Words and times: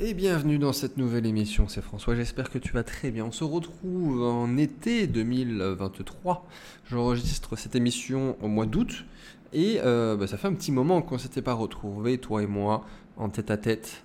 Et 0.00 0.12
bienvenue 0.12 0.58
dans 0.58 0.72
cette 0.72 0.96
nouvelle 0.96 1.24
émission, 1.24 1.68
c'est 1.68 1.80
François, 1.80 2.16
j'espère 2.16 2.50
que 2.50 2.58
tu 2.58 2.72
vas 2.72 2.82
très 2.82 3.12
bien. 3.12 3.26
On 3.26 3.30
se 3.30 3.44
retrouve 3.44 4.24
en 4.24 4.56
été 4.56 5.06
2023. 5.06 6.44
J'enregistre 6.90 7.54
cette 7.54 7.76
émission 7.76 8.36
au 8.42 8.48
mois 8.48 8.66
d'août 8.66 9.04
et 9.52 9.78
euh, 9.84 10.16
bah, 10.16 10.26
ça 10.26 10.36
fait 10.36 10.48
un 10.48 10.54
petit 10.54 10.72
moment 10.72 11.00
qu'on 11.00 11.14
ne 11.14 11.20
s'était 11.20 11.42
pas 11.42 11.52
retrouvés, 11.52 12.18
toi 12.18 12.42
et 12.42 12.48
moi, 12.48 12.84
en 13.16 13.28
tête 13.28 13.52
à 13.52 13.56
tête, 13.56 14.02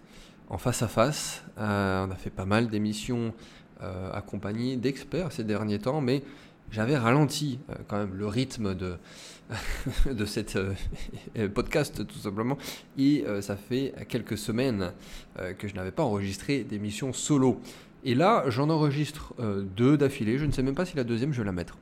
en 0.50 0.60
face 0.60 0.84
à 0.84 0.88
face. 0.88 1.44
Euh, 1.58 2.06
on 2.06 2.12
a 2.12 2.16
fait 2.16 2.30
pas 2.30 2.46
mal 2.46 2.70
d'émissions 2.70 3.34
euh, 3.82 4.12
accompagnées 4.14 4.78
d'experts 4.78 5.32
ces 5.32 5.44
derniers 5.44 5.80
temps, 5.80 6.02
mais 6.02 6.22
j'avais 6.72 6.98
ralenti 6.98 7.60
quand 7.88 7.98
même 7.98 8.16
le 8.16 8.28
rythme 8.28 8.76
de, 8.76 8.98
de 10.12 10.26
cette 10.26 10.56
euh, 10.56 11.50
podcast 11.54 12.06
tout 12.06 12.20
simplement. 12.20 12.58
Et 12.98 13.24
euh, 13.28 13.42
ça 13.42 13.56
fait 13.56 13.94
quelques 14.08 14.38
semaines 14.38 14.92
euh, 15.40 15.54
que 15.54 15.68
je 15.68 15.76
n'avais 15.76 15.92
pas 15.92 16.04
enregistré 16.04 16.64
d'émission 16.64 17.14
solo. 17.14 17.60
Et 18.06 18.16
là, 18.16 18.46
j'en 18.48 18.70
enregistre 18.70 19.34
deux 19.76 19.98
d'affilée. 19.98 20.38
Je 20.38 20.46
ne 20.46 20.54
sais 20.54 20.64
même 20.64 20.74
pas 20.74 20.86
si 20.86 20.96
la 20.96 21.04
deuxième, 21.04 21.34
je 21.34 21.40
vais 21.40 21.46
la 21.46 21.52
mettre. 21.52 21.78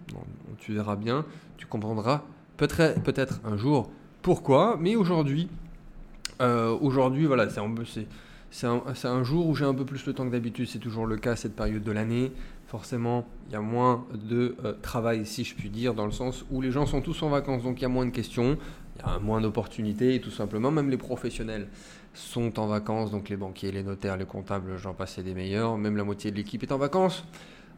tu 0.57 0.73
verras 0.73 0.95
bien, 0.95 1.27
tu 1.57 1.67
comprendras 1.67 2.23
peut-être 2.57 3.03
peut 3.03 3.47
un 3.47 3.55
jour 3.55 3.91
pourquoi. 4.23 4.77
Mais 4.79 4.95
aujourd'hui, 4.95 5.47
aujourd'hui, 6.39 7.27
voilà, 7.27 7.47
c'est 7.51 7.59
un, 7.59 7.71
un, 8.63 9.09
un, 9.11 9.23
jour 9.23 9.45
où 9.45 9.53
j'ai 9.53 9.65
un 9.65 9.75
peu 9.75 9.85
plus 9.85 10.07
le 10.07 10.13
temps 10.13 10.25
que 10.25 10.31
d'habitude. 10.31 10.67
C'est 10.67 10.79
toujours 10.79 11.05
le 11.05 11.17
cas 11.17 11.35
cette 11.35 11.55
période 11.55 11.83
de 11.83 11.91
l'année 11.91 12.31
forcément, 12.67 13.25
il 13.47 13.53
y 13.53 13.55
a 13.55 13.61
moins 13.61 14.05
de 14.13 14.55
euh, 14.63 14.73
travail, 14.81 15.25
si 15.25 15.43
je 15.43 15.55
puis 15.55 15.69
dire, 15.69 15.93
dans 15.93 16.05
le 16.05 16.11
sens 16.11 16.45
où 16.51 16.61
les 16.61 16.71
gens 16.71 16.85
sont 16.85 17.01
tous 17.01 17.23
en 17.23 17.29
vacances, 17.29 17.63
donc 17.63 17.79
il 17.79 17.83
y 17.83 17.85
a 17.85 17.89
moins 17.89 18.05
de 18.05 18.11
questions, 18.11 18.57
il 18.97 19.01
y 19.01 19.09
a 19.09 19.19
moins 19.19 19.41
d'opportunités, 19.41 20.15
et 20.15 20.21
tout 20.21 20.31
simplement, 20.31 20.69
même 20.69 20.89
les 20.89 20.97
professionnels 20.97 21.69
sont 22.13 22.59
en 22.59 22.67
vacances, 22.67 23.09
donc 23.09 23.29
les 23.29 23.37
banquiers, 23.37 23.71
les 23.71 23.83
notaires, 23.83 24.17
les 24.17 24.25
comptables, 24.25 24.77
j'en 24.77 24.93
passais 24.93 25.23
des 25.23 25.33
meilleurs, 25.33 25.77
même 25.77 25.95
la 25.95 26.03
moitié 26.03 26.29
de 26.29 26.35
l'équipe 26.35 26.61
est 26.61 26.71
en 26.71 26.77
vacances, 26.77 27.23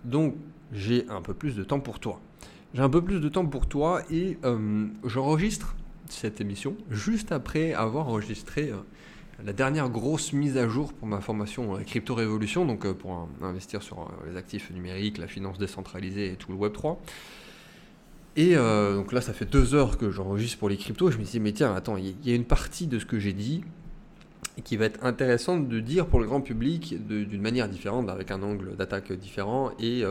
donc 0.03 0.35
j'ai 0.71 1.07
un 1.09 1.21
peu 1.21 1.33
plus 1.33 1.55
de 1.55 1.63
temps 1.63 1.79
pour 1.79 1.99
toi. 1.99 2.19
J'ai 2.73 2.81
un 2.81 2.89
peu 2.89 3.03
plus 3.03 3.19
de 3.19 3.29
temps 3.29 3.45
pour 3.45 3.67
toi 3.67 4.01
et 4.11 4.37
euh, 4.43 4.87
j'enregistre 5.03 5.75
cette 6.07 6.41
émission 6.41 6.75
juste 6.89 7.31
après 7.31 7.73
avoir 7.73 8.07
enregistré... 8.07 8.71
Euh, 8.71 8.77
la 9.45 9.53
dernière 9.53 9.89
grosse 9.89 10.33
mise 10.33 10.57
à 10.57 10.67
jour 10.67 10.93
pour 10.93 11.07
ma 11.07 11.21
formation 11.21 11.75
euh, 11.75 11.79
Crypto 11.79 12.15
Révolution, 12.15 12.65
donc 12.65 12.85
euh, 12.85 12.93
pour 12.93 13.27
investir 13.41 13.81
sur 13.81 13.99
euh, 13.99 14.29
les 14.29 14.37
actifs 14.37 14.71
numériques, 14.71 15.17
la 15.17 15.27
finance 15.27 15.57
décentralisée 15.57 16.31
et 16.33 16.35
tout 16.35 16.51
le 16.51 16.57
Web 16.57 16.73
3. 16.73 17.01
Et 18.35 18.55
donc 18.55 19.11
là, 19.11 19.19
ça 19.19 19.33
fait 19.33 19.43
deux 19.43 19.75
heures 19.75 19.97
que 19.97 20.11
j'enregistre 20.11 20.59
pour 20.59 20.69
les 20.69 20.77
cryptos. 20.77 21.11
Je 21.11 21.17
me 21.17 21.23
dis, 21.23 21.41
mais 21.41 21.51
tiens, 21.51 21.75
attends, 21.75 21.97
il 21.97 22.15
y 22.23 22.31
a 22.31 22.35
une 22.35 22.45
partie 22.45 22.87
de 22.87 22.97
ce 22.97 23.05
que 23.05 23.19
j'ai 23.19 23.33
dit 23.33 23.65
qui 24.63 24.77
va 24.77 24.85
être 24.85 25.03
intéressante 25.03 25.67
de 25.67 25.79
dire 25.81 26.05
pour 26.05 26.21
le 26.21 26.25
grand 26.25 26.39
public 26.39 26.95
d'une 27.05 27.41
manière 27.41 27.67
différente, 27.67 28.07
avec 28.07 28.31
un 28.31 28.41
angle 28.41 28.77
d'attaque 28.77 29.11
différent 29.11 29.71
et, 29.77 30.03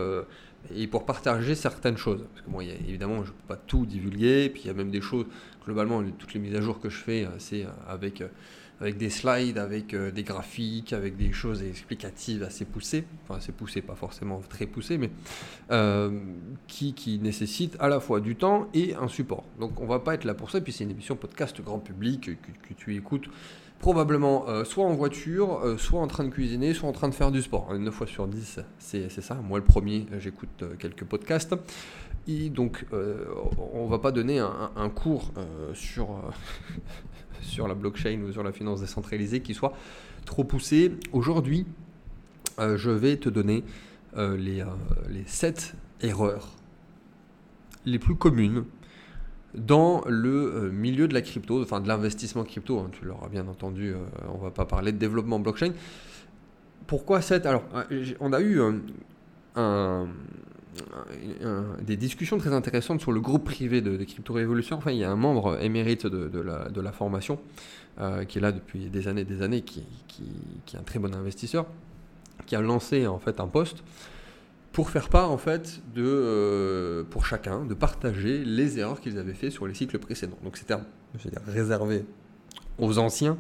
et, 0.75 0.87
pour 0.89 1.07
partager 1.07 1.55
certaines 1.55 1.97
choses. 1.97 2.27
Parce 2.35 2.45
que 2.45 2.51
moi, 2.51 2.65
évidemment, 2.65 3.25
je 3.25 3.31
ne 3.31 3.37
peux 3.37 3.47
pas 3.47 3.57
tout 3.57 3.87
divulguer. 3.87 4.51
Puis 4.51 4.63
il 4.65 4.67
y 4.67 4.71
a 4.71 4.75
même 4.75 4.91
des 4.91 5.01
choses, 5.01 5.25
globalement, 5.65 6.03
toutes 6.19 6.35
les 6.35 6.41
mises 6.41 6.57
à 6.57 6.61
jour 6.61 6.81
que 6.81 6.91
je 6.91 6.99
fais, 6.99 7.27
c'est 7.39 7.65
avec 7.89 8.23
avec 8.81 8.97
des 8.97 9.11
slides, 9.11 9.59
avec 9.59 9.93
euh, 9.95 10.11
des 10.11 10.23
graphiques, 10.23 10.93
avec 10.93 11.17
des 11.17 11.33
choses 11.33 11.63
explicatives 11.63 12.43
assez 12.43 12.65
poussées, 12.65 13.05
enfin 13.25 13.39
assez 13.39 13.53
poussées, 13.53 13.83
pas 13.83 13.95
forcément 13.95 14.41
très 14.49 14.67
poussées, 14.67 14.99
mais 14.99 15.11
euh, 15.71 16.21
qui, 16.67 16.95
qui 16.95 17.19
nécessitent 17.19 17.77
à 17.81 17.89
la 17.89 18.01
fois 18.01 18.21
du 18.21 18.37
temps 18.37 18.69
et 18.75 18.95
un 18.95 19.09
support. 19.09 19.45
Donc 19.59 19.81
on 19.81 19.87
va 19.87 19.99
pas 19.99 20.15
être 20.15 20.25
là 20.25 20.35
pour 20.35 20.51
ça, 20.51 20.61
puis 20.61 20.73
c'est 20.73 20.85
une 20.85 20.91
émission 20.91 21.17
podcast 21.17 21.61
grand 21.61 21.79
public 21.79 22.31
que, 22.43 22.75
tu 22.75 22.95
écoutes 22.95 23.29
probablement 23.81 24.49
euh, 24.49 24.65
soit 24.65 24.85
en 24.85 24.95
voiture, 24.95 25.77
soit 25.79 26.01
en 26.01 26.07
train 26.07 26.25
de 26.25 26.31
cuisiner, 26.31 26.75
soit 26.75 26.89
en 26.89 26.93
train 26.93 27.09
de 27.09 27.15
faire 27.15 27.33
du 27.33 27.43
sport. 27.43 27.73
9 27.75 27.93
fois 27.93 28.07
sur 28.07 28.29
10, 28.29 28.61
c'est 28.79 29.09
ça. 29.21 29.35
Moi 29.35 29.59
le 29.59 29.65
premier, 29.65 30.07
j'écoute 30.19 30.65
quelques 30.79 31.05
podcasts. 31.05 31.55
Et 32.27 32.51
donc, 32.51 32.85
on 33.73 33.87
va 33.87 33.99
pas 33.99 34.13
donner 34.13 34.39
un 34.39 34.91
cours 34.91 35.33
sur 35.73 36.21
sur 37.43 37.69
la 37.69 37.75
blockchain 37.75 38.21
ou 38.23 38.33
sur 38.33 38.43
la 38.43 38.53
finance 38.53 38.81
décentralisée 38.81 39.41
qui 39.41 39.55
soit 39.55 39.75
trop 40.25 40.45
poussé. 40.45 40.93
Aujourd'hui, 41.13 41.67
euh, 42.59 42.77
je 42.77 42.91
vais 42.91 43.17
te 43.17 43.29
donner 43.29 43.65
euh, 44.17 44.37
les, 44.37 44.61
euh, 44.61 44.67
les 45.09 45.25
7 45.27 45.75
erreurs 46.03 46.49
les 47.85 47.99
plus 47.99 48.17
communes 48.17 48.65
dans 49.55 50.03
le 50.07 50.71
milieu 50.71 51.09
de 51.09 51.15
la 51.15 51.23
crypto, 51.23 51.63
enfin 51.63 51.81
de 51.81 51.89
l'investissement 51.89 52.45
crypto, 52.45 52.79
hein, 52.79 52.91
tu 52.93 53.07
l'auras 53.07 53.29
bien 53.29 53.49
entendu, 53.49 53.95
on 54.29 54.37
va 54.37 54.51
pas 54.51 54.67
parler 54.67 54.93
de 54.93 54.99
développement 54.99 55.39
blockchain. 55.39 55.73
Pourquoi 56.87 57.23
7 57.23 57.47
Alors, 57.47 57.65
on 58.21 58.33
a 58.35 58.41
eu 58.41 58.61
un, 59.57 60.09
des 61.83 61.97
discussions 61.97 62.39
très 62.39 62.53
intéressantes 62.53 63.01
sur 63.01 63.13
le 63.13 63.21
groupe 63.21 63.45
privé 63.45 63.81
de, 63.81 63.97
Crypto 64.05 64.33
Révolution. 64.33 64.77
Enfin, 64.77 64.93
il 64.93 64.99
y 64.99 65.05
a 65.05 65.11
un 65.11 65.17
membre 65.17 65.63
émérite 65.63 66.07
de, 66.07 66.41
la, 66.41 66.69
de 66.69 66.83
formation 66.91 67.39
euh, 68.01 68.25
qui 68.25 68.39
est 68.39 68.41
là 68.41 68.53
depuis 68.53 68.89
des 68.91 69.09
années 69.09 69.23
et 69.23 69.25
des 69.25 69.43
années, 69.43 69.63
qui, 69.63 69.85
qui, 70.07 70.77
est 70.77 70.79
un 70.79 70.83
très 70.83 70.99
bon 70.99 71.15
investisseur, 71.15 71.67
qui 72.47 72.57
a 72.57 72.61
lancé 72.61 73.07
en 73.07 73.19
fait 73.19 73.41
un 73.41 73.49
poste 73.49 73.83
pour 74.73 74.91
faire 74.91 75.09
part 75.09 75.31
en 75.31 75.39
fait 75.39 75.81
de, 75.95 76.05
euh, 76.05 77.03
pour 77.11 77.27
chacun, 77.27 77.65
de 77.65 77.75
partager 77.75 78.45
les 78.45 78.79
erreurs 78.79 79.01
qu'ils 79.01 79.19
avaient 79.19 79.35
fait 79.35 79.51
sur 79.51 79.67
les 79.67 79.75
cycles 79.75 79.99
précédents. 79.99 80.39
Donc 80.45 80.57
c'était 80.57 80.77
réservé 81.47 82.05
aux 82.79 82.99
anciens, 82.99 83.37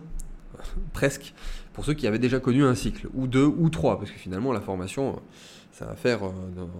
presque, 0.92 1.34
pour 1.72 1.84
ceux 1.84 1.94
qui 1.94 2.06
avaient 2.06 2.19
déjà 2.19 2.41
connu 2.41 2.64
un 2.64 2.75
cycle, 2.75 3.09
ou 3.14 3.26
deux, 3.26 3.47
ou 3.47 3.69
trois, 3.70 3.98
parce 3.98 4.10
que 4.10 4.19
finalement 4.19 4.53
la 4.53 4.60
formation 4.60 5.20
ça 5.78 5.86
va 5.86 5.94
faire, 5.94 6.25
euh, 6.25 6.32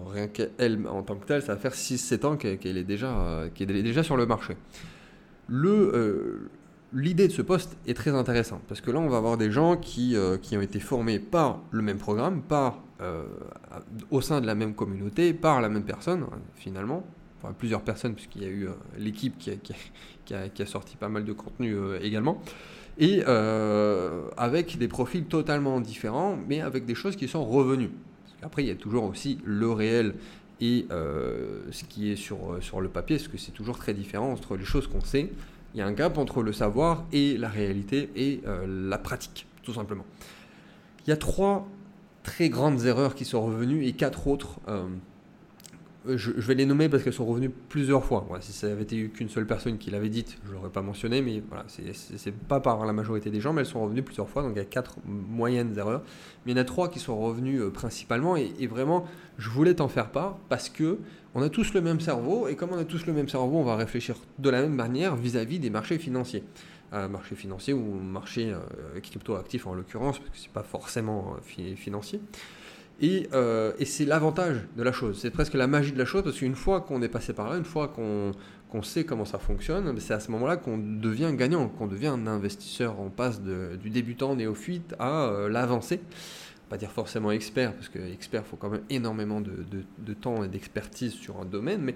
rien 0.07 0.27
qu'elle 0.27 0.85
en 0.85 1.03
tant 1.03 1.15
que 1.15 1.25
telle, 1.25 1.41
ça 1.41 1.55
va 1.55 1.59
faire 1.59 1.73
6-7 1.73 2.25
ans 2.25 2.35
qu'elle 2.35 2.77
est, 2.77 2.83
déjà, 2.83 3.17
euh, 3.17 3.49
est 3.57 3.65
déjà 3.65 4.03
sur 4.03 4.17
le 4.17 4.25
marché. 4.25 4.57
Euh, 5.49 6.49
l'idée 6.91 7.29
de 7.29 7.31
ce 7.31 7.41
poste 7.41 7.77
est 7.87 7.93
très 7.93 8.11
intéressante 8.11 8.61
parce 8.67 8.81
que 8.81 8.91
là, 8.91 8.99
on 8.99 9.07
va 9.07 9.15
avoir 9.15 9.37
des 9.37 9.51
gens 9.51 9.77
qui, 9.77 10.17
qui 10.41 10.57
ont 10.57 10.61
été 10.61 10.81
formés 10.81 11.17
par 11.17 11.61
le 11.71 11.81
même 11.81 11.97
programme, 11.97 12.41
par, 12.41 12.83
au 14.11 14.19
sein 14.19 14.41
de 14.41 14.45
la 14.45 14.55
même 14.55 14.75
communauté, 14.75 15.33
par 15.33 15.61
la 15.61 15.69
même 15.69 15.83
personne, 15.83 16.25
finalement. 16.55 17.05
Enfin, 17.41 17.53
plusieurs 17.57 17.83
personnes, 17.83 18.15
puisqu'il 18.15 18.43
y 18.43 18.45
a 18.45 18.49
eu 18.49 18.67
l'équipe 18.97 19.37
qui, 19.37 19.57
qui, 19.59 19.73
qui, 20.25 20.33
a, 20.33 20.65
sorti 20.65 20.97
pas 20.97 21.07
mal 21.07 21.23
de 21.23 21.31
contenu 21.31 21.77
également. 22.01 22.41
Et 22.99 23.23
avec 24.37 24.77
des 24.77 24.87
profils 24.87 25.23
totalement 25.23 25.79
différents, 25.79 26.37
mais 26.47 26.61
avec 26.61 26.85
des 26.85 26.95
choses 26.95 27.15
qui 27.15 27.27
sont 27.27 27.45
revenues. 27.45 27.91
Après, 28.41 28.63
il 28.63 28.67
y 28.67 28.71
a 28.71 28.75
toujours 28.75 29.03
aussi 29.03 29.39
le 29.43 29.69
réel 29.71 30.15
et 30.61 30.87
euh, 30.91 31.61
ce 31.71 31.83
qui 31.83 32.11
est 32.11 32.15
sur, 32.15 32.53
euh, 32.53 32.61
sur 32.61 32.81
le 32.81 32.89
papier, 32.89 33.17
parce 33.17 33.27
que 33.27 33.37
c'est 33.37 33.51
toujours 33.51 33.77
très 33.77 33.93
différent 33.93 34.31
entre 34.31 34.57
les 34.57 34.65
choses 34.65 34.87
qu'on 34.87 35.01
sait. 35.01 35.31
Il 35.73 35.79
y 35.79 35.81
a 35.81 35.85
un 35.85 35.91
gap 35.91 36.17
entre 36.17 36.41
le 36.41 36.51
savoir 36.51 37.05
et 37.13 37.37
la 37.37 37.47
réalité 37.47 38.09
et 38.15 38.41
euh, 38.45 38.89
la 38.89 38.97
pratique, 38.97 39.45
tout 39.63 39.73
simplement. 39.73 40.05
Il 41.05 41.09
y 41.09 41.13
a 41.13 41.17
trois 41.17 41.67
très 42.23 42.49
grandes 42.49 42.85
erreurs 42.85 43.15
qui 43.15 43.25
sont 43.25 43.41
revenues 43.41 43.85
et 43.85 43.93
quatre 43.93 44.27
autres 44.27 44.59
euh, 46.07 46.17
je, 46.17 46.31
vais 46.31 46.55
les 46.55 46.65
nommer 46.65 46.87
parce 46.87 47.03
qu'elles 47.03 47.13
sont 47.13 47.25
revenues 47.25 47.49
plusieurs 47.49 48.05
fois. 48.05 48.25
si 48.39 48.53
ça 48.53 48.67
avait 48.67 48.83
été 48.83 49.09
qu'une 49.09 49.27
seule 49.27 49.45
personne 49.45 49.77
qui 49.77 49.91
l'avait 49.91 50.09
dite, 50.09 50.37
je 50.47 50.53
l'aurais 50.53 50.69
pas 50.69 50.81
mentionné, 50.81 51.21
mais 51.21 51.43
voilà, 51.49 51.65
c'est 51.67 52.33
pas 52.33 52.61
par 52.61 52.85
la 52.85 52.93
majorité 52.93 53.29
des 53.29 53.41
gens, 53.41 53.51
mais 53.51 53.61
elles 53.61 53.67
sont 53.67 53.83
revenues 53.83 54.01
plusieurs 54.01 54.29
fois, 54.29 54.41
donc 54.41 54.53
il 54.55 54.59
y 54.59 54.61
a 54.61 54.65
quatre 54.65 54.95
moyennes 55.05 55.77
erreurs. 55.77 56.01
Mais 56.45 56.53
il 56.53 56.57
y 56.57 56.59
en 56.59 56.61
a 56.61 56.65
trois 56.65 56.89
qui 56.89 56.99
sont 56.99 57.19
revenues 57.19 57.61
euh, 57.61 57.69
principalement, 57.69 58.37
et, 58.37 58.67
vraiment, 58.67 59.05
je 59.37 59.49
voulais 59.49 59.73
t'en 59.73 59.89
faire 59.89 60.09
part 60.11 60.37
parce 60.47 60.69
que 60.69 60.99
on 61.35 61.41
a 61.41 61.49
tous 61.49 61.73
le 61.73 61.81
même 61.81 61.99
cerveau, 61.99 62.47
et 62.47 62.55
comme 62.55 62.71
on 62.71 62.77
a 62.77 62.85
tous 62.85 63.05
le 63.05 63.13
même 63.13 63.27
cerveau, 63.27 63.57
on 63.57 63.63
va 63.63 63.75
réfléchir 63.75 64.15
de 64.39 64.49
la 64.49 64.61
même 64.61 64.75
manière 64.75 65.17
vis-à-vis 65.17 65.59
des 65.59 65.69
marchés 65.69 65.97
financiers. 65.97 66.43
Euh, 66.93 67.07
marché 67.07 67.35
financier 67.35 67.73
ou 67.73 67.83
marché 67.83 68.51
euh, 68.51 68.99
crypto-actif 69.01 69.67
en 69.67 69.75
l'occurrence, 69.75 70.17
parce 70.17 70.31
que 70.31 70.37
c'est 70.37 70.51
pas 70.51 70.63
forcément 70.63 71.35
financier. 71.75 72.21
Euh, 73.01 73.71
et, 73.79 73.85
c'est 73.85 74.05
l'avantage 74.05 74.57
de 74.75 74.83
la 74.83 74.91
chose, 74.91 75.19
c'est 75.19 75.31
presque 75.31 75.53
la 75.53 75.67
magie 75.67 75.91
de 75.91 75.97
la 75.97 76.05
chose, 76.05 76.23
parce 76.23 76.37
qu'une 76.37 76.55
fois 76.55 76.81
qu'on 76.81 77.01
est 77.01 77.09
passé 77.09 77.33
par 77.33 77.49
là, 77.49 77.57
une 77.57 77.65
fois 77.65 77.87
qu'on 77.87 78.83
sait 78.83 79.05
comment 79.05 79.25
ça 79.25 79.39
fonctionne, 79.39 79.97
c'est 79.99 80.13
à 80.13 80.19
ce 80.19 80.31
moment-là 80.31 80.57
qu'on 80.57 80.77
devient 80.77 81.31
gagnant, 81.33 81.69
qu'on 81.69 81.87
devient 81.87 82.07
un 82.07 82.27
investisseur. 82.27 82.99
On 82.99 83.09
passe 83.09 83.41
du 83.41 83.89
débutant 83.89 84.35
néophyte 84.35 84.95
à 84.99 85.27
euh, 85.29 85.49
l'avancé. 85.49 86.01
Pas 86.69 86.77
dire 86.77 86.91
forcément 86.91 87.31
expert, 87.31 87.73
parce 87.73 87.89
que 87.89 87.99
expert, 87.99 88.45
faut 88.45 88.57
quand 88.57 88.69
même 88.69 88.83
énormément 88.89 89.41
de, 89.41 89.65
de 89.99 90.13
temps 90.13 90.43
et 90.43 90.47
d'expertise 90.47 91.13
sur 91.13 91.39
un 91.41 91.45
domaine, 91.45 91.81
mais 91.81 91.95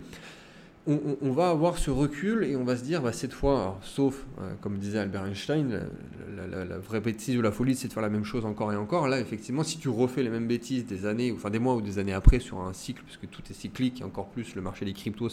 on, 0.85 1.31
va 1.31 1.49
avoir 1.49 1.77
ce 1.77 1.89
recul 1.89 2.43
et 2.43 2.57
on 2.57 2.65
va 2.65 2.75
se 2.75 2.83
dire, 2.83 3.01
bah, 3.01 3.13
cette 3.13 3.33
fois, 3.33 3.79
sauf, 3.81 4.25
euh, 4.41 4.53
comme 4.59 4.77
disait 4.77 4.99
Albert 4.99 5.25
Einstein, 5.25 5.87
la, 6.35 6.77
vraie 6.77 6.99
bêtise 6.99 7.37
ou 7.37 7.41
la 7.41 7.51
folie, 7.53 7.75
c'est 7.75 7.87
de 7.87 7.93
faire 7.93 8.03
la 8.03 8.09
même 8.09 8.25
chose 8.25 8.45
encore 8.45 8.73
et 8.73 8.75
encore. 8.75 9.07
Là, 9.07 9.19
effectivement, 9.19 9.63
si 9.63 9.77
tu 9.77 9.87
refais 9.87 10.23
les 10.23 10.29
mêmes 10.29 10.47
bêtises 10.47 10.85
des 10.85 11.05
années, 11.05 11.31
enfin 11.31 11.49
des 11.49 11.59
mois 11.59 11.75
ou 11.75 11.81
des 11.81 11.99
années 11.99 12.13
après 12.13 12.39
sur 12.39 12.59
un 12.59 12.73
cycle, 12.73 13.01
puisque 13.05 13.29
tout 13.29 13.41
est 13.49 13.53
cyclique, 13.53 14.01
et 14.01 14.03
encore 14.03 14.27
plus 14.27 14.55
le 14.55 14.61
marché 14.61 14.83
des 14.83 14.93
cryptos, 14.93 15.29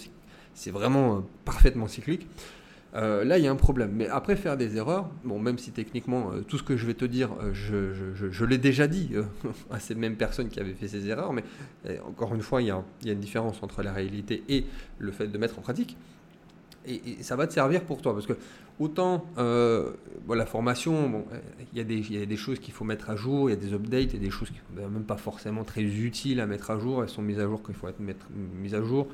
c'est 0.55 0.71
vraiment 0.71 1.17
euh, 1.17 1.21
parfaitement 1.45 1.89
cyclique, 1.89 2.29
euh, 2.95 3.25
là, 3.25 3.39
il 3.39 3.45
y 3.45 3.49
a 3.49 3.51
un 3.51 3.57
problème. 3.57 3.93
Mais 3.95 4.09
après, 4.09 4.37
faire 4.37 4.57
des 4.57 4.77
erreurs, 4.77 5.09
bon, 5.25 5.39
même 5.39 5.59
si 5.59 5.71
techniquement, 5.71 6.33
euh, 6.33 6.41
tout 6.41 6.59
ce 6.59 6.63
que 6.63 6.77
je 6.77 6.87
vais 6.87 6.95
te 6.95 7.05
dire, 7.05 7.31
euh, 7.41 7.53
je, 7.53 8.45
l'ai 8.45 8.59
déjà 8.59 8.87
dit 8.87 9.11
à 9.71 9.79
ces 9.79 9.95
mêmes 9.95 10.17
personnes 10.17 10.49
qui 10.49 10.61
avaient 10.61 10.75
fait 10.75 10.89
ces 10.89 11.07
erreurs, 11.09 11.33
mais 11.33 11.45
encore 12.07 12.35
une 12.35 12.43
fois, 12.43 12.63
il 12.63 12.69
y, 12.69 12.71
a, 12.71 12.83
une 13.05 13.21
différence 13.21 13.63
entre 13.63 13.83
la 13.83 13.93
réalité 13.93 14.43
et 14.49 14.67
le 14.99 15.13
fait 15.13 15.29
de 15.29 15.39
mettre 15.39 15.59
en 15.59 15.63
pratique. 15.63 15.97
Et, 16.87 17.23
ça 17.23 17.37
va 17.37 17.47
te 17.47 17.53
servir 17.53 17.85
pour 17.85 18.01
toi, 18.03 18.15
parce 18.15 18.27
que 18.27 18.33
autant 18.81 19.27
la 19.37 20.47
formation, 20.47 21.25
il 21.73 21.79
y, 21.79 22.23
a 22.23 22.27
des 22.27 22.37
choses 22.37 22.59
qu'il 22.59 22.75
faut 22.75 22.85
mettre 22.85 23.11
à 23.11 23.17
jour, 23.17 23.51
il 23.51 23.53
y 23.53 23.57
a 23.57 23.61
des 23.61 23.73
updates, 23.75 24.15
il 24.15 24.15
y 24.15 24.17
a 24.17 24.25
des 24.25 24.31
choses 24.31 24.49
qui 24.49 24.59
ne 24.75 24.81
sont 24.81 24.89
même 24.89 25.05
pas 25.05 25.19
forcément 25.19 25.63
très 25.63 25.83
utiles 25.83 26.41
à 26.41 26.47
mettre 26.47 26.71
à 26.71 26.79
jour, 26.79 27.03
elles 27.03 27.11
sont 27.11 27.23
mises 27.23 27.39
à 27.39 27.45
jour 27.45 27.63
quand 27.63 27.71
il 27.71 27.79
faut 27.79 27.89
être 27.89 28.01
mettre, 28.01 28.27
mises 28.33 28.75
à 28.75 28.83
jour 28.83 29.07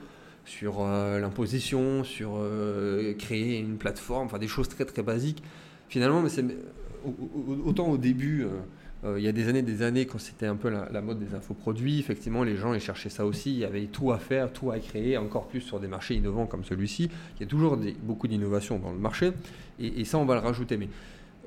sur 0.47 0.77
euh, 0.81 1.19
l'imposition, 1.21 2.05
sur 2.05 2.37
euh, 2.37 3.13
créer 3.15 3.59
une 3.59 3.77
plateforme, 3.77 4.27
enfin 4.27 4.39
des 4.39 4.49
choses 4.49 4.69
très 4.69 4.85
très 4.85 5.03
basiques. 5.03 5.43
Finalement, 5.89 6.23
mais 6.23 6.29
c'est 6.31 6.45
autant 7.65 7.89
au 7.89 7.99
début, 7.99 8.47
euh, 9.05 9.19
il 9.19 9.25
y 9.25 9.29
a 9.29 9.33
des 9.33 9.49
années, 9.49 9.63
des 9.63 9.83
années, 9.83 10.07
quand 10.07 10.19
c'était 10.19 10.47
un 10.47 10.57
peu 10.57 10.71
la, 10.71 11.01
mode 11.01 11.19
des 11.19 11.35
infoproduits, 11.35 11.99
effectivement, 11.99 12.43
les 12.43 12.57
gens 12.57 12.75
ils 12.75 12.81
cherchaient 12.81 13.11
ça 13.11 13.27
aussi. 13.27 13.53
Il 13.53 13.59
y 13.59 13.65
avait 13.65 13.87
tout 13.87 14.11
à 14.13 14.19
faire, 14.19 14.53
tout 14.53 14.71
à 14.71 14.79
créer, 14.79 15.17
encore 15.17 15.47
plus 15.47 15.61
sur 15.61 15.79
des 15.79 15.89
marchés 15.89 16.15
innovants 16.15 16.47
comme 16.47 16.65
celui-ci. 16.65 17.11
Il 17.37 17.41
y 17.41 17.45
a 17.45 17.49
toujours 17.49 17.79
beaucoup 18.03 18.27
d'innovation 18.27 18.79
dans 18.79 18.93
le 18.93 18.99
marché, 18.99 19.33
et, 19.79 20.05
ça, 20.05 20.19
on 20.19 20.25
va 20.25 20.35
le 20.35 20.41
rajouter. 20.41 20.77
Mais 20.77 20.89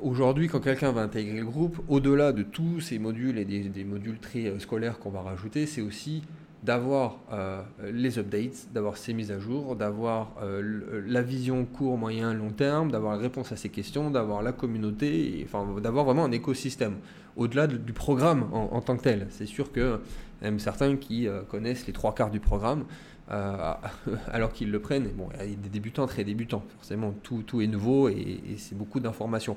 Aujourd'hui, 0.01 0.47
quand 0.47 0.61
quelqu'un 0.61 0.93
va 0.93 1.01
intégrer 1.01 1.39
le 1.39 1.45
groupe, 1.45 1.81
au-delà 1.89 2.31
de 2.31 2.41
tous 2.41 2.79
ces 2.79 2.99
modules 2.99 3.37
et 3.37 3.43
des 3.43 3.83
modules 3.83 4.17
très 4.17 4.57
scolaires 4.59 4.97
qu'on 4.97 5.09
va 5.09 5.21
rajouter, 5.21 5.65
c'est 5.65 5.81
aussi 5.81 6.21
d'avoir 6.63 7.19
euh, 7.31 7.61
les 7.91 8.19
updates, 8.19 8.67
d'avoir 8.73 8.97
ces 8.97 9.13
mises 9.13 9.31
à 9.31 9.39
jour, 9.39 9.75
d'avoir 9.75 10.33
euh, 10.41 11.01
la 11.07 11.21
vision 11.21 11.65
court, 11.65 11.97
moyen, 11.97 12.33
long 12.33 12.51
terme, 12.51 12.91
d'avoir 12.91 13.13
la 13.13 13.19
réponse 13.19 13.51
à 13.51 13.55
ces 13.55 13.69
questions, 13.69 14.11
d'avoir 14.11 14.41
la 14.41 14.51
communauté, 14.51 15.45
enfin 15.45 15.79
d'avoir 15.79 16.03
vraiment 16.05 16.25
un 16.25 16.31
écosystème 16.31 16.95
au-delà 17.37 17.67
du 17.67 17.93
programme 17.93 18.49
en, 18.51 18.81
tant 18.81 18.97
que 18.97 19.03
tel. 19.03 19.27
C'est 19.29 19.45
sûr 19.45 19.71
que 19.71 20.01
même 20.41 20.59
certains 20.59 20.97
qui 20.97 21.27
euh, 21.27 21.41
connaissent 21.43 21.87
les 21.87 21.93
trois 21.93 22.13
quarts 22.13 22.31
du 22.31 22.39
programme, 22.39 22.85
alors 24.31 24.51
qu'ils 24.53 24.71
le 24.71 24.79
prennent, 24.79 25.07
bon, 25.09 25.29
il 25.43 25.51
y 25.51 25.53
a 25.53 25.55
des 25.55 25.69
débutants 25.69 26.07
très 26.07 26.23
débutants, 26.23 26.63
forcément 26.77 27.13
tout, 27.21 27.43
tout 27.45 27.61
est 27.61 27.67
nouveau 27.67 28.09
et, 28.09 28.41
et 28.51 28.57
c'est 28.57 28.75
beaucoup 28.75 28.99
d'informations. 28.99 29.55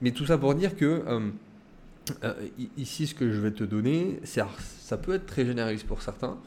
Mais 0.00 0.12
tout 0.12 0.24
ça 0.24 0.38
pour 0.38 0.54
dire 0.54 0.76
que 0.76 1.02
euh, 2.24 2.34
ici, 2.76 3.06
ce 3.06 3.14
que 3.14 3.30
je 3.32 3.40
vais 3.40 3.50
te 3.50 3.64
donner, 3.64 4.20
ça 4.24 4.96
peut 4.96 5.14
être 5.14 5.26
très 5.26 5.44
généraliste 5.44 5.86
pour 5.86 6.02
certains. 6.02 6.38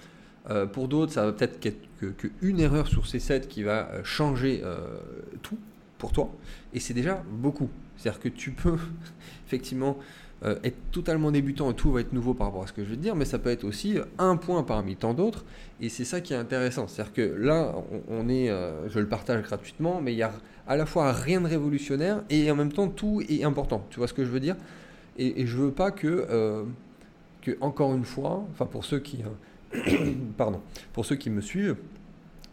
Euh, 0.50 0.66
pour 0.66 0.88
d'autres, 0.88 1.12
ça 1.12 1.25
va 1.25 1.31
peut-être 1.31 1.66
être 1.66 1.88
qu'une 2.18 2.60
erreur 2.60 2.88
sur 2.88 3.06
ces 3.06 3.19
7 3.19 3.48
qui 3.48 3.63
va 3.63 3.90
euh, 3.92 4.04
changer 4.04 4.63
tout 5.42 5.58
pour 5.98 6.12
toi. 6.12 6.31
Et 6.74 6.80
c'est 6.80 6.94
déjà 6.94 7.24
beaucoup. 7.30 7.69
C'est-à-dire 7.98 8.19
que 8.19 8.30
tu 8.30 8.52
peux 8.52 8.78
effectivement 9.48 9.98
être 10.63 10.78
totalement 10.92 11.30
débutant 11.30 11.69
et 11.69 11.75
tout 11.75 11.92
va 11.92 12.02
être 12.02 12.13
nouveau 12.13 12.34
par 12.34 12.48
rapport 12.48 12.63
à 12.63 12.68
ce 12.68 12.74
que 12.74 12.84
je 12.84 12.90
vais 12.90 12.96
te 12.96 13.02
dire, 13.02 13.16
mais 13.16 13.25
ça 13.25 13.38
peut 13.38 13.52
être 13.52 13.63
aussi 13.63 14.00
un 14.18 14.38
point 14.38 14.63
parmi 14.63 14.96
tant 14.96 15.13
d'autres. 15.13 15.46
Et 15.80 15.88
c'est 15.88 16.04
ça 16.04 16.19
qui 16.19 16.34
est 16.34 16.36
intéressant. 16.36 16.88
C'est-à-dire 16.88 17.13
que 17.13 17.22
là, 17.22 17.75
on, 18.08 18.28
est, 18.28 18.48
je 18.88 19.00
le 19.00 19.08
partage 19.08 19.44
gratuitement, 19.44 20.02
mais 20.02 20.13
il 20.13 20.18
y 20.18 20.24
a 20.24 20.31
à 20.68 20.78
la 20.78 20.88
fois 20.88 21.12
rien 21.12 21.42
de 21.42 21.48
révolutionnaire 21.48 22.24
et 22.31 22.50
en 22.50 22.56
même 22.56 22.72
temps 22.72 22.88
tout 22.88 23.22
est 23.30 23.44
important. 23.44 23.86
Tu 23.92 23.98
vois 23.98 24.08
ce 24.08 24.13
que 24.13 24.25
je 24.25 24.31
veux 24.31 24.40
dire? 24.40 24.56
Et, 25.21 25.45
je 25.45 25.57
veux 25.57 25.71
pas 25.71 25.91
que, 25.91 26.25
euh, 26.29 26.63
que, 27.41 27.57
encore 27.62 27.94
une 27.94 28.06
fois, 28.06 28.45
enfin 28.51 28.65
pour 28.65 28.85
ceux 28.85 29.00
qui, 29.00 29.23
euh, 29.73 30.13
pardon, 30.38 30.62
pour 30.94 31.06
ceux 31.06 31.15
qui 31.15 31.29
me 31.29 31.41
suivent, 31.41 31.77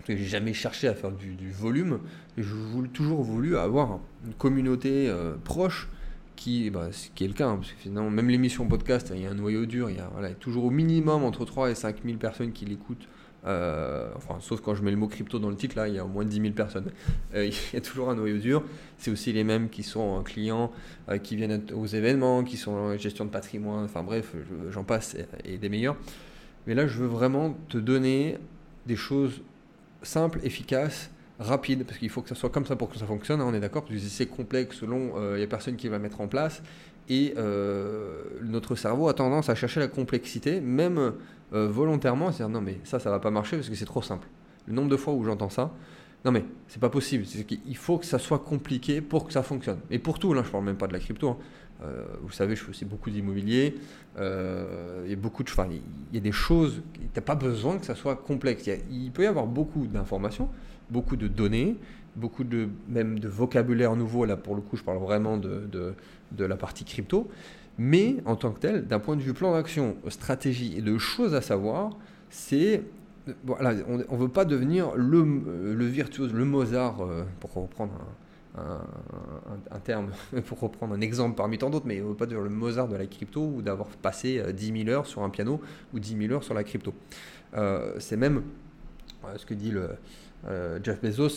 j'ai 0.06 0.16
jamais 0.16 0.54
cherché 0.54 0.88
à 0.88 0.94
faire 0.94 1.12
du, 1.12 1.50
volume, 1.50 2.00
j'ai 2.36 2.44
toujours 2.92 3.22
voulu 3.22 3.56
avoir 3.56 4.00
une 4.26 4.32
communauté 4.34 5.08
euh, 5.08 5.34
proche 5.44 5.88
qui, 6.34 6.70
bah, 6.70 6.88
qui 7.14 7.24
est 7.24 7.28
le 7.28 7.34
cas, 7.34 7.48
hein, 7.48 7.56
parce 7.56 7.72
que 7.72 7.78
finalement, 7.78 8.10
même 8.10 8.30
l'émission 8.30 8.66
podcast, 8.66 9.12
il 9.14 9.22
y 9.22 9.26
a 9.26 9.30
un 9.30 9.34
noyau 9.34 9.66
dur, 9.66 9.90
il 9.90 9.96
y 9.96 10.00
a 10.00 10.30
toujours 10.40 10.64
au 10.64 10.70
minimum 10.70 11.24
entre 11.24 11.44
3 11.44 11.70
et 11.70 11.74
5 11.74 11.96
000 12.04 12.16
personnes 12.16 12.52
qui 12.52 12.64
l'écoutent 12.64 13.08
euh, 13.48 14.10
enfin, 14.14 14.36
sauf 14.40 14.60
quand 14.60 14.74
je 14.74 14.82
mets 14.82 14.90
le 14.90 14.96
mot 14.96 15.08
crypto 15.08 15.38
dans 15.38 15.48
le 15.48 15.56
titre, 15.56 15.76
là, 15.76 15.88
il 15.88 15.94
y 15.94 15.98
a 15.98 16.04
au 16.04 16.08
moins 16.08 16.24
10 16.24 16.40
000 16.40 16.52
personnes. 16.52 16.90
Euh, 17.34 17.44
il 17.44 17.74
y 17.74 17.76
a 17.76 17.80
toujours 17.82 18.08
un 18.08 18.14
noyau 18.14 18.38
dur. 18.38 18.62
C'est 18.96 19.10
aussi 19.10 19.32
les 19.32 19.44
mêmes 19.44 19.68
qui 19.68 19.82
sont 19.82 20.22
clients, 20.22 20.72
euh, 21.10 21.18
qui 21.18 21.36
viennent 21.36 21.62
aux 21.74 21.86
événements, 21.86 22.42
qui 22.42 22.56
sont 22.56 22.70
en 22.70 22.96
gestion 22.96 23.26
de 23.26 23.30
patrimoine, 23.30 23.84
enfin 23.84 24.02
bref, 24.02 24.34
j'en 24.70 24.82
passe 24.82 25.14
et, 25.44 25.58
des 25.58 25.68
meilleurs. 25.68 25.96
Mais 26.66 26.74
là, 26.74 26.86
je 26.86 26.98
veux 26.98 27.06
vraiment 27.06 27.54
te 27.68 27.76
donner 27.76 28.38
des 28.86 28.96
choses 28.96 29.42
simples, 30.02 30.40
efficaces, 30.42 31.10
rapides, 31.38 31.84
parce 31.84 31.98
qu'il 31.98 32.08
faut 32.08 32.22
que 32.22 32.30
ça 32.30 32.34
soit 32.34 32.50
comme 32.50 32.64
ça 32.64 32.76
pour 32.76 32.88
que 32.88 32.96
ça 32.96 33.04
fonctionne, 33.04 33.42
hein, 33.42 33.46
on 33.46 33.52
est 33.54 33.60
d'accord, 33.60 33.84
parce 33.84 33.94
que 33.94 34.00
c'est 34.00 34.26
complexe 34.26 34.78
selon, 34.78 35.16
a 35.16 35.46
personne 35.46 35.76
qui 35.76 35.88
va 35.88 35.98
mettre 35.98 36.22
en 36.22 36.28
place. 36.28 36.62
Et 37.08 37.34
notre 38.42 38.74
cerveau 38.74 39.08
a 39.08 39.14
tendance 39.14 39.48
à 39.48 39.54
chercher 39.54 39.80
la 39.80 39.88
complexité, 39.88 40.60
même 40.60 41.12
euh, 41.54 41.66
volontairement, 41.66 42.30
c'est-à-dire 42.30 42.52
non 42.52 42.60
mais 42.60 42.78
ça, 42.84 42.98
ça 42.98 43.10
va 43.10 43.18
pas 43.20 43.30
marcher 43.30 43.56
parce 43.56 43.70
que 43.70 43.74
c'est 43.74 43.86
trop 43.86 44.02
simple. 44.02 44.28
Le 44.66 44.74
nombre 44.74 44.90
de 44.90 44.96
fois 44.96 45.14
où 45.14 45.24
j'entends 45.24 45.48
ça, 45.48 45.72
non 46.24 46.30
mais 46.32 46.44
c'est 46.66 46.80
pas 46.80 46.90
possible. 46.90 47.24
Il 47.66 47.76
faut 47.76 47.96
que 47.96 48.04
ça 48.04 48.18
soit 48.18 48.40
compliqué 48.40 49.00
pour 49.00 49.26
que 49.26 49.32
ça 49.32 49.42
fonctionne. 49.42 49.78
Et 49.90 49.98
pour 49.98 50.18
tout, 50.18 50.34
là 50.34 50.42
je 50.44 50.50
parle 50.50 50.64
même 50.64 50.76
pas 50.76 50.86
de 50.86 50.92
la 50.92 50.98
crypto. 50.98 51.30
Hein. 51.30 51.36
Euh, 51.84 52.04
vous 52.22 52.32
savez, 52.32 52.56
je 52.56 52.64
fais 52.64 52.70
aussi 52.70 52.84
beaucoup 52.84 53.08
d'immobilier. 53.08 53.76
Euh, 54.18 55.04
il 55.06 56.14
y 56.14 56.16
a 56.16 56.20
des 56.20 56.32
choses. 56.32 56.82
T'as 57.14 57.20
pas 57.20 57.36
besoin 57.36 57.78
que 57.78 57.86
ça 57.86 57.94
soit 57.94 58.16
complexe. 58.16 58.68
Il, 58.90 59.10
peut 59.12 59.22
y 59.22 59.26
avoir 59.26 59.46
beaucoup 59.46 59.86
d'informations, 59.86 60.50
beaucoup 60.90 61.16
de 61.16 61.28
données, 61.28 61.76
beaucoup 62.18 62.44
de 62.44 62.68
même 62.88 63.18
de 63.18 63.28
vocabulaire 63.28 63.96
nouveau. 63.96 64.24
Là 64.24 64.36
pour 64.36 64.54
le 64.54 64.60
coup, 64.60 64.76
je 64.76 64.82
parle 64.82 64.98
vraiment 64.98 65.36
de, 65.36 65.68
de, 66.32 66.44
la 66.44 66.56
partie 66.56 66.84
crypto. 66.84 67.28
Mais 67.78 68.16
en 68.24 68.34
tant 68.34 68.50
que 68.50 68.58
tel, 68.58 68.86
d'un 68.86 68.98
point 68.98 69.16
de 69.16 69.22
vue 69.22 69.32
plan 69.32 69.52
d'action, 69.52 69.96
stratégie 70.08 70.76
et 70.76 70.82
de 70.82 70.98
choses 70.98 71.34
à 71.34 71.40
savoir, 71.40 71.90
c'est 72.28 72.82
voilà, 73.44 73.74
on 73.88 73.98
ne 73.98 74.20
veut 74.20 74.28
pas 74.28 74.44
devenir 74.44 74.94
le, 74.96 75.22
le, 75.74 75.84
virtuose, 75.84 76.32
le 76.32 76.44
Mozart, 76.44 77.02
euh, 77.02 77.24
pour 77.40 77.52
reprendre 77.52 77.92
un, 79.70 79.78
terme, 79.80 80.10
pour 80.46 80.60
reprendre 80.60 80.94
un 80.94 81.00
exemple 81.00 81.36
parmi 81.36 81.58
tant 81.58 81.70
d'autres, 81.70 81.86
mais 81.86 82.00
on 82.00 82.04
ne 82.04 82.08
veut 82.10 82.16
pas 82.16 82.26
devenir 82.26 82.44
le 82.44 82.50
Mozart 82.50 82.88
de 82.88 82.96
la 82.96 83.06
crypto 83.06 83.52
ou 83.56 83.62
d'avoir 83.62 83.88
passé 83.88 84.42
10 84.52 84.70
euh, 84.70 84.84
000 84.84 84.88
heures 84.88 85.06
sur 85.06 85.22
un 85.22 85.30
piano 85.30 85.60
ou 85.94 86.00
10 86.00 86.16
000 86.18 86.32
heures 86.32 86.44
sur 86.44 86.54
la 86.54 86.64
crypto. 86.64 86.94
Euh, 87.54 87.94
c'est 87.98 88.16
même 88.16 88.42
ce 89.36 89.44
que 89.44 89.54
dit 89.54 89.70
le, 89.70 89.90
euh, 90.46 90.78
Jeff 90.82 91.00
Bezos, 91.02 91.30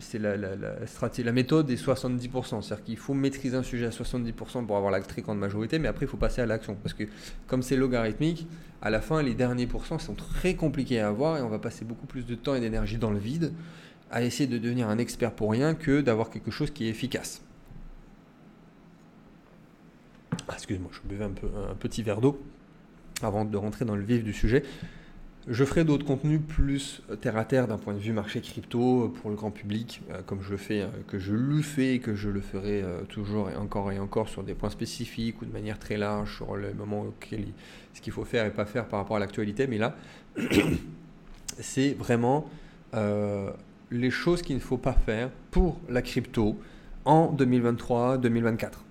c'est 0.00 0.18
la, 0.18 1.32
méthode 1.32 1.66
des 1.66 1.76
70%. 1.76 2.62
C'est-à-dire 2.62 2.84
qu'il 2.84 2.96
faut 2.96 3.14
maîtriser 3.14 3.56
un 3.56 3.62
sujet 3.62 3.86
à 3.86 3.90
70% 3.90 4.66
pour 4.66 4.76
avoir 4.76 4.90
la 4.90 5.00
très 5.00 5.22
grande 5.22 5.38
majorité, 5.38 5.78
mais 5.78 5.88
après 5.88 6.06
il 6.06 6.08
faut 6.08 6.16
passer 6.16 6.42
à 6.42 6.46
l'action. 6.46 6.76
Parce 6.82 6.94
que 6.94 7.04
comme 7.46 7.62
c'est 7.62 7.76
logarithmique, 7.76 8.46
à 8.82 8.90
la 8.90 9.00
fin, 9.00 9.22
les 9.22 9.34
derniers 9.34 9.66
pourcents 9.66 9.98
sont 9.98 10.14
très 10.14 10.54
compliqués 10.54 11.00
à 11.00 11.08
avoir 11.08 11.38
et 11.38 11.42
on 11.42 11.48
va 11.48 11.58
passer 11.58 11.84
beaucoup 11.84 12.06
plus 12.06 12.26
de 12.26 12.34
temps 12.34 12.54
et 12.54 12.60
d'énergie 12.60 12.98
dans 12.98 13.10
le 13.10 13.18
vide 13.18 13.52
à 14.10 14.22
essayer 14.22 14.48
de 14.48 14.58
devenir 14.58 14.88
un 14.88 14.98
expert 14.98 15.32
pour 15.32 15.50
rien 15.50 15.74
que 15.74 16.00
d'avoir 16.00 16.30
quelque 16.30 16.50
chose 16.50 16.70
qui 16.70 16.86
est 16.86 16.90
efficace. 16.90 17.42
Ah, 20.48 20.54
excuse-moi, 20.54 20.90
je 20.92 21.08
buvais 21.08 21.24
un 21.24 21.74
petit 21.78 22.02
verre 22.02 22.20
d'eau 22.20 22.38
avant 23.22 23.44
de 23.44 23.56
rentrer 23.56 23.84
dans 23.84 23.96
le 23.96 24.02
vif 24.02 24.22
du 24.22 24.32
sujet. 24.32 24.64
Je 25.46 25.62
ferai 25.64 25.84
d'autres 25.84 26.06
contenus 26.06 26.40
plus 26.40 27.02
terre 27.20 27.36
à 27.36 27.44
terre 27.44 27.68
d'un 27.68 27.76
point 27.76 27.92
de 27.92 27.98
vue 27.98 28.14
marché 28.14 28.40
crypto 28.40 29.12
pour 29.20 29.28
le 29.28 29.36
grand 29.36 29.50
public, 29.50 30.00
euh, 30.10 30.22
comme 30.24 30.40
je 30.40 30.50
le 30.50 30.56
fais, 30.56 30.80
euh, 30.80 30.86
que 31.06 31.18
je 31.18 31.34
le 31.34 31.60
fais 31.60 31.96
et 31.96 31.98
que 31.98 32.14
je 32.14 32.30
le 32.30 32.40
ferai 32.40 32.80
euh, 32.82 33.02
toujours 33.02 33.50
et 33.50 33.56
encore 33.56 33.92
et 33.92 33.98
encore 33.98 34.30
sur 34.30 34.42
des 34.42 34.54
points 34.54 34.70
spécifiques 34.70 35.42
ou 35.42 35.44
de 35.44 35.52
manière 35.52 35.78
très 35.78 35.98
large 35.98 36.36
sur 36.36 36.56
le 36.56 36.72
moment 36.72 37.02
auquel 37.02 37.48
ce 37.92 38.00
qu'il 38.00 38.14
faut 38.14 38.24
faire 38.24 38.46
et 38.46 38.52
pas 38.52 38.64
faire 38.64 38.86
par 38.88 39.00
rapport 39.00 39.16
à 39.16 39.20
l'actualité. 39.20 39.66
Mais 39.66 39.76
là, 39.76 39.96
c'est 41.58 41.92
vraiment 41.92 42.48
les 43.90 44.10
choses 44.10 44.40
qu'il 44.40 44.54
ne 44.54 44.60
faut 44.60 44.78
pas 44.78 44.92
faire 44.92 45.30
pour 45.50 45.80
la 45.88 46.00
crypto 46.00 46.56
en 47.04 47.34
2023-2024 47.36 48.83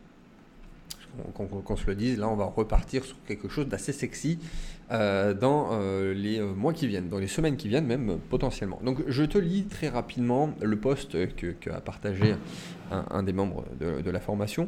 qu'on 1.33 1.75
se 1.75 1.87
le 1.87 1.95
dise, 1.95 2.19
là 2.19 2.27
on 2.27 2.35
va 2.35 2.45
repartir 2.45 3.03
sur 3.03 3.15
quelque 3.25 3.47
chose 3.47 3.67
d'assez 3.67 3.93
sexy 3.93 4.39
euh, 4.91 5.33
dans 5.33 5.69
euh, 5.71 6.13
les 6.13 6.39
euh, 6.39 6.53
mois 6.53 6.73
qui 6.73 6.87
viennent, 6.87 7.09
dans 7.09 7.17
les 7.17 7.27
semaines 7.27 7.55
qui 7.55 7.67
viennent 7.67 7.87
même 7.87 8.19
potentiellement. 8.29 8.79
Donc 8.83 8.99
je 9.07 9.23
te 9.23 9.37
lis 9.37 9.63
très 9.63 9.89
rapidement 9.89 10.53
le 10.61 10.75
post 10.75 11.13
que, 11.35 11.69
a 11.71 11.81
partagé 11.81 12.35
un, 12.91 13.23
des 13.23 13.33
membres 13.33 13.63
de, 13.79 14.11
la 14.11 14.19
formation. 14.19 14.67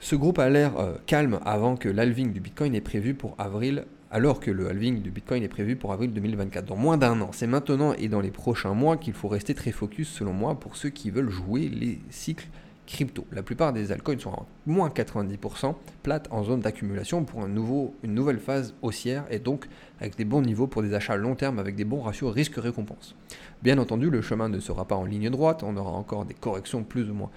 Ce 0.00 0.16
groupe 0.16 0.38
a 0.38 0.50
l'air 0.50 0.72
calme 1.06 1.38
avant 1.44 1.76
que 1.76 1.88
l'halving 1.88 2.32
du 2.32 2.40
Bitcoin 2.40 2.74
est 2.74 2.82
prévu 2.82 3.14
pour 3.14 3.34
avril, 3.38 3.86
alors 4.10 4.40
que 4.40 4.50
le 4.50 4.68
halving 4.68 5.00
du 5.00 5.10
Bitcoin 5.10 5.42
est 5.42 5.48
prévu 5.48 5.76
pour 5.76 5.92
avril 5.92 6.12
2024, 6.12 6.66
dans 6.66 6.76
moins 6.76 6.98
d'un 6.98 7.18
an. 7.22 7.30
C'est 7.32 7.46
maintenant 7.46 7.94
et 7.94 8.08
dans 8.08 8.20
les 8.20 8.30
prochains 8.30 8.74
mois 8.74 8.98
qu'il 8.98 9.14
faut 9.14 9.28
rester 9.28 9.54
très 9.54 9.72
focus 9.72 10.08
selon 10.08 10.32
moi 10.32 10.60
pour 10.60 10.76
ceux 10.76 10.90
qui 10.90 11.10
veulent 11.10 11.30
jouer 11.30 11.68
les 11.68 12.00
cycles 12.10 12.48
crypto. 12.86 13.26
La 13.32 13.42
plupart 13.42 13.72
des 13.72 13.92
altcoins 13.92 14.18
sont 14.18 14.32
à 14.32 14.46
moins 14.66 14.88
90%, 14.88 15.74
plates 16.02 16.28
en 16.30 16.44
zone 16.44 16.60
d'accumulation 16.60 17.24
pour 17.24 17.44
une 17.44 18.14
nouvelle 18.14 18.38
phase 18.38 18.74
haussière 18.82 19.24
et 19.30 19.38
donc 19.38 19.68
avec 20.00 20.16
des 20.16 20.24
bons 20.24 20.42
niveaux 20.42 20.66
pour 20.66 20.82
des 20.82 20.94
achats 20.94 21.16
long 21.16 21.34
terme 21.34 21.58
avec 21.58 21.76
des 21.76 21.84
bons 21.84 22.00
ratios 22.00 22.32
risque-récompense. 22.32 23.14
Bien 23.62 23.78
entendu, 23.78 24.10
le 24.10 24.22
chemin 24.22 24.48
ne 24.48 24.60
sera 24.60 24.86
pas 24.86 24.96
en 24.96 25.04
ligne 25.04 25.30
droite, 25.30 25.62
on 25.62 25.76
aura 25.76 25.90
encore 25.90 26.24
des 26.24 26.34
corrections 26.34 26.84
plus 26.84 27.10
ou 27.10 27.14
moins 27.14 27.30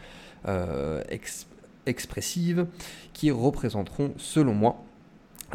euh, 0.47 1.01
expressives 1.85 2.67
qui 3.13 3.31
représenteront, 3.31 4.13
selon 4.17 4.53
moi, 4.53 4.83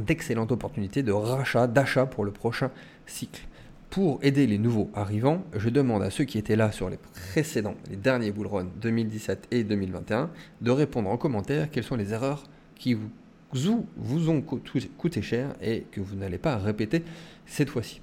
d'excellentes 0.00 0.52
opportunités 0.52 1.02
de 1.02 1.12
rachat, 1.12 1.66
d'achat 1.66 2.06
pour 2.06 2.24
le 2.24 2.32
prochain 2.32 2.70
cycle. 3.06 3.46
Pour 3.94 4.18
aider 4.24 4.48
les 4.48 4.58
nouveaux 4.58 4.90
arrivants, 4.92 5.44
je 5.54 5.68
demande 5.68 6.02
à 6.02 6.10
ceux 6.10 6.24
qui 6.24 6.36
étaient 6.36 6.56
là 6.56 6.72
sur 6.72 6.90
les 6.90 6.96
précédents, 6.96 7.76
les 7.88 7.94
derniers 7.94 8.32
bullruns 8.32 8.66
2017 8.80 9.46
et 9.52 9.62
2021, 9.62 10.30
de 10.62 10.70
répondre 10.72 11.08
en 11.08 11.16
commentaire 11.16 11.70
quelles 11.70 11.84
sont 11.84 11.94
les 11.94 12.12
erreurs 12.12 12.42
qui 12.74 12.94
vous, 12.94 13.86
vous 13.96 14.30
ont 14.30 14.42
coûté 14.42 15.22
cher 15.22 15.54
et 15.62 15.86
que 15.92 16.00
vous 16.00 16.16
n'allez 16.16 16.38
pas 16.38 16.56
répéter 16.56 17.04
cette 17.46 17.70
fois-ci. 17.70 18.00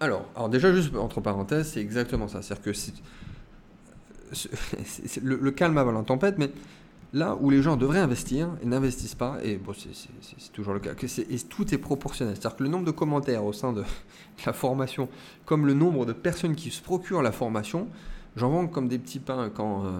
Alors, 0.00 0.28
déjà, 0.50 0.74
juste 0.74 0.96
entre 0.96 1.20
parenthèses, 1.20 1.68
c'est 1.68 1.80
exactement 1.80 2.26
ça. 2.26 2.42
C'est-à-dire 2.42 2.64
que 2.64 2.72
le, 5.22 5.36
le, 5.36 5.50
calme 5.52 5.78
avant 5.78 5.92
la 5.92 6.02
tempête, 6.02 6.38
mais 6.38 6.50
là 7.14 7.38
où 7.40 7.48
les 7.48 7.62
gens 7.62 7.76
devraient 7.76 8.00
investir 8.00 8.48
et 8.60 8.66
n'investissent 8.66 9.14
pas, 9.14 9.38
et 9.42 9.56
bon, 9.56 9.72
c'est 9.72 10.52
toujours 10.52 10.74
le 10.74 10.80
cas, 10.80 10.94
que 10.94 11.06
et 11.06 11.38
tout 11.48 11.72
est 11.72 11.78
proportionnel. 11.78 12.34
C'est-à-dire 12.34 12.56
que 12.56 12.64
le 12.64 12.68
nombre 12.68 12.84
de 12.84 12.90
commentaires 12.90 13.44
au 13.44 13.52
sein 13.52 13.72
de 13.72 13.84
la 14.44 14.52
formation, 14.52 15.08
comme 15.46 15.64
le 15.64 15.74
nombre 15.74 16.04
de 16.06 16.12
personnes 16.12 16.56
qui 16.56 16.70
se 16.70 16.82
procurent 16.82 17.22
la 17.22 17.30
formation, 17.30 17.88
j'en 18.34 18.50
vends 18.50 18.66
comme 18.66 18.88
des 18.88 18.98
petits 18.98 19.20
pains 19.20 19.48
quand, 19.54 19.84
euh, 19.84 19.90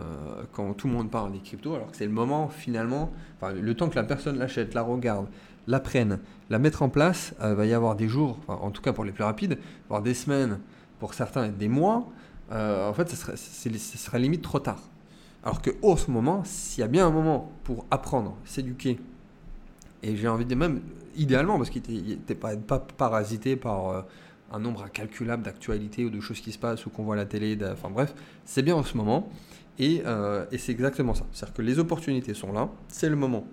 quand 0.52 0.74
tout 0.74 0.88
le 0.88 0.92
monde 0.92 1.08
parle 1.08 1.30
des 1.30 1.38
cryptos, 1.38 1.76
alors 1.76 1.90
que 1.92 1.96
c'est 1.96 2.04
le 2.04 2.12
moment 2.12 2.48
finalement, 2.48 3.12
le 3.42 3.74
temps 3.74 3.88
que 3.88 3.96
la 3.96 4.04
personne 4.04 4.36
l'achète, 4.36 4.74
la 4.74 4.82
regarde, 4.82 5.28
la 5.68 5.78
prenne, 5.78 6.18
la 6.50 6.58
mettre 6.58 6.82
en 6.82 6.88
place, 6.88 7.32
il 7.38 7.46
euh, 7.46 7.54
va 7.54 7.64
y 7.64 7.72
avoir 7.72 7.94
des 7.94 8.08
jours, 8.08 8.40
en 8.48 8.72
tout 8.72 8.82
cas 8.82 8.92
pour 8.92 9.04
les 9.04 9.12
plus 9.12 9.24
rapides, 9.24 9.58
voire 9.88 10.02
des 10.02 10.14
semaines, 10.14 10.58
pour 10.98 11.14
certains 11.14 11.48
des 11.48 11.68
mois, 11.68 12.08
euh, 12.50 12.90
en 12.90 12.92
fait, 12.92 13.08
ce 13.08 13.98
serait 13.98 14.18
limite 14.18 14.42
trop 14.42 14.58
tard. 14.58 14.80
Alors 15.44 15.60
que 15.60 15.70
au 15.82 15.96
ce 15.96 16.10
moment, 16.10 16.42
s'il 16.44 16.80
y 16.80 16.84
a 16.84 16.88
bien 16.88 17.06
un 17.06 17.10
moment 17.10 17.52
pour 17.64 17.84
apprendre, 17.90 18.36
s'éduquer, 18.46 18.98
et 20.02 20.16
j'ai 20.16 20.26
envie 20.26 20.46
de 20.46 20.54
même 20.54 20.80
idéalement, 21.16 21.58
parce 21.58 21.68
qu'il 21.68 21.82
n'était 21.82 22.34
pas, 22.34 22.56
parasité 22.56 23.54
par 23.54 23.88
euh, 23.88 24.02
un 24.52 24.58
nombre 24.58 24.82
incalculable 24.82 25.42
d'actualités 25.42 26.04
ou 26.06 26.10
de 26.10 26.18
choses 26.20 26.40
qui 26.40 26.50
se 26.50 26.58
passent 26.58 26.86
ou 26.86 26.90
qu'on 26.90 27.04
voit 27.04 27.14
à 27.14 27.18
la 27.18 27.26
télé, 27.26 27.58
enfin 27.70 27.90
bref, 27.90 28.14
c'est 28.46 28.62
bien 28.62 28.74
en 28.74 28.82
ce 28.82 28.96
moment. 28.96 29.28
Et, 29.78 30.02
euh, 30.06 30.46
et 30.50 30.56
c'est 30.56 30.72
exactement 30.72 31.14
ça. 31.14 31.26
C'est-à-dire 31.32 31.54
que 31.54 31.62
les 31.62 31.78
opportunités 31.78 32.32
sont 32.32 32.52
là, 32.52 32.70
c'est 32.88 33.10
le 33.10 33.16
moment 33.16 33.44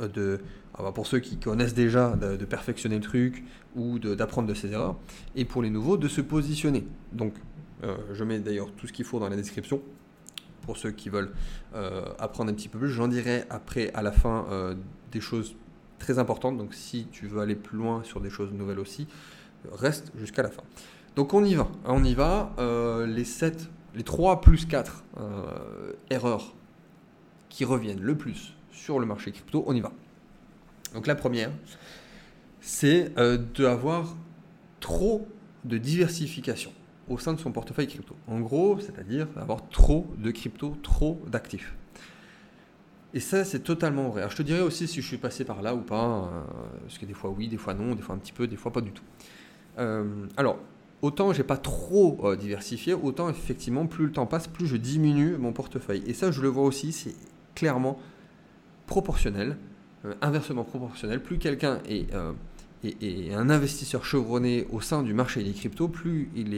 euh, 0.00 0.08
de, 0.08 0.40
ah 0.74 0.82
bah, 0.82 0.92
pour 0.92 1.06
ceux 1.06 1.20
qui 1.20 1.36
connaissent 1.36 1.74
déjà, 1.74 2.16
de, 2.16 2.44
perfectionner 2.44 2.96
le 2.96 3.02
truc 3.02 3.44
ou 3.76 4.00
d'apprendre 4.00 4.48
de, 4.48 4.54
ses 4.54 4.72
erreurs, 4.72 4.96
et 5.36 5.44
pour 5.44 5.62
les 5.62 5.70
nouveaux, 5.70 5.96
de 5.96 6.08
se 6.08 6.20
positionner. 6.20 6.84
Donc, 7.12 7.34
je 8.14 8.24
mets 8.24 8.38
d'ailleurs 8.38 8.72
tout 8.72 8.86
ce 8.86 8.94
qu'il 8.94 9.04
faut 9.04 9.20
dans 9.20 9.28
la 9.28 9.36
description 9.36 9.82
pour 10.64 10.76
ceux 10.76 10.90
qui 10.90 11.08
veulent 11.08 11.32
euh, 11.74 12.04
apprendre 12.18 12.50
un 12.50 12.54
petit 12.54 12.68
peu 12.68 12.78
plus. 12.78 12.90
J'en 12.90 13.08
dirai 13.08 13.44
après, 13.50 13.92
à 13.94 14.02
la 14.02 14.12
fin, 14.12 14.46
euh, 14.50 14.74
des 15.12 15.20
choses 15.20 15.54
très 15.98 16.18
importantes. 16.18 16.58
Donc 16.58 16.74
si 16.74 17.06
tu 17.12 17.26
veux 17.26 17.40
aller 17.40 17.54
plus 17.54 17.78
loin 17.78 18.02
sur 18.02 18.20
des 18.20 18.30
choses 18.30 18.52
nouvelles 18.52 18.80
aussi, 18.80 19.06
reste 19.72 20.12
jusqu'à 20.16 20.42
la 20.42 20.50
fin. 20.50 20.62
Donc 21.16 21.34
on 21.34 21.44
y 21.44 21.54
va. 21.54 21.68
On 21.84 22.02
y 22.04 22.14
va. 22.14 22.52
Euh, 22.58 23.06
les 23.06 23.24
7, 23.24 23.68
les 23.94 24.02
3 24.02 24.40
plus 24.40 24.66
4 24.66 25.04
erreurs 26.10 26.54
qui 27.48 27.64
reviennent 27.64 28.02
le 28.02 28.16
plus 28.16 28.54
sur 28.72 28.98
le 28.98 29.06
marché 29.06 29.30
crypto, 29.30 29.62
on 29.66 29.74
y 29.74 29.80
va. 29.80 29.92
Donc 30.94 31.06
la 31.06 31.14
première, 31.14 31.50
c'est 32.60 33.12
d'avoir 33.56 34.16
trop 34.80 35.26
de 35.64 35.78
diversification 35.78 36.72
au 37.08 37.18
sein 37.18 37.32
de 37.32 37.40
son 37.40 37.52
portefeuille 37.52 37.86
crypto. 37.86 38.16
En 38.26 38.40
gros, 38.40 38.78
c'est-à-dire 38.78 39.26
avoir 39.36 39.68
trop 39.68 40.06
de 40.18 40.30
crypto, 40.30 40.76
trop 40.82 41.20
d'actifs. 41.26 41.74
Et 43.12 43.20
ça, 43.20 43.44
c'est 43.44 43.60
totalement 43.60 44.08
vrai. 44.08 44.22
Alors, 44.22 44.32
je 44.32 44.36
te 44.36 44.42
dirais 44.42 44.60
aussi 44.60 44.88
si 44.88 45.00
je 45.00 45.06
suis 45.06 45.18
passé 45.18 45.44
par 45.44 45.62
là 45.62 45.74
ou 45.74 45.82
pas, 45.82 46.04
euh, 46.32 46.42
parce 46.82 46.98
que 46.98 47.06
des 47.06 47.14
fois 47.14 47.30
oui, 47.30 47.46
des 47.46 47.56
fois 47.56 47.72
non, 47.72 47.94
des 47.94 48.02
fois 48.02 48.16
un 48.16 48.18
petit 48.18 48.32
peu, 48.32 48.48
des 48.48 48.56
fois 48.56 48.72
pas 48.72 48.80
du 48.80 48.90
tout. 48.90 49.04
Euh, 49.78 50.26
alors, 50.36 50.58
autant 51.00 51.32
j'ai 51.32 51.44
pas 51.44 51.56
trop 51.56 52.18
euh, 52.24 52.34
diversifié, 52.34 52.92
autant 52.92 53.28
effectivement, 53.28 53.86
plus 53.86 54.06
le 54.06 54.12
temps 54.12 54.26
passe, 54.26 54.48
plus 54.48 54.66
je 54.66 54.76
diminue 54.76 55.36
mon 55.36 55.52
portefeuille. 55.52 56.02
Et 56.08 56.12
ça, 56.12 56.32
je 56.32 56.42
le 56.42 56.48
vois 56.48 56.64
aussi, 56.64 56.90
c'est 56.90 57.14
clairement 57.54 58.00
proportionnel, 58.86 59.56
inversement 60.20 60.64
proportionnel. 60.64 61.22
Plus 61.22 61.38
quelqu'un 61.38 61.78
est 61.88 62.12
et, 62.84 63.34
un 63.34 63.50
investisseur 63.50 64.04
chevronné 64.04 64.66
au 64.70 64.80
sein 64.80 65.02
du 65.02 65.14
marché 65.14 65.42
des 65.42 65.52
cryptos, 65.52 65.88
plus 65.88 66.30
il, 66.34 66.54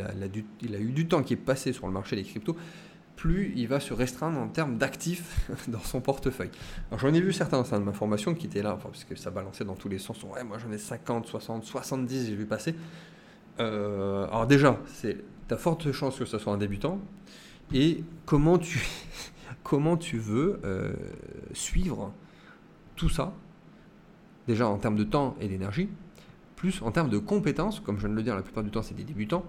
a, 0.00 0.78
eu 0.78 0.92
du 0.92 1.06
temps 1.06 1.22
qui 1.22 1.34
est 1.34 1.36
passé 1.36 1.72
sur 1.72 1.86
le 1.86 1.92
marché 1.92 2.16
des 2.16 2.24
cryptos, 2.24 2.56
plus 3.16 3.52
il 3.56 3.68
va 3.68 3.80
se 3.80 3.92
restreindre 3.92 4.38
en 4.38 4.48
termes 4.48 4.78
d'actifs 4.78 5.50
dans 5.68 5.80
son 5.80 6.00
portefeuille. 6.00 6.50
Alors 6.90 7.00
j'en 7.00 7.12
ai 7.12 7.20
vu 7.20 7.32
certains 7.32 7.60
au 7.60 7.64
sein 7.64 7.78
de 7.78 7.84
ma 7.84 7.92
formation 7.92 8.34
qui 8.34 8.46
étaient 8.46 8.62
là, 8.62 8.78
parce 8.82 9.04
que 9.04 9.14
ça 9.16 9.30
balançait 9.30 9.64
dans 9.64 9.74
tous 9.74 9.88
les 9.88 9.98
sens. 9.98 10.22
Ouais, 10.22 10.44
moi 10.44 10.58
j'en 10.58 10.72
ai 10.72 10.78
50, 10.78 11.26
60, 11.26 11.64
70, 11.64 12.26
j'ai 12.26 12.34
vu 12.34 12.46
passer. 12.46 12.74
Euh, 13.58 14.26
alors 14.28 14.46
déjà, 14.46 14.78
c'est 14.86 15.18
ta 15.48 15.56
forte 15.56 15.92
chance 15.92 16.18
que 16.18 16.24
ce 16.24 16.38
soit 16.38 16.52
un 16.52 16.58
débutant. 16.58 17.00
Et 17.72 18.02
comment 18.26 18.58
tu, 18.58 18.80
comment 19.62 19.96
tu 19.96 20.18
veux 20.18 20.60
euh, 20.64 20.92
suivre 21.52 22.12
tout 22.96 23.08
ça 23.08 23.34
déjà 24.50 24.68
en 24.68 24.78
termes 24.78 24.96
de 24.96 25.04
temps 25.04 25.36
et 25.40 25.48
d'énergie, 25.48 25.88
plus 26.56 26.82
en 26.82 26.90
termes 26.90 27.08
de 27.08 27.18
compétences, 27.18 27.80
comme 27.80 27.96
je 27.96 28.02
viens 28.02 28.10
de 28.10 28.16
le 28.16 28.22
dire, 28.22 28.34
la 28.34 28.42
plupart 28.42 28.64
du 28.64 28.70
temps 28.70 28.82
c'est 28.82 28.96
des 28.96 29.04
débutants. 29.04 29.44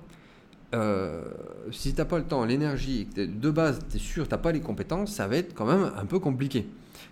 Euh, 0.73 1.23
si 1.71 1.93
tu 1.93 1.97
n'as 1.97 2.05
pas 2.05 2.17
le 2.17 2.23
temps, 2.23 2.45
l'énergie, 2.45 3.07
de 3.15 3.49
base 3.49 3.79
tu 3.89 3.97
es 3.97 3.99
sûr, 3.99 4.27
tu 4.27 4.31
n'as 4.31 4.37
pas 4.37 4.51
les 4.51 4.61
compétences, 4.61 5.11
ça 5.13 5.27
va 5.27 5.37
être 5.37 5.53
quand 5.53 5.65
même 5.65 5.91
un 5.97 6.05
peu 6.05 6.19
compliqué. 6.19 6.67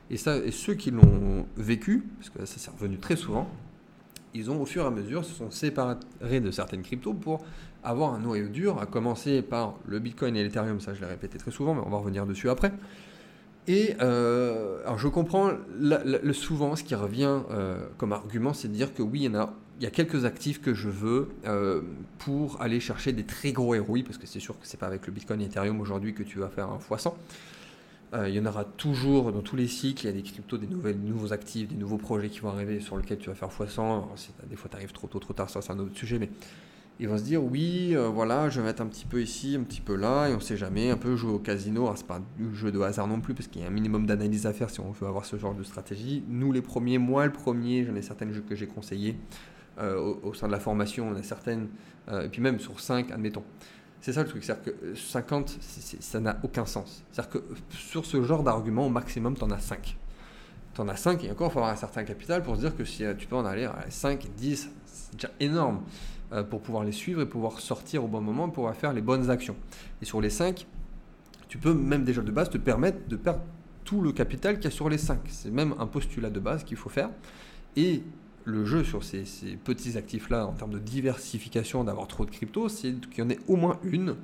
Et, 0.10 0.18
ça, 0.18 0.38
ceux 0.52 0.76
qui 0.76 0.92
l'ont 0.92 1.46
vécu, 1.58 2.06
parce 2.18 2.30
que 2.30 2.46
ça 2.46 2.60
s'est 2.60 2.72
revenu 2.72 2.98
très 2.98 3.16
souvent, 3.16 3.50
ils 4.34 4.52
ont 4.52 4.62
au 4.62 4.66
fur 4.66 4.84
et 4.84 4.88
à 4.88 4.92
mesure 4.92 5.26
se 5.26 5.34
sont 5.34 5.50
séparés 5.50 6.40
de 6.40 6.52
certaines 6.52 6.84
cryptos 6.84 7.14
pour 7.14 7.44
avoir 7.84 8.14
un 8.14 8.20
noyau 8.20 8.48
dur, 8.48 8.80
à 8.80 8.86
commencer 8.86 9.42
par 9.42 9.76
le 9.88 10.00
Bitcoin 10.00 10.36
et 10.36 10.44
l'Ethereum, 10.44 10.80
ça 10.80 10.94
je 10.94 11.02
l'ai 11.02 11.08
répété 11.08 11.38
très 11.38 11.52
souvent, 11.52 11.74
mais 11.74 11.82
on 11.84 11.90
va 11.90 11.98
revenir 11.98 12.26
dessus 12.26 12.50
après. 12.50 12.72
Et 13.70 13.96
euh, 14.02 14.82
alors 14.84 14.98
je 14.98 15.08
comprends 15.08 15.52
le, 15.80 16.34
souvent 16.34 16.76
ce 16.76 16.84
qui 16.84 16.96
revient 16.96 17.42
euh, 17.52 17.86
comme 18.00 18.14
argument, 18.14 18.52
c'est 18.52 18.68
de 18.68 18.74
dire 18.74 18.96
que 18.96 19.04
oui, 19.04 19.20
il 19.20 19.24
y, 19.26 19.28
en 19.28 19.36
a, 19.36 19.54
il 19.80 19.84
y 19.84 19.86
a 19.86 19.92
quelques 19.92 20.26
actifs 20.26 20.60
que 20.60 20.74
je 20.74 20.90
veux 20.90 21.30
euh, 21.46 21.82
pour 22.18 22.60
aller 22.64 22.80
chercher 22.80 23.14
des 23.14 23.26
très 23.26 23.52
gros 23.52 23.80
ROI, 23.80 24.00
parce 24.04 24.18
que 24.18 24.26
c'est 24.26 24.40
sûr 24.40 24.60
que 24.60 24.66
c'est 24.66 24.80
pas 24.80 24.88
avec 24.88 25.06
le 25.06 25.14
Bitcoin 25.14 25.40
et 25.42 25.46
Ethereum 25.46 25.80
aujourd'hui 25.82 26.16
que 26.16 26.24
tu 26.24 26.40
vas 26.40 26.50
faire 26.50 26.68
un 26.68 26.80
x100. 26.80 27.14
il 28.26 28.34
y 28.34 28.40
en 28.40 28.48
aura 28.48 28.64
toujours 28.64 29.32
dans 29.32 29.44
tous 29.44 29.56
les 29.56 29.68
cycles, 29.68 30.06
il 30.06 30.08
y 30.08 30.10
a 30.10 30.14
des 30.14 30.24
cryptos, 30.24 30.58
des, 30.58 30.66
nouvelles, 30.66 30.98
nouveaux 30.98 31.32
actifs, 31.32 31.68
des 31.68 31.76
nouveaux 31.76 32.00
projets 32.00 32.30
qui 32.30 32.40
vont 32.40 32.50
arriver 32.50 32.80
sur 32.80 32.98
lesquels 32.98 33.20
tu 33.20 33.30
vas 33.30 33.36
faire 33.36 33.50
x100. 33.50 34.04
des 34.50 34.56
fois, 34.56 34.68
tu 34.72 34.78
arrives 34.78 34.94
trop 34.94 35.06
tôt, 35.06 35.20
trop 35.20 35.34
tard, 35.34 35.48
ça 35.48 35.62
c'est 35.62 35.72
un 35.72 35.78
autre 35.78 35.96
sujet, 35.96 36.18
mais 36.18 36.32
ils 37.00 37.08
vont 37.08 37.18
se 37.18 37.24
dire 37.24 37.42
oui, 37.42 37.96
euh, 37.96 38.10
voilà, 38.10 38.50
je 38.50 38.60
vais 38.60 38.68
mettre 38.68 38.82
un 38.82 38.88
petit 38.88 39.06
peu 39.06 39.22
ici, 39.22 39.56
un 39.58 39.64
petit 39.64 39.80
peu 39.80 39.96
là, 39.96 40.28
et 40.28 40.36
on 40.36 40.42
sait 40.42 40.58
jamais, 40.58 40.92
un 40.92 40.98
peu 40.98 41.16
jouer 41.16 41.32
au 41.32 41.40
casino. 41.40 41.84
Alors, 41.84 41.98
c'est 41.98 42.06
pas 42.06 42.18
un 42.18 42.54
jeu 42.54 42.72
de 42.74 42.80
hasard 42.82 43.08
non 43.08 43.22
plus, 43.22 43.34
parce 43.34 43.48
qu'il 43.48 43.62
y 43.62 43.64
a 43.64 43.68
un 43.68 43.72
minimum 43.72 44.06
d'analyse 44.06 44.46
à 44.46 44.52
faire 44.52 44.70
si 44.70 44.82
on 44.82 44.92
veut 44.92 45.08
avoir 45.08 45.24
ce 45.24 45.38
genre 45.38 45.56
de 45.56 45.64
stratégie. 45.64 46.24
Nous, 46.28 46.52
les 46.52 46.62
premiers, 46.62 46.98
moi 46.98 47.26
le 47.26 47.32
premier, 47.32 47.86
j'en 47.86 47.96
ai 47.96 48.02
certaines 48.02 48.34
que 48.42 48.54
j'ai 48.54 48.68
conseillées 48.68 49.16
euh, 49.80 50.16
au, 50.24 50.34
sein 50.34 50.48
de 50.48 50.52
la 50.52 50.60
formation, 50.60 51.08
on 51.10 51.16
a 51.16 51.24
certaines, 51.24 51.70
euh, 52.10 52.26
et 52.26 52.30
puis 52.30 52.42
même 52.42 52.60
sur 52.60 52.78
5, 52.82 53.12
admettons. 53.12 53.44
C'est 54.02 54.12
ça 54.12 54.24
le 54.24 54.28
truc, 54.28 54.44
c'est-à-dire 54.44 54.74
que 54.74 54.96
50, 54.96 55.58
ça 55.62 56.20
n'a 56.20 56.38
aucun 56.44 56.66
sens. 56.66 57.06
C'est-à-dire 57.12 57.32
que 57.32 57.44
sur 57.70 58.06
ce 58.06 58.22
genre 58.24 58.44
d'argument, 58.44 58.88
au 58.88 58.90
maximum, 58.90 59.36
tu 59.36 59.44
en 59.44 59.52
as 59.52 59.60
5. 59.60 59.98
Tu 60.74 60.82
en 60.82 60.88
as 60.90 60.98
5, 60.98 61.24
et 61.24 61.32
encore, 61.32 61.50
il 61.50 61.54
faut 61.54 61.60
avoir 61.60 61.74
un 61.74 61.78
certain 61.78 62.04
capital 62.04 62.44
pour 62.44 62.58
se 62.58 62.62
dire 62.62 62.76
que 62.76 62.84
si 62.84 63.04
tu 63.18 63.28
peux 63.28 63.38
en 63.38 63.46
aller 63.46 63.66
à 63.66 63.86
5, 63.88 64.28
10, 64.36 64.70
c'est 64.86 65.14
déjà 65.14 65.32
énorme. 65.40 65.82
Euh, 66.32 66.44
pour 66.44 66.62
pouvoir 66.62 66.84
les 66.84 66.92
suivre 66.92 67.22
et 67.22 67.26
pouvoir 67.26 67.60
sortir 67.60 68.04
au 68.04 68.08
bon 68.08 68.22
moment, 68.22 68.46
pour 68.46 68.54
pouvoir 68.54 68.76
faire 68.76 68.94
les 68.94 69.02
bonnes 69.02 69.32
actions. 69.32 69.56
Et 70.00 70.06
sur 70.06 70.22
les 70.22 70.30
5, 70.30 70.68
tu 71.48 71.58
peux 71.58 71.74
même 71.74 72.04
déjà 72.04 72.22
de 72.22 72.30
base 72.30 72.52
te 72.52 72.60
permettre 72.60 73.08
de 73.08 73.16
perdre 73.16 73.42
tout 73.84 74.02
le 74.02 74.12
capital 74.12 74.58
qu'il 74.58 74.66
y 74.66 74.68
a 74.68 74.72
sur 74.72 74.90
les 74.90 75.00
5. 75.00 75.22
C'est 75.28 75.50
même 75.50 75.74
un 75.80 75.88
postulat 75.88 76.30
de 76.30 76.40
base 76.40 76.64
qu'il 76.64 76.78
faut 76.78 76.90
faire. 76.90 77.10
Et 77.76 78.04
le 78.46 78.64
jeu 78.64 78.84
sur 78.84 79.04
ces, 79.04 79.26
ces 79.26 79.56
petits 79.56 79.98
actifs-là, 79.98 80.46
en 80.46 80.54
termes 80.54 80.70
de 80.70 80.78
diversification, 80.78 81.84
d'avoir 81.84 82.08
trop 82.08 82.26
de 82.26 82.32
crypto, 82.32 82.70
c'est 82.70 82.94
qu'il 83.10 83.24
y 83.24 83.26
en 83.26 83.32
ait 83.32 83.40
au 83.48 83.56
moins 83.56 83.80
une 83.84 84.16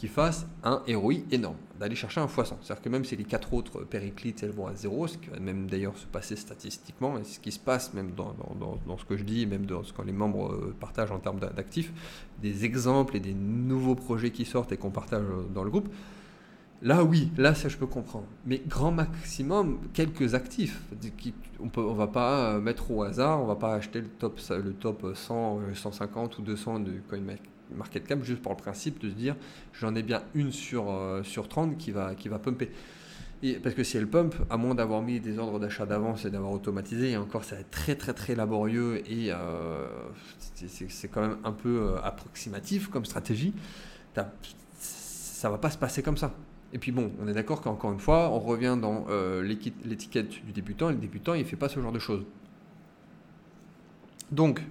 qui 0.00 0.08
fasse 0.08 0.46
un 0.64 0.80
ROI 0.88 1.16
énorme, 1.30 1.58
d'aller 1.78 1.94
chercher 1.94 2.22
un 2.22 2.26
x100. 2.26 2.54
C'est-à-dire 2.62 2.80
que 2.80 2.88
même 2.88 3.04
si 3.04 3.16
les 3.16 3.24
quatre 3.24 3.52
autres 3.52 3.84
périclites 3.84 4.42
elles 4.42 4.50
vont 4.50 4.66
à 4.66 4.74
zéro, 4.74 5.06
ce 5.06 5.18
qui 5.18 5.28
va 5.28 5.38
même 5.38 5.68
d'ailleurs 5.68 5.98
se 5.98 6.06
passer 6.06 6.36
statistiquement, 6.36 7.18
et 7.18 7.24
ce 7.24 7.38
qui 7.38 7.52
se 7.52 7.58
passe 7.58 7.92
même 7.92 8.12
dans, 8.12 8.96
ce 8.96 9.04
que 9.04 9.18
je 9.18 9.24
dis, 9.24 9.44
même 9.44 9.66
dans 9.66 9.84
ce 9.84 9.92
que 9.92 10.00
les 10.00 10.12
membres 10.12 10.54
euh, 10.54 10.74
partagent 10.80 11.10
en 11.10 11.18
termes 11.18 11.38
d'actifs, 11.38 11.92
des 12.40 12.64
exemples 12.64 13.14
et 13.14 13.20
des 13.20 13.34
nouveaux 13.34 13.94
projets 13.94 14.30
qui 14.30 14.46
sortent 14.46 14.72
et 14.72 14.78
qu'on 14.78 14.90
partage 14.90 15.20
euh, 15.20 15.42
dans 15.54 15.64
le 15.64 15.70
groupe, 15.70 15.90
Là, 16.82 17.04
oui, 17.04 17.30
là, 17.36 17.54
ça, 17.54 17.68
je 17.68 17.76
peux 17.76 17.86
comprendre. 17.86 18.24
Mais 18.46 18.62
grand 18.66 18.90
maximum, 18.90 19.80
quelques 19.92 20.32
actifs. 20.32 20.80
On 21.62 21.68
peut, 21.68 21.82
on 21.82 21.92
va 21.92 22.06
pas 22.06 22.58
mettre 22.58 22.90
au 22.90 23.02
hasard, 23.02 23.42
on 23.42 23.44
va 23.44 23.56
pas 23.56 23.74
acheter 23.74 24.00
le 24.00 24.08
top, 24.08 24.40
le 24.48 24.72
top 24.72 25.12
100, 25.14 25.74
150 25.74 26.38
ou 26.38 26.40
200 26.40 26.80
de 26.80 26.92
CoinMarketCap 27.10 27.59
juste 28.22 28.42
pour 28.42 28.52
le 28.52 28.56
principe 28.56 29.00
de 29.00 29.08
se 29.08 29.14
dire 29.14 29.36
j'en 29.72 29.94
ai 29.94 30.02
bien 30.02 30.22
une 30.34 30.52
sur, 30.52 30.90
euh, 30.90 31.22
sur 31.22 31.48
30 31.48 31.76
qui 31.76 31.90
va, 31.90 32.14
qui 32.14 32.28
va 32.28 32.38
pumper. 32.38 32.70
Parce 33.62 33.74
que 33.74 33.82
si 33.82 33.96
elle 33.96 34.06
pump, 34.06 34.34
à 34.50 34.58
moins 34.58 34.74
d'avoir 34.74 35.00
mis 35.00 35.18
des 35.18 35.38
ordres 35.38 35.58
d'achat 35.58 35.86
d'avance 35.86 36.26
et 36.26 36.30
d'avoir 36.30 36.52
automatisé, 36.52 37.12
et 37.12 37.16
encore 37.16 37.44
ça 37.44 37.54
va 37.54 37.62
être 37.62 37.70
très 37.70 37.94
très 37.94 38.12
très 38.12 38.34
laborieux 38.34 39.02
et 39.10 39.32
euh, 39.32 39.86
c'est 40.66 41.08
quand 41.08 41.22
même 41.22 41.38
un 41.44 41.52
peu 41.52 41.80
euh, 41.80 42.02
approximatif 42.02 42.88
comme 42.88 43.06
stratégie, 43.06 43.54
ça 44.78 45.48
va 45.48 45.56
pas 45.56 45.70
se 45.70 45.78
passer 45.78 46.02
comme 46.02 46.18
ça. 46.18 46.34
Et 46.74 46.78
puis 46.78 46.92
bon, 46.92 47.12
on 47.18 47.26
est 47.28 47.32
d'accord 47.32 47.62
qu'encore 47.62 47.92
une 47.92 47.98
fois, 47.98 48.28
on 48.30 48.38
revient 48.40 48.76
dans 48.80 49.06
l'étiquette 49.42 50.44
du 50.44 50.52
débutant, 50.52 50.90
et 50.90 50.92
le 50.92 50.98
débutant, 50.98 51.32
il 51.32 51.46
fait 51.46 51.56
pas 51.56 51.70
ce 51.70 51.80
genre 51.80 51.92
de 51.92 51.98
choses. 51.98 52.24
Donc, 54.30 54.62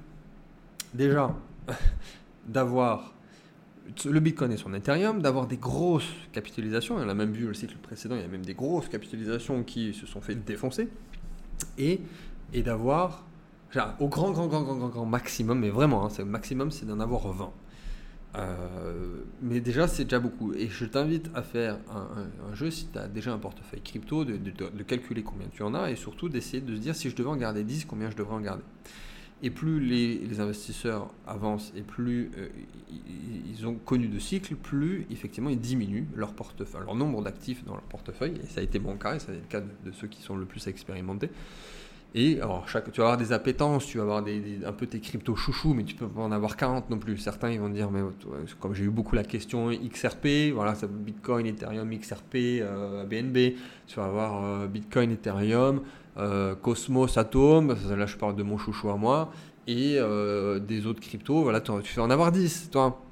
déjà, 0.93 1.35
d'avoir 2.47 3.13
le 4.05 4.19
Bitcoin 4.19 4.51
et 4.51 4.57
son 4.57 4.73
Ethereum, 4.73 5.21
d'avoir 5.21 5.47
des 5.47 5.57
grosses 5.57 6.11
capitalisations, 6.31 6.95
on 6.95 7.09
a 7.09 7.13
même 7.13 7.31
vu 7.31 7.47
le 7.47 7.53
cycle 7.53 7.77
précédent, 7.77 8.15
il 8.15 8.21
y 8.21 8.25
a 8.25 8.27
même 8.27 8.45
des 8.45 8.53
grosses 8.53 8.87
capitalisations 8.87 9.63
qui 9.63 9.93
se 9.93 10.05
sont 10.05 10.21
fait 10.21 10.35
défoncer, 10.35 10.89
et, 11.77 12.01
et 12.53 12.61
d'avoir, 12.61 13.25
au 13.99 14.07
grand, 14.07 14.31
grand, 14.31 14.47
grand, 14.47 14.63
grand, 14.63 14.89
grand, 14.89 15.05
maximum, 15.05 15.59
mais 15.59 15.69
vraiment, 15.69 16.05
hein, 16.05 16.09
c'est 16.09 16.23
le 16.23 16.29
maximum, 16.29 16.71
c'est 16.71 16.85
d'en 16.85 16.99
avoir 16.99 17.27
20. 17.31 17.51
Euh, 18.35 19.23
mais 19.41 19.59
déjà, 19.59 19.87
c'est 19.87 20.03
déjà 20.03 20.19
beaucoup. 20.19 20.53
Et 20.53 20.67
je 20.69 20.85
t'invite 20.85 21.29
à 21.33 21.41
faire 21.41 21.77
un, 21.89 22.53
jeu, 22.53 22.69
si 22.69 22.87
tu 22.87 22.97
as 22.99 23.07
déjà 23.07 23.33
un 23.33 23.39
portefeuille 23.39 23.81
crypto, 23.81 24.23
de, 24.23 24.83
calculer 24.83 25.23
combien 25.23 25.47
tu 25.51 25.63
en 25.63 25.73
as 25.73 25.91
et 25.91 25.95
surtout 25.95 26.29
d'essayer 26.29 26.61
de 26.61 26.75
se 26.75 26.79
dire 26.79 26.95
si 26.95 27.09
je 27.09 27.15
devais 27.15 27.29
en 27.29 27.37
garder 27.37 27.63
10, 27.63 27.85
combien 27.85 28.09
je 28.09 28.15
devrais 28.15 28.35
en 28.35 28.41
garder. 28.41 28.63
Et 29.41 29.49
plus 29.49 29.79
les, 29.79 30.39
investisseurs 30.39 31.09
avancent 31.25 31.71
et 31.75 31.81
plus 31.81 32.29
euh, 32.37 32.49
ils 33.49 33.65
ont 33.67 33.75
connu 33.75 34.07
de 34.07 34.19
cycles, 34.19 34.55
plus 34.55 35.05
effectivement 35.09 35.49
ils 35.49 35.59
diminuent 35.59 36.07
leur 36.15 36.33
nombre 36.95 37.23
d'actifs 37.23 37.63
dans 37.63 37.73
leur 37.73 37.83
portefeuille. 37.83 38.33
Et 38.43 38.47
ça 38.47 38.59
a 38.59 38.63
été 38.63 38.79
mon 38.79 38.97
cas, 38.97 39.15
et 39.15 39.19
ça 39.19 39.31
a 39.31 39.35
été 39.35 39.41
le 39.41 39.47
cas 39.47 39.61
de 39.85 39.91
ceux 39.91 40.07
qui 40.07 40.21
sont 40.21 40.35
le 40.35 40.45
plus 40.45 40.67
expérimentés. 40.67 41.29
Et 42.15 42.41
alors, 42.41 42.67
chaque, 42.67 42.91
tu 42.91 43.01
vas 43.01 43.07
avoir 43.07 43.17
des 43.17 43.31
appétences, 43.33 43.85
tu 43.85 43.97
vas 43.97 44.03
avoir 44.03 44.23
des, 44.23 44.59
un 44.65 44.71
peu 44.71 44.87
tes 44.87 44.99
cryptos 44.99 45.35
chouchous, 45.35 45.75
mais 45.75 45.83
tu 45.83 45.93
peux 45.93 46.07
pas 46.07 46.21
en 46.21 46.31
avoir 46.31 46.57
40 46.57 46.89
non 46.89 46.97
plus. 46.97 47.17
Certains 47.17 47.51
ils 47.51 47.59
vont 47.59 47.69
dire, 47.69 47.91
mais 47.91 48.01
comme 48.59 48.73
j'ai 48.73 48.85
eu 48.85 48.89
beaucoup 48.89 49.15
la 49.15 49.23
question 49.23 49.69
XRP, 49.69 50.51
voilà, 50.53 50.73
ça, 50.73 50.87
Bitcoin, 50.87 51.45
Ethereum, 51.45 51.89
XRP, 51.95 52.35
euh, 52.35 53.05
BNB, 53.05 53.55
tu 53.85 53.95
vas 53.97 54.05
avoir 54.05 54.43
euh, 54.43 54.67
Bitcoin, 54.67 55.11
Ethereum, 55.11 55.81
euh, 56.17 56.55
Cosmos, 56.55 57.15
Atom, 57.17 57.75
là 57.95 58.05
je 58.07 58.17
parle 58.17 58.35
de 58.35 58.43
mon 58.43 58.57
chouchou 58.57 58.89
à 58.89 58.97
moi, 58.97 59.31
et 59.67 59.97
euh, 59.99 60.57
des 60.57 60.87
autres 60.87 61.01
cryptos, 61.01 61.43
voilà, 61.43 61.61
tu 61.61 61.71
vas 61.71 62.03
en 62.03 62.09
avoir 62.09 62.31
10, 62.31 62.71
toi. 62.71 63.03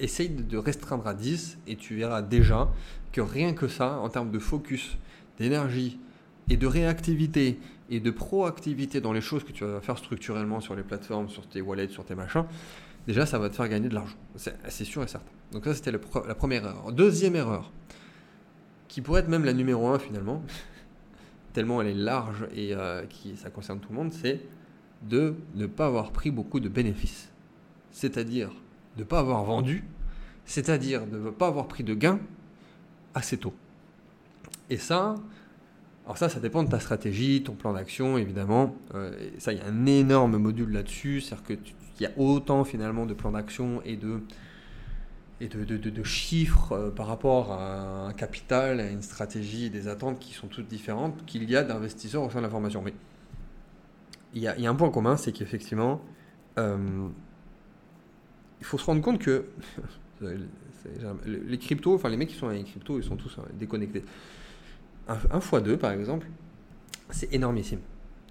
essaye 0.00 0.30
de 0.30 0.58
restreindre 0.58 1.06
à 1.06 1.14
10 1.14 1.58
et 1.68 1.76
tu 1.76 1.94
verras 1.94 2.20
déjà 2.20 2.68
que 3.12 3.20
rien 3.20 3.52
que 3.52 3.68
ça, 3.68 4.00
en 4.00 4.08
termes 4.08 4.32
de 4.32 4.40
focus, 4.40 4.98
d'énergie, 5.38 6.00
et 6.50 6.56
de 6.56 6.66
réactivité 6.66 7.58
et 7.90 8.00
de 8.00 8.10
proactivité 8.10 9.00
dans 9.00 9.12
les 9.12 9.20
choses 9.20 9.44
que 9.44 9.52
tu 9.52 9.64
vas 9.64 9.80
faire 9.80 9.98
structurellement 9.98 10.60
sur 10.60 10.74
les 10.74 10.82
plateformes, 10.82 11.28
sur 11.28 11.46
tes 11.46 11.60
wallets, 11.60 11.88
sur 11.88 12.04
tes 12.04 12.14
machins, 12.14 12.44
déjà 13.06 13.26
ça 13.26 13.38
va 13.38 13.48
te 13.48 13.56
faire 13.56 13.68
gagner 13.68 13.88
de 13.88 13.94
l'argent. 13.94 14.16
C'est 14.36 14.84
sûr 14.84 15.02
et 15.02 15.08
certain. 15.08 15.30
Donc 15.52 15.64
ça 15.64 15.74
c'était 15.74 15.92
la 15.92 16.34
première 16.34 16.64
erreur. 16.64 16.92
Deuxième 16.92 17.36
erreur, 17.36 17.72
qui 18.88 19.00
pourrait 19.00 19.20
être 19.20 19.28
même 19.28 19.44
la 19.44 19.52
numéro 19.52 19.88
un 19.88 19.98
finalement, 19.98 20.42
tellement 21.52 21.80
elle 21.80 21.88
est 21.88 21.94
large 21.94 22.46
et 22.54 22.74
euh, 22.74 23.04
qui, 23.06 23.36
ça 23.36 23.50
concerne 23.50 23.80
tout 23.80 23.90
le 23.90 23.96
monde, 23.96 24.12
c'est 24.12 24.40
de 25.08 25.34
ne 25.54 25.66
pas 25.66 25.86
avoir 25.86 26.10
pris 26.10 26.30
beaucoup 26.30 26.60
de 26.60 26.68
bénéfices. 26.68 27.30
C'est-à-dire 27.90 28.50
de 28.96 29.02
ne 29.02 29.08
pas 29.08 29.20
avoir 29.20 29.44
vendu, 29.44 29.84
c'est-à-dire 30.44 31.06
de 31.06 31.18
ne 31.18 31.30
pas 31.30 31.46
avoir 31.46 31.68
pris 31.68 31.84
de 31.84 31.94
gains 31.94 32.20
assez 33.14 33.36
tôt. 33.36 33.54
Et 34.70 34.76
ça, 34.76 35.14
alors 36.08 36.16
ça, 36.16 36.30
ça 36.30 36.40
dépend 36.40 36.62
de 36.62 36.70
ta 36.70 36.80
stratégie, 36.80 37.42
ton 37.42 37.52
plan 37.52 37.74
d'action, 37.74 38.16
évidemment. 38.16 38.74
Euh, 38.94 39.12
ça, 39.36 39.52
il 39.52 39.58
y 39.58 39.60
a 39.60 39.66
un 39.66 39.84
énorme 39.84 40.38
module 40.38 40.72
là-dessus. 40.72 41.20
C'est-à-dire 41.20 41.44
qu'il 41.44 41.60
y 42.00 42.06
a 42.06 42.10
autant 42.16 42.64
finalement 42.64 43.04
de 43.04 43.12
plans 43.12 43.32
d'action 43.32 43.82
et 43.84 43.98
de, 43.98 44.22
et 45.42 45.48
de, 45.48 46.02
chiffres 46.04 46.72
euh, 46.72 46.90
par 46.90 47.08
rapport 47.08 47.52
à 47.52 48.06
un 48.06 48.14
capital, 48.14 48.80
à 48.80 48.88
une 48.88 49.02
stratégie 49.02 49.68
des 49.68 49.86
attentes 49.86 50.18
qui 50.18 50.32
sont 50.32 50.46
toutes 50.46 50.66
différentes 50.66 51.26
qu'il 51.26 51.44
y 51.50 51.54
a 51.54 51.62
d'investisseurs 51.62 52.22
au 52.22 52.30
sein 52.30 52.38
de 52.38 52.44
la 52.44 52.50
formation. 52.50 52.80
Mais 52.80 52.94
il 54.32 54.40
y 54.40 54.48
a, 54.48 54.70
un 54.70 54.74
point 54.74 54.88
commun, 54.88 55.18
c'est 55.18 55.32
qu'effectivement, 55.32 56.00
euh, 56.58 57.06
il 58.60 58.64
faut 58.64 58.78
se 58.78 58.86
rendre 58.86 59.02
compte 59.02 59.18
que 59.18 59.44
les 61.26 61.58
cryptos, 61.58 61.96
enfin 61.96 62.08
les 62.08 62.16
mecs 62.16 62.30
qui 62.30 62.36
sont 62.36 62.46
dans 62.46 62.52
les 62.52 62.64
cryptos, 62.64 62.98
ils 62.98 63.04
sont 63.04 63.16
tous 63.16 63.36
déconnectés. 63.52 64.04
Un, 65.08 65.38
x2, 65.38 65.76
par 65.76 65.92
exemple, 65.92 66.26
c'est 67.10 67.32
énormissime. 67.32 67.80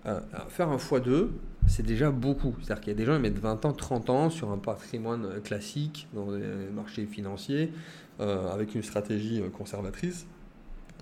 Euh, 0.05 0.19
faire 0.49 0.69
un 0.69 0.77
x2, 0.77 1.29
c'est 1.67 1.85
déjà 1.85 2.11
beaucoup. 2.11 2.55
C'est-à-dire 2.61 2.81
qu'il 2.81 2.93
y 2.93 2.95
a 2.95 2.97
des 2.97 3.05
gens 3.05 3.15
qui 3.15 3.21
mettent 3.21 3.39
20 3.39 3.65
ans, 3.65 3.73
30 3.73 4.09
ans 4.09 4.29
sur 4.29 4.51
un 4.51 4.57
patrimoine 4.57 5.41
classique 5.41 6.07
dans 6.13 6.31
les 6.31 6.69
marchés 6.73 7.05
financiers, 7.05 7.71
euh, 8.19 8.51
avec 8.51 8.75
une 8.75 8.83
stratégie 8.83 9.41
conservatrice, 9.57 10.27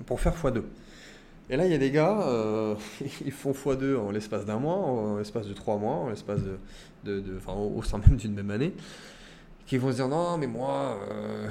pour 0.05 0.19
faire 0.21 0.33
x2. 0.33 0.63
Et 1.49 1.57
là, 1.57 1.65
il 1.65 1.71
y 1.71 1.75
a 1.75 1.77
des 1.77 1.91
gars, 1.91 2.21
euh, 2.21 2.75
ils 3.25 3.31
font 3.31 3.51
x2 3.51 3.97
en 3.97 4.11
l'espace 4.11 4.45
d'un 4.45 4.59
mois, 4.59 4.77
en 4.77 5.17
l'espace 5.17 5.47
de 5.47 5.53
trois 5.53 5.77
mois, 5.77 5.95
en 5.95 6.09
l'espace 6.09 6.41
de, 7.03 7.23
enfin, 7.37 7.53
au 7.53 7.83
sein 7.83 7.99
même 7.99 8.15
d'une 8.15 8.33
même 8.33 8.49
année 8.49 8.73
qui 9.65 9.77
vont 9.77 9.91
se 9.91 9.95
dire 9.95 10.07
non, 10.07 10.37
mais 10.37 10.47
moi, 10.47 10.99
euh, 11.11 11.49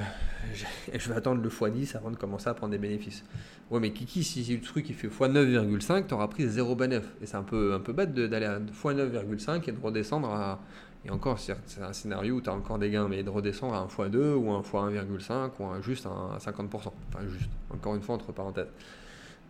je 0.95 1.09
vais 1.09 1.17
attendre 1.17 1.43
le 1.43 1.49
x10 1.49 1.97
avant 1.97 2.11
de 2.11 2.17
commencer 2.17 2.49
à 2.49 2.55
prendre 2.55 2.71
des 2.71 2.79
bénéfices. 2.79 3.25
Ouais, 3.71 3.81
mais 3.81 3.93
Kiki, 3.93 4.23
si 4.23 4.45
le 4.55 4.61
truc 4.61 4.89
il 4.89 4.95
fait 4.95 5.09
x9,5, 5.09 6.07
tu 6.07 6.15
auras 6.15 6.29
pris 6.29 6.47
0 6.47 6.77
bénéfice. 6.77 7.09
Et 7.23 7.27
c'est 7.27 7.37
un 7.37 7.43
peu, 7.43 7.75
un 7.75 7.81
peu 7.81 7.93
bête 7.93 8.15
d'aller 8.15 8.47
à 8.47 8.61
x9,5 8.61 9.69
et 9.69 9.73
de 9.73 9.81
redescendre 9.81 10.29
à. 10.31 10.61
Et 11.07 11.11
encore, 11.11 11.39
c'est 11.39 11.83
un 11.83 11.93
scénario 11.93 12.37
où 12.37 12.41
tu 12.41 12.49
as 12.49 12.55
encore 12.55 12.79
des 12.79 12.91
gains, 12.91 13.09
mais 13.09 13.23
de 13.23 13.29
redescendre 13.29 13.75
à 13.75 13.79
un 13.81 13.87
x2 13.87 14.35
ou 14.35 14.51
un 14.51 14.63
x1,5 14.63 15.51
ou 15.59 15.65
un, 15.65 15.83
juste 15.83 16.07
à 16.07 16.39
50%. 16.39 16.71
Enfin, 16.73 16.93
juste, 17.29 17.51
encore 17.71 17.95
une 17.95 18.01
fois, 18.01 18.15
entre 18.15 18.33
parenthèses. 18.33 18.69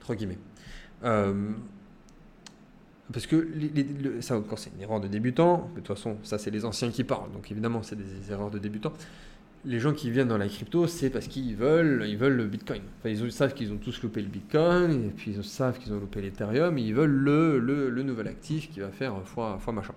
Entre 0.01 0.15
guillemets. 0.15 0.39
Euh, 1.05 1.53
parce 3.13 3.27
que 3.27 3.49
ça 4.21 4.37
encore 4.37 4.59
c'est 4.59 4.71
une 4.75 4.81
erreur 4.81 5.01
de 5.01 5.09
débutant, 5.09 5.71
de 5.75 5.81
toute 5.81 5.89
façon 5.89 6.17
ça 6.23 6.39
c'est 6.39 6.51
les 6.51 6.65
anciens 6.65 6.91
qui 6.91 7.05
parlent, 7.05 7.33
donc 7.33 7.51
évidemment 7.51 7.83
c'est 7.83 7.97
des 7.97 8.33
erreurs 8.33 8.51
de 8.51 8.59
débutants. 8.59 8.93
Les 9.67 9.81
gens 9.81 9.95
qui 9.95 10.11
viennent 10.11 10.29
dans 10.29 10.37
la 10.37 10.49
crypto, 10.49 10.87
c'est 10.87 11.09
parce 11.09 11.27
qu'ils 11.27 11.57
veulent, 11.57 12.05
ils 12.07 12.19
veulent 12.19 12.37
le 12.37 12.45
Bitcoin. 12.47 12.83
Enfin, 12.99 13.09
ils 13.09 13.33
savent 13.33 13.55
qu'ils 13.55 13.73
ont 13.73 13.79
tous 13.79 14.03
loupé 14.03 14.21
le 14.21 14.29
Bitcoin, 14.29 15.07
et 15.07 15.09
puis 15.09 15.31
ils 15.35 15.43
savent 15.43 15.79
qu'ils 15.79 15.91
ont 15.95 15.99
loupé 15.99 16.21
l'Ethereum, 16.21 16.77
et 16.77 16.83
ils 16.83 16.95
veulent 16.95 17.09
le, 17.09 17.59
le, 17.59 17.89
le, 17.89 18.03
nouvel 18.03 18.29
actif 18.29 18.71
qui 18.71 18.81
va 18.81 18.91
faire 18.91 19.15
fois, 19.25 19.57
fois 19.59 19.73
machin, 19.73 19.95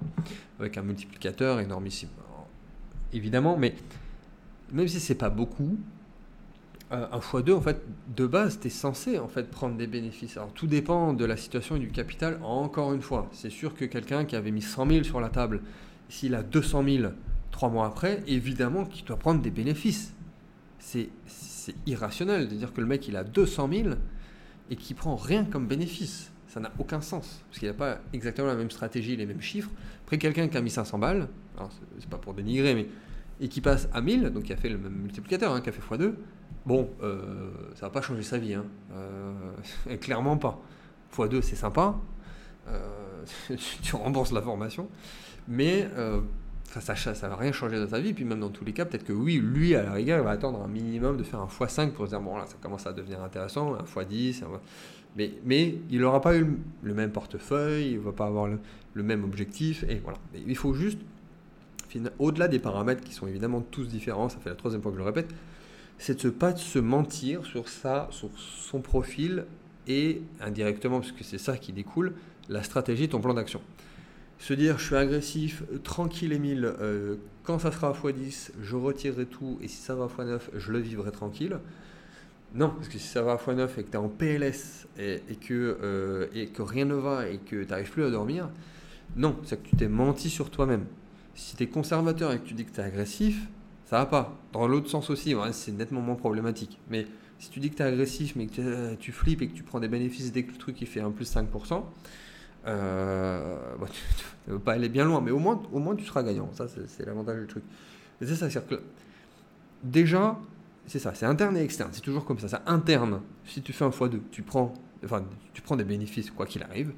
avec 0.58 0.78
un 0.78 0.84
multiplicateur 0.84 1.60
énormissime. 1.60 2.08
évidemment, 3.12 3.58
mais 3.58 3.76
même 4.72 4.88
si 4.88 5.02
c'est 5.02 5.16
pas 5.16 5.30
beaucoup, 5.30 5.78
un 6.92 7.20
x2, 7.20 7.54
en 7.54 7.62
fait, 7.62 7.82
de 8.16 8.26
base, 8.26 8.60
tu 8.60 8.68
es 8.68 8.70
censé 8.70 9.20
en 9.20 9.28
fait, 9.28 9.50
prendre 9.50 9.76
des 9.76 9.88
bénéfices. 9.88 10.38
Alors, 10.38 10.54
tout 10.54 10.68
dépend 10.68 11.14
de 11.14 11.26
la 11.26 11.36
situation 11.36 11.76
et 11.76 11.80
du 11.80 11.92
capital, 11.92 12.40
encore 12.44 12.94
une 12.94 13.02
fois. 13.02 13.30
C'est 13.34 13.50
sûr 13.50 13.76
que 13.76 13.86
quelqu'un 13.86 14.26
qui 14.26 14.36
avait 14.36 14.52
mis 14.52 14.62
100 14.62 14.88
000 14.88 15.04
sur 15.04 15.20
la 15.20 15.30
table, 15.30 15.62
s'il 16.10 16.36
a 16.36 16.44
200 16.44 16.84
000 16.84 17.12
trois 17.52 17.70
mois 17.70 17.88
après, 17.88 18.24
évidemment 18.28 18.86
qu'il 18.86 19.04
doit 19.06 19.18
prendre 19.18 19.42
des 19.42 19.52
bénéfices. 19.52 20.14
C'est 20.80 21.10
irrationnel 21.86 22.48
de 22.48 22.56
dire 22.56 22.72
que 22.72 22.80
le 22.80 22.88
mec, 22.88 23.08
il 23.08 23.18
a 23.18 23.24
200 23.24 23.70
000 23.72 23.90
et 24.70 24.76
qu'il 24.76 24.96
prend 24.96 25.16
rien 25.16 25.44
comme 25.44 25.68
bénéfice. 25.68 26.32
Ça 26.48 26.62
n'a 26.62 26.72
aucun 26.80 27.02
sens, 27.02 27.44
parce 27.50 27.60
qu'il 27.60 27.68
n'a 27.68 27.74
pas 27.74 28.00
exactement 28.14 28.48
la 28.48 28.56
même 28.56 28.72
stratégie, 28.72 29.18
les 29.18 29.26
mêmes 29.26 29.42
chiffres. 29.42 29.70
Après, 30.06 30.18
quelqu'un 30.18 30.48
qui 30.48 30.58
a 30.58 30.62
mis 30.62 30.70
500 30.70 30.98
balles, 30.98 31.28
c'est 32.00 32.10
pas 32.10 32.18
pour 32.18 32.34
dénigrer, 32.34 32.74
mais 32.74 32.88
et 33.40 33.50
qui 33.50 33.62
passe 33.62 33.88
à 33.94 34.02
1000, 34.02 34.30
donc 34.30 34.46
qui 34.46 34.54
a 34.54 34.58
fait 34.58 34.70
le 34.70 34.78
même 34.78 34.94
multiplicateur, 34.94 35.52
hein, 35.54 35.62
qui 35.62 35.70
a 35.70 35.72
fait 35.72 35.82
x2, 35.82 36.14
Bon, 36.68 36.90
euh, 37.02 37.50
ça 37.76 37.86
va 37.86 37.92
pas 37.92 38.02
changer 38.02 38.24
sa 38.24 38.38
vie, 38.38 38.54
hein. 38.54 38.66
Euh, 38.92 39.96
clairement 40.02 40.36
pas. 40.36 40.60
x2, 41.16 41.42
c'est 41.42 41.56
sympa, 41.56 41.96
euh, 42.68 43.26
tu 43.82 43.96
rembourses 43.96 44.34
la 44.34 44.42
formation, 44.42 44.90
mais 45.48 45.88
ça, 46.66 46.82
ça, 46.82 47.16
ça 47.16 47.30
va 47.30 47.38
rien 47.38 47.54
changer 47.54 47.80
dans 47.80 47.88
sa 47.88 48.02
vie. 48.02 48.14
Puis 48.14 48.26
même 48.26 48.42
dans 48.42 48.50
tous 48.50 48.66
les 48.66 48.74
cas, 48.74 48.84
peut-être 48.84 49.06
que 49.06 49.14
oui, 49.14 49.42
lui, 49.42 49.76
à 49.76 49.84
la 49.84 49.94
rigueur, 49.94 50.20
il 50.20 50.26
va 50.26 50.32
attendre 50.32 50.62
un 50.62 50.68
minimum 50.68 51.16
de 51.16 51.24
faire 51.24 51.40
un 51.40 51.48
x5 51.48 51.92
pour 51.92 52.04
se 52.04 52.10
dire, 52.10 52.20
bon 52.20 52.36
là, 52.36 52.46
ça 52.46 52.58
commence 52.60 52.86
à 52.86 52.92
devenir 52.92 53.24
intéressant, 53.24 53.74
un 53.76 53.84
x10, 53.84 54.44
mais, 55.16 55.80
il 55.90 56.02
n'aura 56.02 56.20
pas 56.20 56.36
eu 56.36 56.60
le 56.84 56.94
même 56.94 57.12
portefeuille, 57.12 57.92
il 57.92 58.00
ne 58.00 58.04
va 58.04 58.12
pas 58.12 58.26
avoir 58.26 58.48
le, 58.48 58.60
le, 58.94 59.04
même 59.04 59.24
objectif, 59.24 59.86
et 59.88 60.02
voilà. 60.04 60.20
il 60.36 60.58
faut 60.58 60.74
juste, 60.74 61.00
au-delà 62.20 62.50
des 62.50 62.60
paramètres 62.60 63.06
qui 63.06 63.14
sont 63.14 63.26
évidemment 63.26 63.62
tous 63.62 63.88
différents, 63.88 64.28
ça 64.28 64.38
fait 64.40 64.50
la 64.50 64.56
troisième 64.56 64.82
fois 64.82 64.92
que 64.92 64.98
je 64.98 65.02
le 65.02 65.08
répète, 65.08 65.34
c'est 65.98 66.16
de 66.16 66.22
se 66.22 66.28
pas 66.28 66.56
se 66.56 66.80
mentir 66.80 67.46
sur 67.46 67.70
ça, 67.70 68.08
sur 68.12 68.30
son 68.38 68.82
profil 68.82 69.46
et 69.88 70.22
indirectement, 70.42 71.00
parce 71.00 71.12
que 71.12 71.24
c'est 71.24 71.38
ça 71.38 71.58
qui 71.58 71.74
découle, 71.74 72.14
la 72.50 72.64
stratégie, 72.64 73.10
ton 73.10 73.20
plan 73.20 73.34
d'action. 73.34 73.62
Se 74.40 74.54
dire, 74.54 74.78
je 74.78 74.86
suis 74.86 74.96
agressif, 74.96 75.64
tranquille 75.84 76.32
Emile, 76.32 76.72
euh, 76.80 77.16
quand 77.44 77.60
ça 77.60 77.72
sera 77.72 77.90
à 77.90 77.94
x10, 77.94 78.52
je 78.62 78.76
retirerai 78.76 79.26
tout, 79.26 79.58
et 79.62 79.68
si 79.68 79.78
ça 79.78 79.96
va 79.96 80.06
à 80.06 80.08
x9, 80.08 80.40
je 80.56 80.72
le 80.72 80.80
vivrai 80.80 81.12
tranquille. 81.12 81.58
Non, 82.54 82.70
parce 82.70 82.88
que 82.88 82.98
si 83.00 83.08
ça 83.08 83.22
va 83.24 83.34
à 83.34 83.38
x9 83.38 83.70
et 83.78 83.84
que 83.84 83.90
tu 83.90 83.94
es 83.94 83.98
en 83.98 84.10
PLS 84.10 84.88
et, 85.00 85.22
que, 85.36 85.78
euh, 85.82 86.28
et 86.34 86.48
que 86.48 86.62
rien 86.62 86.86
ne 86.86 86.96
va 86.96 87.28
et 87.28 87.38
que 87.38 87.64
tu 87.64 87.70
n'arrives 87.70 87.92
plus 87.92 88.04
à 88.04 88.10
dormir, 88.10 88.50
non, 89.16 89.36
c'est 89.44 89.62
que 89.62 89.70
tu 89.70 89.76
t'es 89.76 89.88
menti 89.88 90.30
sur 90.30 90.52
toi-même. 90.52 90.86
Si 91.34 91.56
tu 91.56 91.64
es 91.64 91.68
conservateur 91.68 92.32
et 92.32 92.40
que 92.40 92.46
tu 92.46 92.54
dis 92.54 92.66
que 92.66 92.72
tu 92.72 92.80
es 92.80 92.84
agressif, 92.84 93.48
ça 93.88 94.00
va 94.00 94.06
pas. 94.06 94.38
Dans 94.52 94.68
l'autre 94.68 94.90
sens 94.90 95.10
aussi, 95.10 95.34
c'est 95.54 95.72
nettement 95.72 96.02
moins 96.02 96.16
problématique. 96.16 96.78
Mais 96.90 97.08
si 97.40 97.50
tu 97.50 97.62
dis 97.62 97.70
que 97.70 97.76
tu 97.76 97.84
es 97.84 97.86
agressif, 97.86 98.36
mais 98.36 98.48
que 98.48 98.60
euh, 98.60 98.96
tu, 99.00 99.14
flippes 99.14 99.42
et 99.42 99.48
que 99.48 99.54
tu 99.54 99.64
prends 99.64 99.80
des 99.80 99.88
bénéfices 99.88 100.34
dès 100.34 100.44
que 100.44 100.52
le 100.52 100.58
truc 100.58 100.82
il 100.82 100.88
fait 100.88 101.00
un 101.00 101.12
plus 101.12 101.34
5%, 101.34 101.84
euh, 102.68 103.56
tu 103.86 104.50
ne 104.50 104.54
veux 104.54 104.60
pas 104.60 104.74
aller 104.74 104.90
bien 104.90 105.06
loin, 105.06 105.22
mais 105.22 105.32
au 105.32 105.40
moins, 105.40 105.64
au 105.72 105.80
moins 105.80 105.96
tu 105.96 106.04
seras 106.04 106.22
gagnant. 106.22 106.50
Ça, 106.52 106.68
c'est 106.68 107.06
l'avantage 107.06 107.40
du 107.40 107.48
truc. 107.48 107.64
C'est 108.22 108.36
ça, 108.36 108.48
déjà, 109.84 110.38
c'est 110.86 111.00
ça, 111.00 111.14
c'est 111.14 111.26
interne 111.26 111.56
et 111.56 111.64
externe. 111.64 111.92
C'est 111.94 112.02
toujours 112.02 112.26
comme 112.26 112.40
ça. 112.40 112.50
C'est 112.50 112.70
interne. 112.70 113.22
Si 113.46 113.62
tu 113.62 113.72
fais 113.72 113.86
un 113.86 113.90
x2, 113.90 114.20
tu 114.32 114.42
prends, 114.42 114.74
enfin, 115.06 115.24
tu 115.54 115.62
prends 115.62 115.78
des 115.78 115.86
bénéfices 115.86 116.30
quoi 116.30 116.46
qu'il 116.46 116.64
arrive 116.64 116.92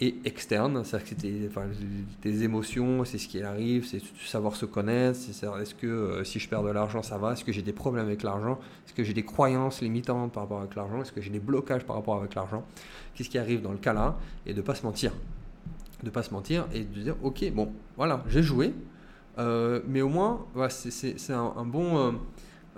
et 0.00 0.14
externe, 0.24 0.82
c'est-à-dire 0.82 1.08
que 1.10 1.14
c'est 1.20 1.48
enfin, 1.48 1.66
tes, 2.22 2.42
émotions, 2.42 3.04
c'est 3.04 3.18
ce 3.18 3.28
qui 3.28 3.42
arrive, 3.42 3.86
c'est 3.86 4.00
savoir 4.24 4.56
se 4.56 4.64
connaître, 4.64 5.18
c'est 5.18 5.46
est-ce 5.46 5.74
que 5.74 5.86
euh, 5.86 6.24
si 6.24 6.38
je 6.38 6.48
perds 6.48 6.62
de 6.62 6.70
l'argent 6.70 7.02
ça 7.02 7.18
va, 7.18 7.34
est-ce 7.34 7.44
que 7.44 7.52
j'ai 7.52 7.60
des 7.60 7.74
problèmes 7.74 8.06
avec 8.06 8.22
l'argent, 8.22 8.58
est-ce 8.86 8.94
que 8.94 9.04
j'ai 9.04 9.12
des 9.12 9.24
croyances 9.24 9.82
limitantes 9.82 10.32
par 10.32 10.44
rapport 10.44 10.60
avec 10.60 10.74
l'argent, 10.74 11.02
est-ce 11.02 11.12
que 11.12 11.20
j'ai 11.20 11.30
des 11.30 11.38
blocages 11.38 11.84
par 11.84 11.96
rapport 11.96 12.16
avec 12.16 12.34
l'argent, 12.34 12.64
qu'est-ce 13.14 13.28
qui 13.28 13.36
arrive 13.36 13.60
dans 13.60 13.72
le 13.72 13.78
cas 13.78 13.92
là, 13.92 14.18
et 14.46 14.54
de 14.54 14.62
pas 14.62 14.74
se 14.74 14.84
mentir, 14.86 15.12
de 16.02 16.08
pas 16.08 16.22
se 16.22 16.32
mentir 16.32 16.66
et 16.72 16.80
de 16.80 17.00
dire 17.00 17.16
ok 17.22 17.52
bon 17.52 17.70
voilà 17.98 18.24
j'ai 18.26 18.42
joué, 18.42 18.72
euh, 19.38 19.80
mais 19.86 20.00
au 20.00 20.08
moins 20.08 20.46
c'est 20.70 21.32
un, 21.34 21.66
bon 21.66 22.18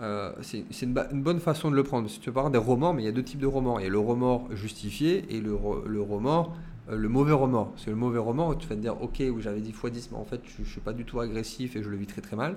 euh, 0.00 0.32
c'est 0.40 0.64
une, 0.82 1.22
bonne 1.22 1.38
façon 1.38 1.70
de 1.70 1.76
le 1.76 1.84
prendre. 1.84 2.10
Si 2.10 2.18
tu 2.18 2.30
veux 2.30 2.34
parler 2.34 2.50
des 2.50 2.58
remords, 2.58 2.94
mais 2.94 3.02
il 3.02 3.04
y 3.04 3.08
a 3.08 3.12
deux 3.12 3.22
types 3.22 3.38
de 3.38 3.46
remords. 3.46 3.80
Il 3.80 3.84
y 3.84 3.86
a 3.86 3.90
le 3.90 3.98
remords 3.98 4.48
justifié 4.56 5.24
et 5.30 5.40
le, 5.40 5.56
le 5.86 6.02
remords 6.02 6.56
euh, 6.56 6.71
le 6.96 7.08
mauvais 7.08 7.32
remords. 7.32 7.74
Que 7.84 7.90
le 7.90 7.96
mauvais 7.96 8.18
remords, 8.18 8.58
tu 8.58 8.68
vas 8.68 8.76
te 8.76 8.80
dire, 8.80 9.00
ok, 9.00 9.22
j'avais 9.38 9.60
dit 9.60 9.72
x10, 9.72 10.08
mais 10.12 10.18
en 10.18 10.24
fait, 10.24 10.40
je 10.44 10.62
ne 10.62 10.66
suis 10.66 10.80
pas 10.80 10.92
du 10.92 11.04
tout 11.04 11.20
agressif 11.20 11.76
et 11.76 11.82
je 11.82 11.88
le 11.88 11.96
vis 11.96 12.06
très 12.06 12.20
très 12.20 12.36
mal. 12.36 12.56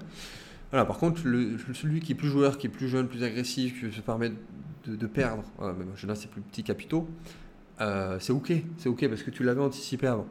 Voilà, 0.71 0.85
par 0.85 0.97
contre, 0.97 1.21
celui 1.21 1.99
qui 1.99 2.11
est 2.11 2.15
plus 2.15 2.27
joueur, 2.27 2.57
qui 2.57 2.67
est 2.67 2.69
plus 2.69 2.89
jeune, 2.89 3.07
plus 3.07 3.23
agressif, 3.23 3.79
qui 3.79 3.95
se 3.95 4.01
permet 4.01 4.31
de, 4.85 5.07
perdre, 5.07 5.43
même 5.59 5.93
là 6.05 6.15
c'est 6.15 6.29
plus 6.29 6.41
petits 6.41 6.63
capitaux, 6.63 7.07
euh, 7.81 8.17
c'est 8.19 8.33
ok, 8.33 8.53
c'est 8.77 8.89
ok 8.89 9.07
parce 9.07 9.23
que 9.23 9.31
tu 9.31 9.43
l'avais 9.43 9.61
anticipé 9.61 10.07
avant. 10.07 10.27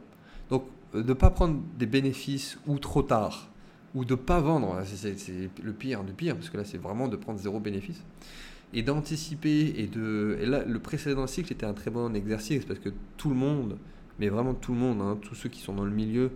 Donc, 0.49 0.65
euh, 0.93 1.03
de 1.03 1.09
ne 1.09 1.13
pas 1.13 1.29
prendre 1.29 1.61
des 1.77 1.85
bénéfices 1.85 2.57
ou 2.67 2.79
trop 2.79 3.01
tard, 3.01 3.49
ou 3.93 4.05
de 4.05 4.13
ne 4.13 4.19
pas 4.19 4.39
vendre, 4.39 4.81
c'est 4.85 5.49
le 5.63 5.73
pire 5.73 6.03
du 6.03 6.13
pire, 6.13 6.35
parce 6.35 6.49
que 6.49 6.57
là 6.57 6.63
c'est 6.65 6.77
vraiment 6.77 7.07
de 7.07 7.15
prendre 7.15 7.39
zéro 7.39 7.59
bénéfice, 7.59 8.03
et 8.73 8.81
d'anticiper, 8.81 9.73
et 9.77 9.87
de... 9.87 10.37
Et 10.41 10.45
là, 10.45 10.63
le 10.65 10.79
précédent 10.79 11.27
cycle 11.27 11.53
était 11.53 11.65
un 11.65 11.73
très 11.73 11.91
bon 11.91 12.13
exercice, 12.13 12.65
parce 12.65 12.79
que 12.79 12.89
tout 13.17 13.29
le 13.29 13.35
monde 13.35 13.77
mais 14.19 14.29
vraiment 14.29 14.53
tout 14.53 14.73
le 14.73 14.79
monde, 14.79 15.01
hein, 15.01 15.17
tous 15.21 15.35
ceux 15.35 15.49
qui 15.49 15.61
sont 15.61 15.73
dans 15.73 15.85
le 15.85 15.91
milieu, 15.91 16.31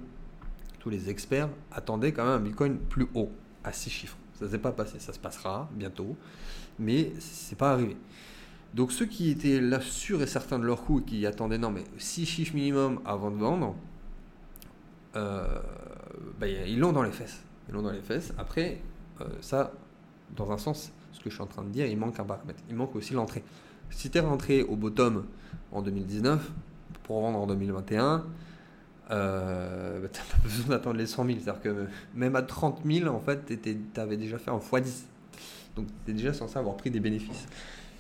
tous 0.80 0.90
les 0.90 1.10
experts, 1.10 1.50
attendaient 1.72 2.12
quand 2.12 2.26
même 2.26 2.34
un 2.34 2.40
Bitcoin 2.40 2.78
plus 2.78 3.08
haut, 3.14 3.32
à 3.64 3.72
6 3.72 3.90
chiffres. 3.90 4.18
Ça 4.34 4.46
ne 4.46 4.52
s'est 4.52 4.60
pas 4.60 4.72
passé, 4.72 5.00
ça 5.00 5.14
se 5.14 5.20
passera 5.20 5.70
bientôt, 5.74 6.16
mais 6.78 7.12
c'est 7.20 7.58
pas 7.58 7.72
arrivé. 7.72 7.98
Donc 8.74 8.92
ceux 8.92 9.06
qui 9.06 9.32
étaient 9.32 9.60
là 9.60 9.82
sûrs 9.82 10.22
et 10.22 10.28
certains 10.28 10.60
de 10.60 10.66
leur 10.66 10.84
coup 10.84 11.00
et 11.00 11.04
qui 11.04 11.26
attendaient, 11.26 11.58
non 11.58 11.72
mais 11.72 11.84
6 11.98 12.26
chiffres 12.26 12.56
minimum 12.56 13.02
avant 13.06 13.32
de 13.32 13.38
vendre, 13.38 13.76
euh, 15.16 15.60
bah, 16.40 16.48
ils 16.48 16.80
l'ont 16.80 16.92
dans 16.92 17.04
les 17.04 17.12
fesses. 17.12 17.42
Ils 17.68 17.74
l'ont 17.74 17.82
dans 17.82 17.92
les 17.92 18.02
fesses. 18.02 18.34
Après, 18.38 18.82
euh, 19.22 19.26
ça, 19.42 19.72
dans 20.36 20.52
un 20.52 20.58
sens, 20.58 20.92
ce 21.12 21.20
que 21.20 21.30
je 21.30 21.36
suis 21.36 21.44
en 21.44 21.48
train 21.48 21.64
de 21.64 21.70
dire, 21.70 21.86
il 21.88 21.98
manque 21.98 22.20
un 22.20 22.26
paramètre. 22.26 22.60
Il 22.70 22.76
manque 22.76 22.96
aussi 22.96 23.14
l'entrée. 23.14 23.44
Si 23.90 24.10
tu 24.10 24.18
es 24.18 24.22
rentré 24.22 24.62
au 24.62 24.76
bottom 24.76 25.26
en 25.72 25.82
2019, 25.82 26.52
pour 27.10 27.22
vendre 27.22 27.40
en 27.40 27.48
2021, 27.48 28.24
euh, 29.10 30.00
bah, 30.02 30.08
tu 30.14 30.20
n'as 30.20 30.26
pas 30.26 30.44
besoin 30.44 30.68
d'attendre 30.68 30.98
les 30.98 31.08
100 31.08 31.26
000. 31.26 31.40
C'est-à-dire 31.42 31.62
que 31.64 31.86
même 32.14 32.36
à 32.36 32.44
30 32.44 32.82
000, 32.86 33.10
en 33.14 33.20
fait, 33.20 33.60
tu 33.64 34.00
avais 34.00 34.16
déjà 34.16 34.38
fait 34.38 34.52
un 34.52 34.60
x10. 34.60 35.06
Donc 35.76 35.88
tu 36.06 36.12
es 36.12 36.14
déjà 36.14 36.34
censé 36.34 36.60
avoir 36.60 36.78
pris 36.78 36.92
des 36.92 37.00
bénéfices. 37.00 37.48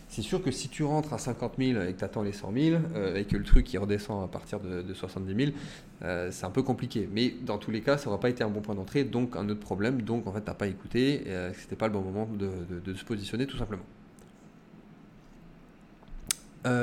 C'est 0.09 0.21
sûr 0.21 0.43
que 0.43 0.51
si 0.51 0.69
tu 0.69 0.83
rentres 0.83 1.11
à 1.11 1.17
50 1.17 1.53
000 1.57 1.81
et 1.81 1.93
que 1.93 1.97
tu 1.97 2.03
attends 2.03 2.21
les 2.21 2.33
100 2.33 2.53
000 2.53 2.81
euh, 2.95 3.15
et 3.15 3.25
que 3.25 3.35
le 3.35 3.43
truc 3.43 3.73
il 3.73 3.79
redescend 3.79 4.23
à 4.23 4.27
partir 4.27 4.59
de, 4.59 4.93
70 4.93 5.45
000, 5.45 5.57
euh, 6.03 6.29
c'est 6.31 6.45
un 6.45 6.51
peu 6.51 6.61
compliqué. 6.61 7.09
Mais 7.11 7.33
dans 7.41 7.57
tous 7.57 7.71
les 7.71 7.81
cas, 7.81 7.97
ça 7.97 8.05
n'aura 8.05 8.19
pas 8.19 8.29
été 8.29 8.43
un 8.43 8.49
bon 8.49 8.61
point 8.61 8.75
d'entrée, 8.75 9.05
donc 9.05 9.35
un 9.35 9.49
autre 9.49 9.59
problème. 9.59 10.03
Donc 10.03 10.27
en 10.27 10.33
fait, 10.33 10.41
tu 10.41 10.47
n'as 10.47 10.53
pas 10.53 10.67
écouté, 10.67 11.23
euh, 11.25 11.51
c'était 11.57 11.75
pas 11.75 11.87
le 11.87 11.93
bon 11.93 12.01
moment 12.01 12.27
de, 12.31 12.51
de 12.85 12.93
se 12.93 13.03
positionner 13.03 13.47
tout 13.47 13.57
simplement. 13.57 13.81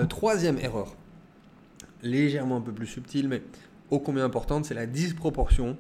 troisième 0.09 0.59
erreur, 0.59 0.97
légèrement 2.03 2.57
un 2.57 2.61
peu 2.61 2.73
plus 2.73 2.87
subtile, 2.87 3.29
mais 3.29 3.43
ô 3.91 3.99
combien 3.99 4.25
importante, 4.25 4.65
c'est 4.65 4.75
la 4.75 4.87
disproportion 4.87 5.77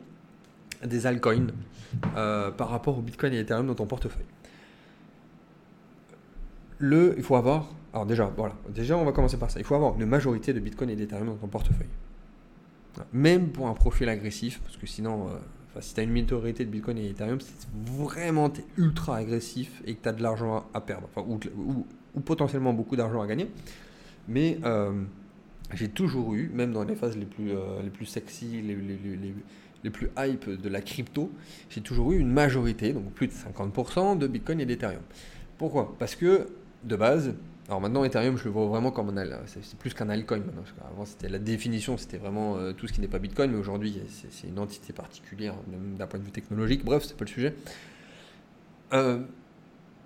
des 0.84 1.06
altcoins 1.06 1.48
euh, 2.16 2.50
par 2.50 2.68
rapport 2.68 2.98
au 2.98 3.02
Bitcoin 3.02 3.32
et 3.32 3.40
Ethereum 3.40 3.66
dans 3.66 3.74
ton 3.74 3.86
portefeuille. 3.86 4.26
Le, 6.78 7.14
il 7.16 7.22
faut 7.22 7.36
avoir, 7.36 7.70
alors 7.92 8.06
déjà, 8.06 8.30
voilà, 8.36 8.54
déjà 8.68 8.96
on 8.96 9.04
va 9.04 9.12
commencer 9.12 9.38
par 9.38 9.50
ça. 9.50 9.58
Il 9.58 9.64
faut 9.64 9.74
avoir 9.74 9.98
une 9.98 10.06
majorité 10.06 10.52
de 10.52 10.60
Bitcoin 10.60 10.90
et 10.90 10.96
d'Ethereum 10.96 11.26
dans 11.26 11.36
ton 11.36 11.46
portefeuille. 11.46 11.88
Même 13.12 13.48
pour 13.48 13.68
un 13.68 13.74
profil 13.74 14.08
agressif, 14.08 14.60
parce 14.60 14.76
que 14.76 14.86
sinon, 14.86 15.28
euh, 15.28 15.80
si 15.80 15.94
tu 15.94 16.00
as 16.00 16.02
une 16.02 16.10
minorité 16.10 16.64
de 16.64 16.70
Bitcoin 16.70 16.98
et 16.98 17.10
Ethereum, 17.10 17.40
c'est 17.40 17.68
vraiment 17.72 18.50
ultra 18.76 19.16
agressif 19.16 19.82
et 19.86 19.94
que 19.94 20.02
tu 20.02 20.08
as 20.08 20.12
de 20.12 20.22
l'argent 20.22 20.66
à, 20.72 20.80
perdre, 20.80 21.08
ou, 21.16 22.20
potentiellement 22.24 22.72
beaucoup 22.72 22.96
d'argent 22.96 23.20
à 23.20 23.26
gagner. 23.26 23.50
Mais 24.28 24.58
euh, 24.64 25.04
j'ai 25.74 25.88
toujours 25.88 26.34
eu, 26.34 26.50
même 26.52 26.72
dans 26.72 26.84
les 26.84 26.94
phases 26.94 27.16
les 27.16 27.24
plus, 27.24 27.52
euh, 27.52 27.82
les 27.82 27.90
plus 27.90 28.06
sexy, 28.06 28.62
les, 28.62 28.74
les, 28.74 28.98
les, 29.04 29.34
les, 29.82 29.90
plus 29.90 30.10
hype 30.18 30.50
de 30.50 30.68
la 30.68 30.80
crypto, 30.80 31.30
j'ai 31.70 31.80
toujours 31.80 32.12
eu 32.12 32.18
une 32.18 32.32
majorité, 32.32 32.92
donc 32.92 33.12
plus 33.12 33.28
de 33.28 33.32
50% 33.32 34.18
de 34.18 34.26
Bitcoin 34.26 34.60
et 34.60 34.66
d'Ethereum. 34.66 35.02
Pourquoi? 35.58 35.94
Parce 35.98 36.16
que 36.16 36.48
de 36.82 36.96
base, 36.96 37.34
alors 37.68 37.80
maintenant 37.80 38.04
Ethereum 38.04 38.36
je 38.36 38.44
le 38.44 38.50
vois 38.50 38.66
vraiment 38.66 38.90
comme 38.90 39.16
un 39.16 39.26
c'est 39.46 39.78
plus 39.78 39.94
qu'un 39.94 40.08
altcoin 40.08 40.38
maintenant. 40.38 40.62
avant 40.92 41.04
c'était 41.04 41.28
la 41.28 41.38
définition, 41.38 41.96
c'était 41.96 42.18
vraiment 42.18 42.56
euh, 42.56 42.72
tout 42.72 42.86
ce 42.86 42.92
qui 42.92 43.00
n'est 43.00 43.08
pas 43.08 43.18
Bitcoin, 43.18 43.52
mais 43.52 43.58
aujourd'hui 43.58 44.00
c'est 44.08 44.48
une 44.48 44.58
entité 44.58 44.92
particulière, 44.92 45.54
même 45.70 45.96
d'un 45.96 46.06
point 46.06 46.18
de 46.18 46.24
vue 46.24 46.32
technologique. 46.32 46.84
Bref, 46.84 47.04
c'est 47.04 47.16
pas 47.16 47.24
le 47.24 47.30
sujet. 47.30 47.54
Euh, 48.92 49.20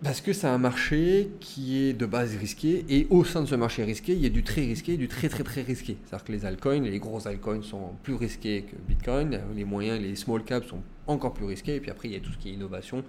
parce 0.03 0.23
que 0.23 0.33
c'est 0.33 0.47
un 0.47 0.59
marché 0.59 1.31
qui 1.41 1.79
est 1.79 1.93
de 1.93 2.07
base 2.07 2.35
risqué, 2.37 2.85
et 2.89 3.07
au 3.11 3.23
sein 3.25 3.43
de 3.43 3.47
ce 3.47 3.55
marché 3.55 3.85
risqué, 3.85 4.13
il 4.13 4.21
y 4.21 4.27
a 4.27 4.31
du 4.31 4.43
très 4.43 4.63
risqué 4.63 4.97
du 4.97 5.09
très 5.09 5.29
très 5.29 5.45
très 5.45 5.61
risqué. 5.61 5.99
C'est-à-dire 6.05 6.25
que 6.25 6.33
les 6.33 6.47
altcoins, 6.47 6.81
les 6.81 6.99
gros 6.99 7.27
altcoins 7.29 7.63
sont 7.63 7.93
plus 8.03 8.15
risqués 8.15 8.63
que 8.63 8.77
Bitcoin, 8.89 9.39
les 9.55 9.65
moyens, 9.65 10.01
les 10.01 10.17
small 10.17 10.43
caps 10.43 10.67
sont 10.69 10.83
encore 11.07 11.35
plus 11.35 11.45
risqués, 11.45 11.77
et 11.77 11.81
puis 11.81 11.91
après 11.91 12.09
il 12.09 12.15
y 12.15 12.17
a 12.17 12.21
tout 12.21 12.33
ce 12.33 12.39
qui 12.39 12.51
est 12.51 12.53
innovation. 12.53 13.05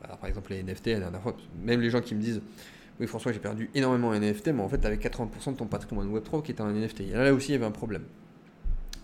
par 0.00 0.26
exemple 0.26 0.52
les 0.52 0.62
NFT, 0.62 0.86
la 0.86 1.00
dernière 1.00 1.22
fois, 1.22 1.36
même 1.60 1.80
les 1.80 1.90
gens 1.90 2.00
qui 2.00 2.14
me 2.14 2.20
disent 2.20 2.40
Oui 3.00 3.08
François 3.08 3.32
j'ai 3.32 3.40
perdu 3.40 3.68
énormément 3.74 4.08
en 4.08 4.14
NFT, 4.14 4.48
mais 4.48 4.62
en 4.62 4.68
fait 4.68 4.84
avais 4.86 4.96
80% 4.96 5.52
de 5.52 5.56
ton 5.56 5.66
patrimoine 5.66 6.08
Web3 6.14 6.44
qui 6.44 6.52
était 6.52 6.62
en 6.62 6.70
NFT. 6.70 7.00
Et 7.00 7.12
là, 7.14 7.34
aussi 7.34 7.48
il 7.48 7.52
y 7.52 7.56
avait 7.56 7.66
un 7.66 7.72
problème. 7.72 8.04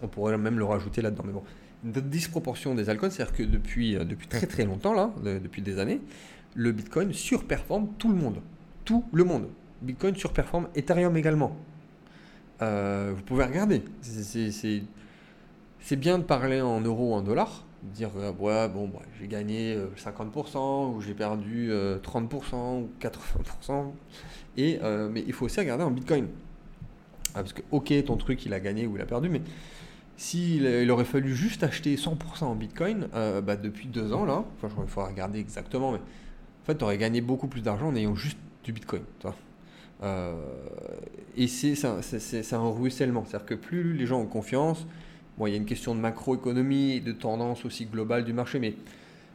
On 0.02 0.06
pourrait 0.08 0.38
même 0.38 0.58
le 0.58 0.64
rajouter 0.64 1.02
là-dedans, 1.02 1.24
mais 1.26 1.32
bon. 1.32 1.42
Une 1.84 1.92
disproportion 1.92 2.74
des 2.74 2.88
altcoins, 2.88 3.10
c'est-à-dire 3.10 3.34
que 3.34 3.42
depuis, 3.42 3.96
euh, 3.96 4.04
depuis 4.04 4.26
très 4.26 4.46
très 4.46 4.64
longtemps, 4.64 4.94
là, 4.94 5.10
depuis 5.22 5.60
des 5.60 5.78
années, 5.78 6.00
le 6.54 6.72
Bitcoin 6.72 7.12
surperforme 7.12 7.88
tout 7.98 8.08
le 8.08 8.16
monde. 8.16 8.40
Tout 8.84 9.04
le 9.12 9.24
monde. 9.24 9.48
Bitcoin 9.82 10.14
surperforme 10.16 10.68
Ethereum 10.74 11.16
également. 11.16 11.56
Euh, 12.62 13.12
vous 13.14 13.22
pouvez 13.22 13.44
regarder. 13.44 13.82
C'est 14.02 15.96
bien 15.96 16.18
de 16.18 16.24
parler 16.24 16.60
en 16.60 16.80
euros 16.80 17.12
ou 17.12 17.14
en 17.14 17.22
dollars. 17.22 17.64
Dire, 17.82 18.10
euh, 18.16 18.32
bon, 18.32 18.88
bah, 18.88 19.00
j'ai 19.20 19.28
gagné 19.28 19.76
50% 19.96 20.56
euh, 20.56 20.96
ou 20.96 21.00
j'ai 21.02 21.12
perdu 21.12 21.70
30% 21.70 22.82
ou 22.82 22.88
80%. 23.00 23.92
Et, 24.56 24.78
mais 25.10 25.24
il 25.26 25.32
faut 25.32 25.46
aussi 25.46 25.60
regarder 25.60 25.84
en 25.84 25.90
Bitcoin. 25.90 26.28
Ah, 27.34 27.42
parce 27.42 27.52
que, 27.52 27.62
ok, 27.72 27.92
ton 28.04 28.16
truc, 28.16 28.46
il 28.46 28.54
a 28.54 28.60
gagné 28.60 28.86
ou 28.86 28.96
il 28.96 29.02
a 29.02 29.06
perdu, 29.06 29.28
mais 29.28 29.42
s'il 30.16 30.64
il 30.64 30.90
aurait 30.92 31.04
fallu 31.04 31.34
juste 31.34 31.64
acheter 31.64 31.96
100% 31.96 32.44
en 32.44 32.54
Bitcoin, 32.54 33.08
bah, 33.12 33.56
depuis 33.56 33.88
deux 33.88 34.12
ans, 34.12 34.24
là, 34.24 34.44
il 34.62 34.68
faudra 34.86 35.08
regarder 35.08 35.40
exactement, 35.40 35.90
mais 35.92 36.00
en 36.64 36.66
fait, 36.66 36.78
tu 36.78 36.84
aurais 36.84 36.96
gagné 36.96 37.20
beaucoup 37.20 37.46
plus 37.46 37.60
d'argent 37.60 37.88
en 37.88 37.94
ayant 37.94 38.14
juste 38.14 38.38
du 38.64 38.72
Bitcoin. 38.72 39.02
Euh, 40.02 40.34
et 41.36 41.46
c'est 41.46 41.74
un, 41.84 42.70
ruissellement. 42.70 43.24
C'est-à-dire 43.26 43.46
que 43.46 43.54
plus 43.54 43.92
les 43.92 44.06
gens 44.06 44.18
ont 44.18 44.26
confiance, 44.26 44.86
bon, 45.36 45.46
il 45.46 45.50
y 45.50 45.52
a 45.52 45.58
une 45.58 45.66
question 45.66 45.94
de 45.94 46.00
macroéconomie, 46.00 47.02
de 47.02 47.12
tendance 47.12 47.66
aussi 47.66 47.84
globale 47.84 48.24
du 48.24 48.32
marché, 48.32 48.58
mais 48.60 48.76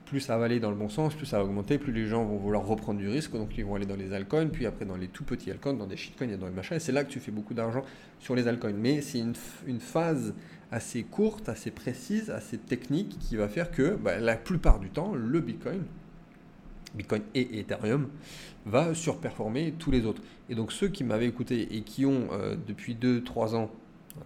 plus 0.08 0.22
ça 0.22 0.40
va 0.40 0.46
aller 0.46 0.60
dans 0.60 0.72
le 0.72 0.76
bon 0.76 0.90
sens, 0.90 1.14
plus 1.14 1.28
ça 1.28 1.38
va 1.38 1.44
augmenter, 1.44 1.78
plus 1.78 1.94
les 1.94 2.08
gens 2.08 2.26
vont 2.26 2.38
vouloir 2.38 2.66
reprendre 2.66 2.98
du 2.98 3.08
risque, 3.08 3.34
donc 3.34 3.56
ils 3.56 3.64
vont 3.64 3.76
aller 3.76 3.86
dans 3.86 3.96
les 3.96 4.12
altcoins, 4.12 4.48
puis 4.48 4.66
après 4.66 4.86
dans 4.86 4.98
les 4.98 5.08
tout 5.08 5.24
petits 5.24 5.52
altcoins, 5.52 5.76
dans 5.76 5.86
des 5.86 5.98
shitcoins 5.98 6.32
et 6.32 6.38
dans 6.38 6.48
les 6.48 6.52
machins, 6.52 6.78
et 6.78 6.80
c'est 6.80 6.92
là 6.92 7.04
que 7.04 7.12
tu 7.12 7.20
fais 7.20 7.32
beaucoup 7.32 7.54
d'argent 7.54 7.84
sur 8.20 8.34
les 8.34 8.48
altcoins. 8.48 8.74
Mais 8.74 9.02
c'est 9.02 9.20
une, 9.20 9.36
une, 9.68 9.80
phase 9.80 10.34
assez 10.72 11.04
courte, 11.04 11.48
assez 11.48 11.70
précise, 11.70 12.32
assez 12.32 12.58
technique, 12.58 13.20
qui 13.20 13.36
va 13.36 13.48
faire 13.48 13.70
que 13.70 13.96
bah, 13.98 14.18
la 14.18 14.36
plupart 14.36 14.80
du 14.80 14.90
temps, 14.90 15.14
le 15.14 15.40
Bitcoin, 15.42 15.84
Bitcoin 16.96 17.22
et 17.36 17.60
Ethereum, 17.60 18.08
va 18.66 18.94
surperformer 18.94 19.74
tous 19.78 19.92
les 19.92 20.06
autres. 20.06 20.22
Et 20.50 20.56
donc 20.56 20.72
ceux 20.72 20.90
qui 20.90 21.04
m'avaient 21.04 21.28
écouté 21.28 21.76
et 21.76 21.82
qui 21.82 22.06
ont 22.06 22.28
euh, 22.32 22.56
depuis 22.68 22.96
2-3 22.96 23.56
ans, 23.56 23.72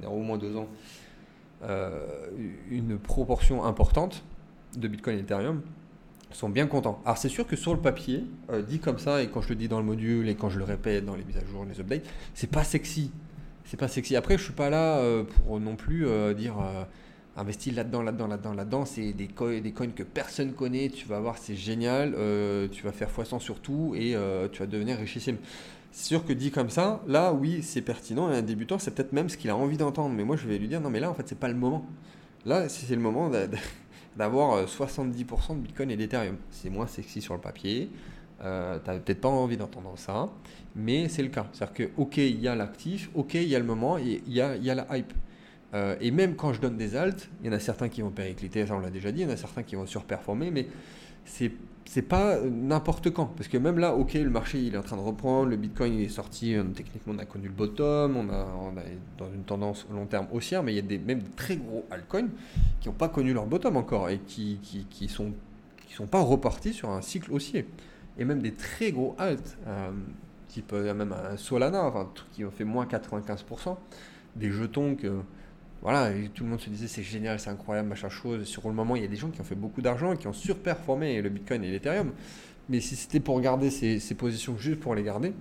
au 0.06 0.20
moins 0.20 0.38
2 0.38 0.56
ans, 0.58 0.68
euh, 1.64 2.30
une 2.70 2.98
proportion 2.98 3.64
importante 3.64 4.24
de 4.76 4.88
Bitcoin 4.88 5.18
et 5.18 5.22
Ethereum, 5.22 5.62
sont 6.32 6.50
bien 6.50 6.66
contents. 6.66 7.00
Alors 7.06 7.18
c'est 7.18 7.30
sûr 7.30 7.46
que 7.46 7.56
sur 7.56 7.74
le 7.74 7.80
papier, 7.80 8.26
euh, 8.50 8.64
dit 8.64 8.80
comme 8.80 8.98
ça, 8.98 9.22
et 9.22 9.28
quand 9.28 9.42
je 9.42 9.50
le 9.50 9.56
dis 9.56 9.68
dans 9.68 9.80
le 9.80 9.86
module 9.86 10.28
et 10.28 10.36
quand 10.36 10.50
je 10.50 10.58
le 10.58 10.66
répète 10.66 11.06
dans 11.06 11.16
les 11.16 11.24
mises 11.24 11.38
à 11.38 11.46
jour, 11.46 11.66
les 11.66 11.80
updates, 11.80 12.04
c'est 12.34 12.50
pas 12.50 12.64
sexy. 12.64 13.12
C'est 13.66 13.78
pas 13.78 13.88
sexy. 13.88 14.16
Après, 14.16 14.38
je 14.38 14.44
suis 14.44 14.54
pas 14.54 14.70
là 14.70 15.02
pour 15.24 15.60
non 15.60 15.78
plus 15.78 16.06
dire 16.36 16.56
investis 17.36 17.74
là-dedans, 17.74 18.02
là-dedans, 18.02 18.28
là-dedans, 18.28 18.54
là-dedans. 18.54 18.86
C'est 18.86 19.14
des, 19.14 19.28
coins, 19.28 19.60
que 19.96 20.04
personne 20.04 20.54
connaît. 20.54 20.90
Tu 20.90 21.08
vas 21.08 21.20
voir, 21.20 21.38
c'est 21.38 21.56
génial. 21.56 22.14
Euh, 22.16 22.68
tu 22.72 22.84
vas 22.84 22.92
faire 22.92 23.10
x100 23.10 23.40
sur 23.40 23.60
tout 23.60 23.94
et 23.96 24.16
euh, 24.16 24.48
tu 24.52 24.60
vas 24.60 24.68
devenir 24.68 24.98
richissime. 24.98 25.38
C'est 25.92 26.06
sûr 26.06 26.26
que 26.26 26.34
dit 26.34 26.50
comme 26.50 26.70
ça, 26.70 27.02
là, 27.08 27.34
oui, 27.34 27.62
c'est 27.62 27.82
pertinent. 27.82 28.32
Et 28.32 28.36
un 28.36 28.42
débutant, 28.42 28.80
c'est 28.80 28.92
peut-être 28.92 29.14
même 29.14 29.30
ce 29.30 29.38
qu'il 29.38 29.50
a 29.50 29.56
envie 29.56 29.78
d'entendre. 29.78 30.16
Mais 30.16 30.24
moi, 30.24 30.36
je 30.36 30.48
vais 30.48 30.58
lui 30.58 30.68
dire, 30.68 30.82
non, 30.82 30.90
mais 30.90 31.00
là, 31.00 31.10
en 31.10 31.14
fait, 31.14 31.28
c'est 31.28 31.38
pas 31.38 31.48
le 31.48 31.56
moment. 31.56 31.86
Là, 32.46 32.68
c'est 32.68 32.96
le 32.96 33.02
moment 33.02 33.30
d'avoir 34.18 34.66
70% 34.66 35.52
euh, 35.52 35.54
de 35.56 35.60
Bitcoin 35.60 35.92
et 35.92 35.96
d'Ethereum. 35.96 36.38
C'est 36.50 36.70
moins 36.70 36.88
sexy 36.88 37.22
sur 37.22 37.36
le 37.36 37.40
papier. 37.40 37.90
Euh, 38.44 38.80
tu 38.84 38.90
n'as 38.90 38.98
peut-être 38.98 39.22
pas 39.22 39.30
envie 39.30 39.56
d'entendre 39.56 39.94
ça, 39.96 40.30
mais 40.76 41.08
c'est 41.08 41.22
le 41.22 41.30
cas. 41.30 41.48
C'est-à-dire 41.54 41.74
que, 41.76 42.02
ok, 42.02 42.18
il 42.18 42.42
y 42.42 42.48
a 42.48 42.56
l'actif, 42.56 43.10
ok, 43.16 43.36
il 43.36 43.48
y 43.48 43.56
a 43.56 43.60
le 43.60 43.66
moment, 43.66 43.98
il 43.98 44.22
y 44.28 44.42
a, 44.42 44.58
y 44.58 44.70
a 44.70 44.76
la 44.76 44.98
hype. 44.98 45.14
Euh, 45.74 45.96
et 46.02 46.12
même 46.12 46.36
quand 46.36 46.54
je 46.54 46.62
donne 46.62 46.78
des 46.78 46.96
alts, 46.96 47.30
il 47.42 47.48
y 47.48 47.50
en 47.50 47.54
a 47.54 47.60
certains 47.60 47.90
qui 47.90 48.02
vont 48.02 48.12
péricliter, 48.12 48.66
ça 48.68 48.76
on 48.76 48.80
l'a 48.80 48.92
déjà 48.92 49.12
dit, 49.12 49.22
il 49.22 49.28
y 49.28 49.30
en 49.30 49.34
a 49.34 49.38
certains 49.38 49.64
qui 49.64 49.76
vont 49.76 49.86
surperformer, 49.86 50.52
mais 50.52 50.68
c'est 51.26 51.52
c'est 51.86 52.02
pas 52.02 52.40
n'importe 52.40 53.12
quand. 53.12 53.26
Parce 53.26 53.48
que 53.50 53.58
même 53.58 53.78
là, 53.78 53.94
ok, 53.94 54.14
le 54.14 54.30
marché 54.30 54.60
il 54.60 54.74
est 54.74 54.78
en 54.78 54.84
train 54.84 54.96
de 54.96 55.02
reprendre, 55.02 55.50
le 55.50 55.58
Bitcoin 55.58 55.94
il 55.94 56.04
est 56.06 56.10
sorti, 56.10 56.56
euh, 56.56 56.64
techniquement 56.64 57.14
on 57.16 57.20
a 57.20 57.26
connu 57.26 57.48
le 57.48 57.54
bottom, 57.54 58.16
on, 58.16 58.30
a, 58.30 58.48
on 58.62 58.78
est 58.78 58.98
dans 59.18 59.32
une 59.32 59.44
tendance 59.44 59.86
long 59.92 60.06
terme 60.06 60.28
haussière, 60.32 60.64
mais 60.64 60.74
il 60.74 60.76
y 60.76 60.80
a 60.80 60.84
des, 60.84 60.98
même 60.98 61.20
des 61.20 61.32
très 61.32 61.58
gros 61.58 61.86
altcoins 61.92 62.30
qui 62.80 62.88
n'ont 62.88 62.96
pas 62.96 63.10
connu 63.10 63.34
leur 63.34 63.46
bottom 63.46 63.78
encore 63.78 64.10
et 64.10 64.20
qui, 64.20 64.60
qui, 64.90 65.08
sont, 65.08 65.34
qui 65.86 65.94
sont 65.94 66.08
pas 66.08 66.22
repartis 66.22 66.74
sur 66.74 66.90
un 66.90 67.02
cycle 67.02 67.32
haussier. 67.32 67.68
Et 68.18 68.26
même 68.26 68.42
des 68.42 68.54
très 68.54 68.92
gros 68.92 69.16
alts, 69.18 69.58
euh, 69.68 69.92
type 70.48 70.72
même 70.72 71.14
un 71.14 71.36
Solana, 71.36 71.84
enfin, 71.84 72.10
qui 72.32 72.46
ont 72.46 72.52
fait 72.52 72.64
moins 72.64 72.86
95%, 72.86 73.76
des 74.36 74.52
jetons 74.52 74.96
que 74.96 75.22
voilà, 75.84 76.12
tout 76.34 76.46
le 76.46 76.50
monde 76.50 76.62
se 76.62 76.70
disait 76.70 76.88
c'est 76.88 77.04
génial, 77.04 77.42
c'est 77.42 77.50
incroyable, 77.50 77.90
machin 77.90 78.08
chose. 78.08 78.46
Sur 78.46 78.70
le 78.70 78.74
moment, 78.74 78.96
il 78.96 79.02
y 79.02 79.06
a 79.06 79.10
des 79.10 79.18
gens 79.18 79.30
qui 79.30 79.42
ont 79.42 79.44
fait 79.44 79.54
beaucoup 79.54 79.82
d'argent 79.82 80.16
qui 80.16 80.28
ont 80.28 80.34
surperformé 80.34 81.22
le 81.22 81.28
Bitcoin 81.28 81.62
et 81.62 81.72
l'Ethereum. 81.72 82.14
Mais 82.70 82.80
si 82.80 82.96
c'était 82.96 83.20
pour 83.20 83.40
garder 83.42 83.70
ces, 83.70 84.16
positions 84.16 84.58
juste 84.58 84.80
pour 84.80 84.96
les 84.96 85.04
garder, 85.04 85.34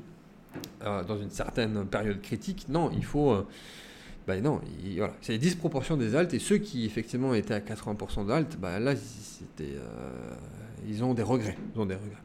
euh, 0.83 1.05
dans 1.05 1.17
une 1.17 1.31
certaine 1.31 1.87
période 1.87 2.21
critique, 2.21 2.67
non, 2.69 2.91
il 2.93 3.05
faut. 3.05 3.31
Euh, 3.31 3.47
ben 4.27 4.43
non, 4.43 4.61
voilà. 4.97 5.15
c'est 5.21 5.33
les 5.33 5.39
disproportions 5.39 5.97
des 5.97 6.15
alts 6.15 6.33
et 6.33 6.39
ceux 6.39 6.59
qui 6.59 6.87
effectivement 6.87 7.35
étaient 7.35 7.55
à 7.55 7.61
80% 7.61 8.27
d'alt, 8.27 8.57
bah 8.57 8.79
là, 8.81 8.95
c'était, 8.97 9.75
euh, 9.77 10.35
ils 10.89 11.05
ont 11.05 11.15
des 11.15 11.23
regrets. 11.23 11.57
Ils 11.75 11.81
ont 11.81 11.87
des 11.87 11.95
regrets. 11.95 12.23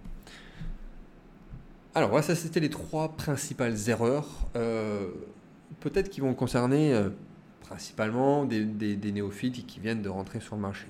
Alors, 1.93 2.23
ça, 2.23 2.35
c'était 2.35 2.59
les 2.59 2.69
trois 2.69 3.09
principales 3.09 3.75
erreurs. 3.87 4.27
peut-être 4.53 6.09
qui 6.09 6.21
vont 6.21 6.33
concerner 6.33 6.99
principalement 7.67 8.45
des, 8.45 8.65
néophytes 9.11 9.65
qui 9.65 9.79
viennent 9.79 10.01
de 10.01 10.09
rentrer 10.09 10.39
sur 10.39 10.55
le 10.55 10.61
marché. 10.61 10.87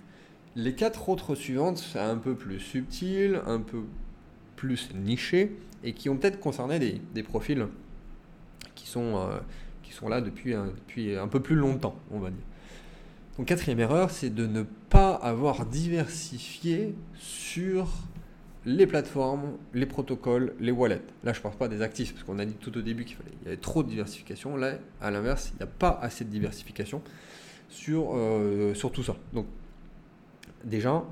Les 0.56 0.74
quatre 0.74 1.10
autres 1.10 1.36
suivantes, 1.36 1.78
c'est 1.78 2.00
un 2.00 2.18
peu 2.18 2.36
plus 2.36 2.60
subtil, 2.60 3.42
un 3.46 3.60
peu 3.60 3.84
plus 4.56 4.90
niché, 4.94 5.56
et 5.84 5.94
qui 5.94 6.10
ont 6.10 6.18
peut-être 6.18 6.40
concerné 6.40 6.80
des, 6.80 7.24
profils 7.24 7.68
qui 8.76 8.88
sont, 8.88 9.18
euh, 9.18 9.38
qui 9.84 9.94
sont 9.94 10.10
là 10.10 10.22
depuis 10.22 10.54
un, 10.54 10.68
depuis 10.68 11.16
un 11.16 11.28
peu 11.28 11.42
plus 11.42 11.56
longtemps, 11.56 11.96
on 12.12 12.20
va 12.20 12.30
dire. 12.30 12.46
Donc 13.38 13.48
quatrième 13.48 13.80
erreur, 13.80 14.10
c'est 14.10 14.34
de 14.34 14.48
ne 14.48 14.64
pas 14.90 15.14
avoir 15.14 15.66
diversifié 15.66 16.96
sur 17.16 17.88
les 18.68 18.86
plateformes, 18.86 19.54
les 19.74 19.86
protocoles, 19.86 20.54
les 20.60 20.72
wallets. 20.72 21.02
Là, 21.24 21.32
je 21.32 21.40
ne 21.40 21.44
parle 21.44 21.56
pas 21.56 21.70
des 21.70 21.82
actifs, 21.82 22.12
parce 22.14 22.26
qu'on 22.26 22.38
a 22.38 22.44
dit 22.44 22.56
tout 22.56 22.78
au 22.78 22.82
début 22.82 23.06
qu'il 23.06 23.16
fallait, 23.16 23.32
il 23.42 23.46
y 23.46 23.48
avait 23.48 23.58
trop 23.58 23.82
de 23.82 23.88
diversification. 23.88 24.58
Là, 24.58 24.74
à 25.00 25.10
l'inverse, 25.10 25.54
il 25.54 25.58
n'y 25.58 25.64
a 25.64 25.72
pas 25.74 25.98
assez 26.02 26.26
de 26.26 26.30
diversification 26.30 27.02
sur, 27.70 28.10
euh, 28.14 28.74
sur 28.74 28.92
tout 28.92 29.04
ça. 29.04 29.16
Donc, 29.32 29.46
déjà, 30.66 31.06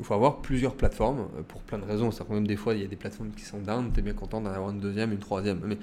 il 0.00 0.04
faut 0.04 0.14
avoir 0.14 0.42
plusieurs 0.42 0.74
plateformes 0.74 1.28
euh, 1.38 1.42
pour 1.46 1.62
plein 1.62 1.78
de 1.78 1.84
raisons. 1.84 2.10
C'est 2.10 2.28
même 2.28 2.48
des 2.48 2.56
fois, 2.56 2.74
il 2.74 2.82
y 2.82 2.84
a 2.84 2.88
des 2.88 2.96
plateformes 2.96 3.30
qui 3.30 3.44
sont 3.44 3.60
down, 3.60 3.92
tu 3.92 4.00
es 4.00 4.02
bien 4.02 4.14
content 4.14 4.40
d'en 4.40 4.50
avoir 4.50 4.70
une 4.70 4.80
deuxième, 4.80 5.12
une 5.12 5.20
troisième. 5.20 5.60
Mais 5.64 5.76
de 5.76 5.80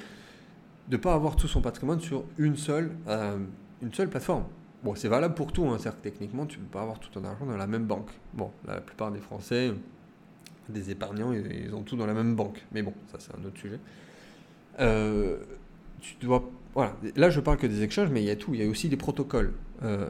ne 0.91 0.97
pas 0.97 1.13
avoir 1.13 1.37
tout 1.37 1.47
son 1.47 1.61
patrimoine 1.61 2.01
sur 2.01 2.25
une 2.37 2.57
seule, 2.57 2.91
euh, 3.07 3.37
une 3.81 3.93
seule 3.93 4.09
plateforme. 4.09 4.43
Bon, 4.83 4.95
c'est 4.95 5.07
valable 5.07 5.33
pour 5.33 5.53
tout. 5.53 5.65
Hein. 5.65 5.77
C'est-à-dire 5.79 6.01
que 6.01 6.03
techniquement, 6.09 6.45
tu 6.45 6.59
ne 6.59 6.65
peux 6.65 6.71
pas 6.71 6.81
avoir 6.81 6.99
tout 6.99 7.09
ton 7.09 7.23
argent 7.23 7.45
dans 7.45 7.55
la 7.55 7.67
même 7.67 7.85
banque. 7.85 8.11
Bon, 8.33 8.51
la 8.67 8.81
plupart 8.81 9.13
des 9.13 9.21
Français 9.21 9.71
des 10.69 10.91
épargnants, 10.91 11.33
ils 11.33 11.73
ont 11.73 11.83
tout 11.83 11.95
dans 11.95 12.05
la 12.05 12.13
même 12.13 12.35
banque. 12.35 12.65
Mais 12.71 12.81
bon, 12.81 12.93
ça 13.11 13.17
c'est 13.19 13.35
un 13.35 13.45
autre 13.45 13.59
sujet. 13.59 13.79
Euh, 14.79 15.37
tu 16.01 16.15
dois, 16.21 16.49
voilà. 16.73 16.95
Là, 17.15 17.29
je 17.29 17.39
parle 17.39 17.57
que 17.57 17.67
des 17.67 17.83
exchanges, 17.83 18.09
mais 18.09 18.21
il 18.21 18.25
y 18.25 18.31
a 18.31 18.35
tout. 18.35 18.53
Il 18.53 18.61
y 18.61 18.65
a 18.65 18.69
aussi 18.69 18.89
des 18.89 18.97
protocoles. 18.97 19.53
Euh, 19.83 20.07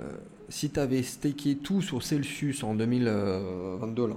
si 0.50 0.70
tu 0.70 0.80
avais 0.80 1.04
staké 1.04 1.58
tout 1.58 1.82
sur 1.82 2.04
Celsius 2.04 2.64
en 2.64 2.76
2022, 2.76 4.08
là, 4.08 4.16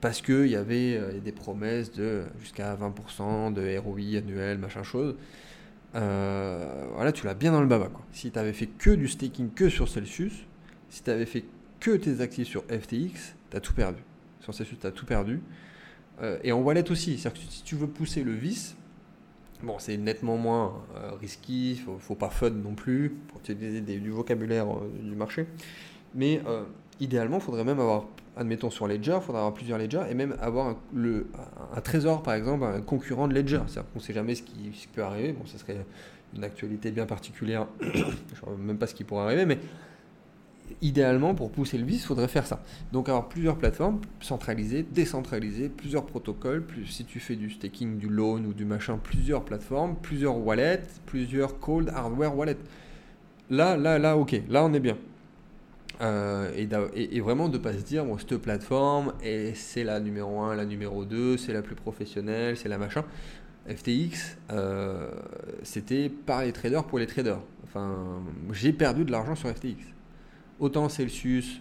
parce 0.00 0.22
qu'il 0.22 0.46
y 0.46 0.56
avait 0.56 0.96
euh, 0.96 1.20
des 1.20 1.32
promesses 1.32 1.90
de 1.92 2.24
jusqu'à 2.40 2.76
20% 2.76 3.52
de 3.52 3.78
ROI 3.78 4.18
annuel, 4.18 4.58
machin 4.58 4.82
chose, 4.82 5.16
voilà, 5.92 7.12
tu 7.12 7.24
l'as 7.26 7.34
bien 7.34 7.52
dans 7.52 7.60
le 7.60 7.66
baba. 7.66 7.90
Si 8.12 8.30
tu 8.30 8.38
avais 8.38 8.52
fait 8.52 8.66
que 8.66 8.90
du 8.90 9.08
staking 9.08 9.50
que 9.52 9.68
sur 9.68 9.88
Celsius, 9.88 10.44
si 10.90 11.02
tu 11.02 11.10
avais 11.10 11.26
fait 11.26 11.44
que 11.80 11.96
tes 11.96 12.20
actifs 12.20 12.48
sur 12.48 12.64
FTX, 12.64 13.34
tu 13.50 13.56
as 13.56 13.60
tout 13.60 13.74
perdu. 13.74 14.02
Sur 14.46 14.54
Celsius, 14.54 14.78
tu 14.78 14.86
as 14.86 14.92
tout 14.92 15.06
perdu. 15.06 15.40
Euh, 16.22 16.38
et 16.44 16.52
en 16.52 16.60
wallet 16.60 16.88
aussi. 16.92 17.18
C'est-à-dire 17.18 17.42
que 17.42 17.52
si 17.52 17.64
tu 17.64 17.74
veux 17.74 17.88
pousser 17.88 18.22
le 18.22 18.30
vice, 18.30 18.76
bon, 19.64 19.80
c'est 19.80 19.96
nettement 19.96 20.36
moins 20.36 20.84
euh, 20.94 21.10
risqué, 21.20 21.74
faut, 21.74 21.98
faut 21.98 22.14
pas 22.14 22.30
fun 22.30 22.50
non 22.50 22.76
plus, 22.76 23.10
pour 23.26 23.40
utiliser 23.40 23.80
du 23.80 24.10
vocabulaire 24.10 24.68
euh, 24.70 24.88
du 25.02 25.16
marché. 25.16 25.46
Mais 26.14 26.40
idéalement, 27.00 27.38
il 27.38 27.42
faudrait 27.42 27.64
même 27.64 27.80
avoir, 27.80 28.04
admettons 28.36 28.70
sur 28.70 28.86
Ledger, 28.86 29.16
il 29.16 29.20
faudrait 29.20 29.40
avoir 29.40 29.52
plusieurs 29.52 29.78
Ledger 29.78 30.02
et 30.08 30.14
même 30.14 30.36
avoir 30.40 30.68
un, 30.68 31.80
trésor, 31.80 32.22
par 32.22 32.34
exemple, 32.34 32.64
un 32.64 32.82
concurrent 32.82 33.26
de 33.26 33.34
Ledger. 33.34 33.62
C'est-à-dire 33.66 33.90
qu'on 33.92 33.98
ne 33.98 34.04
sait 34.04 34.14
jamais 34.14 34.36
ce 34.36 34.42
qui, 34.42 34.88
peut 34.94 35.02
arriver. 35.02 35.32
Bon, 35.32 35.44
ce 35.44 35.58
serait 35.58 35.84
une 36.36 36.44
actualité 36.44 36.92
bien 36.92 37.04
particulière. 37.04 37.66
je 37.80 37.88
ne 37.88 38.04
sais 38.04 38.46
même 38.60 38.78
pas 38.78 38.86
ce 38.86 38.94
qui 38.94 39.02
pourrait 39.02 39.24
arriver, 39.24 39.44
mais 39.44 39.58
idéalement, 40.82 41.34
pour 41.34 41.50
pousser 41.50 41.78
le 41.78 41.84
vice, 41.84 42.02
il 42.02 42.06
faudrait 42.06 42.28
faire 42.28 42.46
ça. 42.46 42.62
Donc 42.92 43.08
avoir 43.08 43.28
plusieurs 43.28 43.56
plateformes 43.56 44.00
centralisées, 44.20 44.82
décentralisées, 44.82 45.68
plusieurs 45.68 46.06
protocoles, 46.06 46.64
plus, 46.64 46.86
si 46.86 47.04
tu 47.04 47.20
fais 47.20 47.36
du 47.36 47.50
staking, 47.50 47.98
du 47.98 48.08
loan 48.08 48.44
ou 48.44 48.52
du 48.52 48.64
machin, 48.64 48.98
plusieurs 49.02 49.44
plateformes, 49.44 49.96
plusieurs 49.96 50.36
wallets, 50.38 50.82
plusieurs 51.06 51.58
cold 51.58 51.90
hardware 51.90 52.36
wallets. 52.36 52.58
Là, 53.50 53.76
là, 53.76 53.98
là, 53.98 54.16
ok, 54.16 54.40
là 54.48 54.64
on 54.64 54.72
est 54.74 54.80
bien. 54.80 54.98
Euh, 56.02 56.50
et, 56.54 57.20
vraiment 57.20 57.48
de 57.48 57.58
pas 57.58 57.72
se 57.72 57.82
dire, 57.82 58.04
bon, 58.04 58.18
cette 58.18 58.36
plateforme, 58.36 59.14
c'est 59.54 59.84
la 59.84 60.00
numéro 60.00 60.40
1, 60.40 60.54
la 60.54 60.66
numéro 60.66 61.04
2, 61.04 61.38
c'est 61.38 61.52
la 61.52 61.62
plus 61.62 61.74
professionnelle, 61.74 62.56
c'est 62.56 62.68
la 62.68 62.78
machin. 62.78 63.04
FTX, 63.68 64.36
euh, 64.52 65.08
c'était 65.62 66.08
par 66.08 66.42
les 66.42 66.52
traders 66.52 66.84
pour 66.84 66.98
les 66.98 67.06
traders. 67.06 67.40
Enfin, 67.64 68.22
j'ai 68.52 68.72
perdu 68.72 69.04
de 69.04 69.10
l'argent 69.10 69.34
sur 69.34 69.48
FTX 69.48 69.95
autant 70.58 70.88
Celsius, 70.88 71.60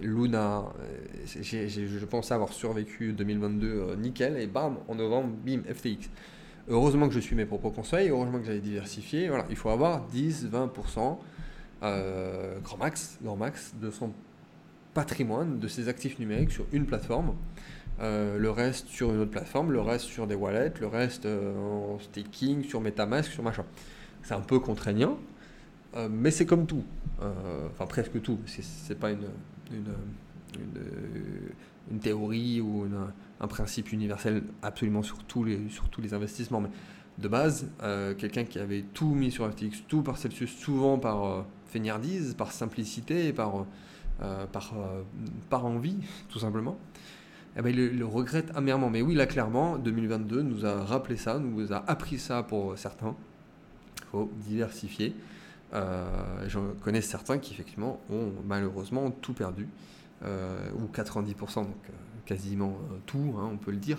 Luna, 0.00 0.64
euh, 0.80 1.26
je 1.26 2.04
pense 2.04 2.32
avoir 2.32 2.52
survécu 2.52 3.12
2022 3.12 3.66
euh, 3.66 3.96
nickel, 3.96 4.36
et 4.38 4.46
bam, 4.46 4.78
en 4.88 4.94
novembre, 4.94 5.30
bim, 5.44 5.62
FTX. 5.62 6.08
Heureusement 6.68 7.08
que 7.08 7.14
je 7.14 7.20
suis 7.20 7.36
mes 7.36 7.46
propres 7.46 7.70
conseils, 7.70 8.08
heureusement 8.08 8.38
que 8.38 8.44
j'avais 8.44 8.60
diversifié. 8.60 9.28
Voilà, 9.28 9.46
il 9.50 9.56
faut 9.56 9.70
avoir 9.70 10.06
10-20% 10.14 11.18
euh, 11.82 12.58
grand 12.60 12.76
max, 12.76 13.18
grand 13.22 13.36
max 13.36 13.74
de 13.80 13.90
son 13.90 14.12
patrimoine, 14.94 15.58
de 15.58 15.68
ses 15.68 15.88
actifs 15.88 16.18
numériques 16.18 16.52
sur 16.52 16.66
une 16.72 16.86
plateforme. 16.86 17.34
le 18.00 18.50
reste 18.50 18.88
sur 18.88 19.12
une 19.12 19.20
autre 19.20 19.30
plateforme, 19.30 19.72
le 19.72 19.80
reste 19.80 20.06
sur 20.06 20.26
des 20.26 20.34
wallets, 20.34 20.72
le 20.80 20.86
reste 20.86 21.26
en 21.26 21.98
staking, 21.98 22.64
sur 22.64 22.80
Metamask, 22.80 23.30
sur 23.30 23.42
machin. 23.42 23.64
C'est 24.22 24.34
un 24.34 24.40
peu 24.40 24.58
contraignant, 24.58 25.18
mais 26.10 26.30
c'est 26.30 26.46
comme 26.46 26.66
tout. 26.66 26.84
Euh, 27.22 27.68
enfin 27.70 27.86
presque 27.86 28.20
tout, 28.22 28.38
c'est 28.46 28.98
pas 28.98 29.10
une, 29.10 29.26
théorie 32.00 32.60
ou 32.60 32.86
un 33.40 33.48
principe 33.48 33.92
universel 33.92 34.42
absolument 34.62 35.02
sur 35.02 35.24
tous 35.24 35.44
les, 35.44 35.68
sur 35.68 35.88
tous 35.88 36.00
les 36.00 36.14
investissements. 36.14 36.60
Mais 36.60 36.70
de 37.20 37.28
base, 37.28 37.68
euh, 37.82 38.14
quelqu'un 38.14 38.44
qui 38.44 38.58
avait 38.58 38.84
tout 38.94 39.14
mis 39.14 39.30
sur 39.30 39.50
FTX, 39.50 39.82
tout 39.88 40.02
par 40.02 40.16
Celsius, 40.16 40.50
souvent 40.50 40.98
par 40.98 41.24
euh, 41.24 41.42
fainéantise, 41.66 42.34
par 42.34 42.50
simplicité, 42.50 43.32
par, 43.32 43.66
euh, 44.22 44.46
par, 44.46 44.72
par 45.50 45.66
envie, 45.66 45.98
tout 46.28 46.38
simplement, 46.38 46.78
eh 47.56 47.62
ben, 47.62 47.68
il, 47.68 47.98
le 47.98 48.06
regrette 48.06 48.50
amèrement. 48.54 48.90
Mais 48.90 49.02
oui, 49.02 49.14
là, 49.14 49.26
clairement, 49.26 49.76
2022 49.76 50.42
nous 50.42 50.64
a 50.64 50.82
rappelé 50.84 51.16
ça, 51.16 51.38
nous 51.38 51.72
a 51.72 51.84
appris 51.90 52.18
ça 52.18 52.42
pour 52.42 52.78
certains. 52.78 53.14
Il 53.98 54.06
faut 54.10 54.30
diversifier. 54.46 55.14
Je 55.72 56.58
connais 56.82 57.00
certains 57.00 57.38
qui, 57.38 57.52
effectivement, 57.54 58.00
ont 58.10 58.32
malheureusement 58.46 59.10
tout 59.10 59.32
perdu, 59.32 59.68
ou 60.22 60.88
90%, 60.92 61.54
donc 61.54 61.66
quasiment 62.26 62.78
tout, 63.06 63.34
hein, 63.38 63.48
on 63.52 63.56
peut 63.56 63.70
le 63.70 63.76
dire. 63.76 63.98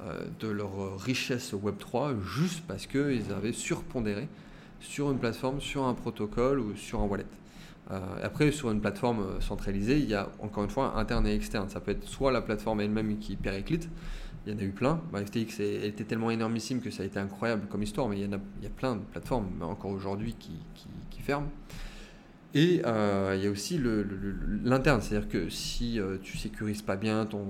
Euh, 0.00 0.24
de 0.40 0.48
leur 0.48 1.00
richesse 1.00 1.54
Web3 1.54 2.20
juste 2.20 2.64
parce 2.66 2.86
qu'ils 2.86 3.32
avaient 3.32 3.52
surpondéré 3.52 4.26
sur 4.80 5.10
une 5.12 5.18
plateforme, 5.18 5.60
sur 5.60 5.84
un 5.84 5.94
protocole 5.94 6.58
ou 6.58 6.76
sur 6.76 7.00
un 7.00 7.04
wallet. 7.04 7.26
Euh, 7.90 8.00
après, 8.22 8.50
sur 8.50 8.70
une 8.70 8.80
plateforme 8.80 9.20
euh, 9.20 9.40
centralisée, 9.40 9.98
il 9.98 10.08
y 10.08 10.14
a 10.14 10.30
encore 10.40 10.64
une 10.64 10.70
fois 10.70 10.96
interne 10.96 11.26
et 11.26 11.34
externe. 11.34 11.68
Ça 11.68 11.80
peut 11.80 11.90
être 11.90 12.04
soit 12.04 12.32
la 12.32 12.40
plateforme 12.40 12.80
elle-même 12.80 13.18
qui 13.18 13.36
périclite, 13.36 13.90
il 14.46 14.52
y 14.52 14.56
en 14.56 14.58
a 14.58 14.62
eu 14.62 14.70
plein. 14.70 15.02
Bah, 15.12 15.20
FTX 15.24 15.60
était 15.60 16.04
tellement 16.04 16.30
énormissime 16.30 16.80
que 16.80 16.90
ça 16.90 17.02
a 17.02 17.06
été 17.06 17.18
incroyable 17.18 17.66
comme 17.68 17.82
histoire, 17.82 18.08
mais 18.08 18.18
il 18.18 18.30
y, 18.30 18.66
a, 18.66 18.70
plein 18.70 18.96
de 18.96 19.02
plateformes 19.02 19.48
encore 19.62 19.90
aujourd'hui 19.90 20.34
qui, 20.38 20.52
ferment. 21.22 21.48
Et 22.52 22.82
euh, 22.84 23.34
il 23.36 23.42
y 23.42 23.46
a 23.46 23.50
aussi 23.50 23.80
l'interne, 24.62 25.00
c'est-à-dire 25.00 25.28
que 25.28 25.48
si 25.48 25.98
euh, 25.98 26.18
tu 26.22 26.36
sécurises 26.36 26.82
pas 26.82 26.96
bien 26.96 27.26
ton, 27.26 27.42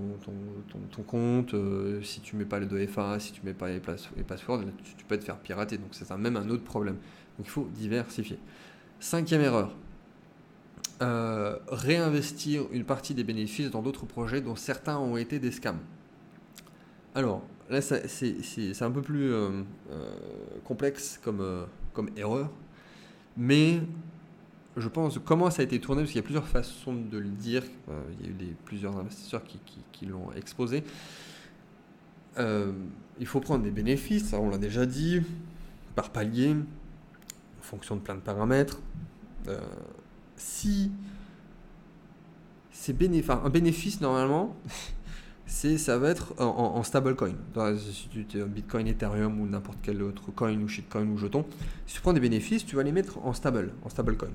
compte, 1.07 1.55
si 2.03 2.20
tu 2.20 2.37
mets 2.37 2.44
pas 2.44 2.61
le 2.61 2.66
2FA, 2.66 3.18
si 3.18 3.33
tu 3.33 3.40
mets 3.44 3.53
pas 3.53 3.68
les, 3.68 3.83
les 4.16 4.23
passwords, 4.23 4.62
tu, 4.97 5.05
peux 5.05 5.18
te 5.18 5.25
faire 5.25 5.37
pirater. 5.38 5.77
Donc 5.77 5.88
c'est 5.90 6.09
même 6.16 6.37
un 6.37 6.49
autre 6.49 6.64
problème. 6.64 6.97
Donc 7.37 7.47
il 7.47 7.51
faut 7.51 7.68
diversifier. 7.75 8.38
Cinquième 9.01 9.42
erreur, 9.42 9.75
réinvestir 11.00 12.64
une 12.72 12.85
partie 12.85 13.14
des 13.14 13.24
bénéfices 13.24 13.70
dans 13.70 13.83
d'autres 13.83 14.07
projets 14.07 14.40
dont 14.40 14.57
certains 14.57 14.98
ont 14.98 15.16
été 15.16 15.38
des 15.38 15.50
scams. 15.50 15.80
Alors 17.14 17.42
là, 17.70 17.80
c'est 17.80 18.83
un 18.83 18.90
peu 18.90 19.02
plus 19.02 19.33
complexe 20.64 21.20
comme, 21.22 21.66
comme 21.92 22.11
erreur, 22.16 22.50
mais 23.37 23.80
je 24.76 24.88
pense, 24.88 25.18
comment 25.24 25.50
ça 25.50 25.62
a 25.62 25.64
été 25.64 25.80
tourné, 25.80 26.02
parce 26.02 26.11
qu'il 26.11 26.20
y 26.20 26.24
a 26.24 26.24
plusieurs 26.24 26.48
façons 26.48 26.94
de 26.94 27.18
le 27.18 27.28
dire, 27.28 27.62
euh, 27.88 28.02
il 28.18 28.26
y 28.26 28.28
a 28.28 28.50
eu 28.50 28.57
plusieurs 28.64 28.96
investisseurs 28.96 29.42
qui, 29.44 30.07
l'ont 30.07 30.33
exposé. 30.33 30.83
Euh, 32.38 32.72
il 33.20 33.26
faut 33.26 33.40
prendre 33.40 33.62
des 33.62 33.70
bénéfices, 33.70 34.33
on 34.33 34.50
l'a 34.50 34.59
déjà 34.59 34.85
dit, 34.85 35.22
par 35.94 36.11
palier, 36.11 36.50
en 36.50 37.62
fonction 37.62 37.96
de 37.96 38.00
plein 38.00 38.16
de 38.16 38.20
paramètres. 38.20 38.80
Si 40.37 40.90
c'est 42.70 42.92
bénéfice, 42.92 43.31
un 43.31 43.51
bénéfice 43.51 44.01
normalement, 44.01 44.57
c'est 45.47 45.79
ça 45.79 45.99
va 45.99 46.11
être 46.11 46.35
en, 46.38 46.77
en 46.77 46.83
stablecoin. 46.83 47.35
Si 47.79 48.09
tu 48.09 48.38
es 48.38 48.44
Bitcoin, 48.44 48.87
Ethereum 48.87 49.40
ou 49.40 49.47
n'importe 49.47 49.79
quel 49.83 50.03
autre 50.03 50.31
coin 50.33 50.57
ou 50.61 50.68
shitcoin 50.68 51.07
ou 51.09 51.16
jeton, 51.16 51.44
si 51.87 51.94
tu 51.97 52.01
prends 52.01 52.12
des 52.12 52.20
bénéfices, 52.20 52.66
tu 52.66 52.77
vas 52.77 52.83
les 52.83 52.92
mettre 52.92 53.18
en 53.18 53.33
stable, 53.33 53.73
en 53.85 53.88
stablecoin 53.88 54.31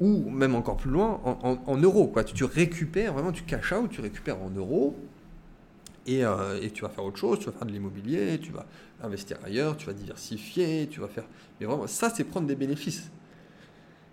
ou 0.00 0.28
même 0.30 0.54
encore 0.54 0.76
plus 0.76 0.90
loin, 0.90 1.20
en, 1.24 1.76
euros. 1.76 2.08
Quoi. 2.08 2.24
Tu, 2.24 2.44
récupères, 2.44 3.12
vraiment, 3.14 3.32
tu 3.32 3.44
cash 3.44 3.72
out, 3.72 3.90
tu 3.90 4.00
récupères 4.00 4.40
en 4.42 4.50
euros, 4.50 4.96
et, 6.06 6.24
euh, 6.24 6.60
et, 6.60 6.70
tu 6.70 6.82
vas 6.82 6.88
faire 6.88 7.04
autre 7.04 7.16
chose, 7.16 7.38
tu 7.38 7.46
vas 7.46 7.52
faire 7.52 7.66
de 7.66 7.72
l'immobilier, 7.72 8.38
tu 8.38 8.52
vas 8.52 8.66
investir 9.02 9.38
ailleurs, 9.44 9.76
tu 9.76 9.86
vas 9.86 9.92
diversifier, 9.92 10.88
tu 10.90 11.00
vas 11.00 11.08
faire... 11.08 11.24
Mais 11.58 11.66
vraiment, 11.66 11.86
ça, 11.86 12.10
c'est 12.10 12.24
prendre 12.24 12.46
des 12.46 12.56
bénéfices. 12.56 13.10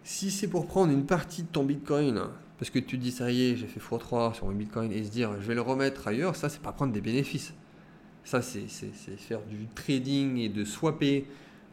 Si 0.04 0.32
c'est 0.32 0.48
pour 0.48 0.66
prendre 0.66 0.92
une 0.92 1.06
partie 1.06 1.44
de 1.44 1.48
ton 1.48 1.64
Bitcoin, 1.64 2.22
parce 2.58 2.70
que 2.70 2.80
tu 2.80 2.98
dis, 2.98 3.12
ça 3.12 3.32
y 3.32 3.52
est, 3.52 3.56
j'ai 3.56 3.68
fait 3.68 3.80
x3 3.80 4.34
sur 4.34 4.46
mon 4.46 4.54
Bitcoin, 4.54 4.92
et 4.92 5.04
se 5.04 5.12
dire, 5.12 5.34
je 5.40 5.48
vais 5.48 5.56
le 5.56 5.62
remettre 5.62 6.08
ailleurs, 6.08 6.36
ça, 6.36 6.50
c'est 6.50 6.62
pas 6.62 6.72
prendre 6.72 6.94
des 6.94 7.02
bénéfices. 7.02 7.54
Ça, 8.24 8.42
c'est 8.42 8.68
faire 9.18 9.42
du 9.42 9.68
trading 9.74 10.38
et 10.38 10.50
de 10.50 10.64
swapper 10.64 11.26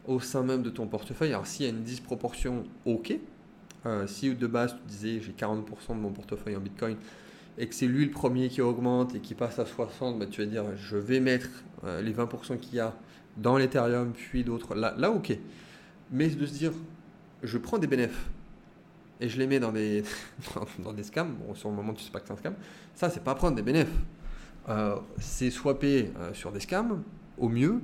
au 0.07 0.21
sein 0.21 0.43
même 0.43 0.63
de 0.63 0.71
ton 0.71 0.87
portefeuille. 0.87 1.31
Alors, 1.31 1.47
s'il 1.47 1.67
y 1.67 1.69
a 1.69 1.73
une 1.73 1.83
disproportion, 1.83 2.65
ok, 2.87 3.19
euh, 3.87 4.07
si 4.07 4.35
de 4.35 4.47
base 4.47 4.75
tu 4.75 4.89
disais 4.89 5.21
j'ai 5.21 5.33
40% 5.33 5.91
de 5.91 6.01
mon 6.01 6.11
portefeuille 6.11 6.57
en 6.57 6.61
Bitcoin 6.61 6.97
et 7.59 7.69
que 7.69 7.75
c'est 7.75 7.87
lui 7.87 8.05
le 8.05 8.11
premier 8.11 8.49
qui 8.49 8.61
augmente 8.61 9.15
et 9.15 9.21
qui 9.21 9.35
passe 9.35 9.59
à 9.59 9.67
60, 9.67 10.19
bah, 10.19 10.27
tu 10.27 10.41
vas 10.43 10.47
dire 10.47 10.65
je 10.77 10.97
vais 10.97 11.21
mettre 11.21 11.49
euh, 11.85 12.03
les 12.03 12.13
20% 12.13 12.59
qu'il 12.59 12.77
y 12.77 12.81
a 12.81 12.95
dans 13.37 13.57
l'Ethereum 13.57 14.13
puis 14.13 14.43
d'autres. 14.43 14.75
Là, 14.75 14.95
là, 14.99 15.11
ok. 15.11 15.37
Mais 16.11 16.29
de 16.29 16.47
se 16.47 16.55
dire 16.55 16.73
je 17.43 17.59
prends 17.59 17.79
des 17.79 17.87
bénéfices 17.87 18.17
et 19.21 19.29
je 19.29 19.39
les 19.39 19.47
mets 19.47 19.61
dans 19.61 19.73
des, 19.73 20.05
dans 20.79 20.93
des 20.93 21.03
scams, 21.03 21.35
bon, 21.35 21.55
sur 21.55 21.71
le 21.71 21.75
moment 21.75 21.93
tu 21.93 22.03
sais 22.05 22.11
pas 22.11 22.21
que 22.21 22.27
c'est 22.27 22.35
un 22.35 22.37
scam, 22.37 22.55
ça 22.95 23.11
c'est 23.11 23.23
pas 23.23 23.35
prendre 23.35 23.57
des 23.57 23.63
bénéfices. 23.63 23.93
Euh, 24.69 24.97
c'est 25.19 25.51
swapper 25.51 26.11
sur 26.35 26.53
des 26.53 26.61
scams 26.61 27.03
au 27.39 27.49
mieux 27.49 27.81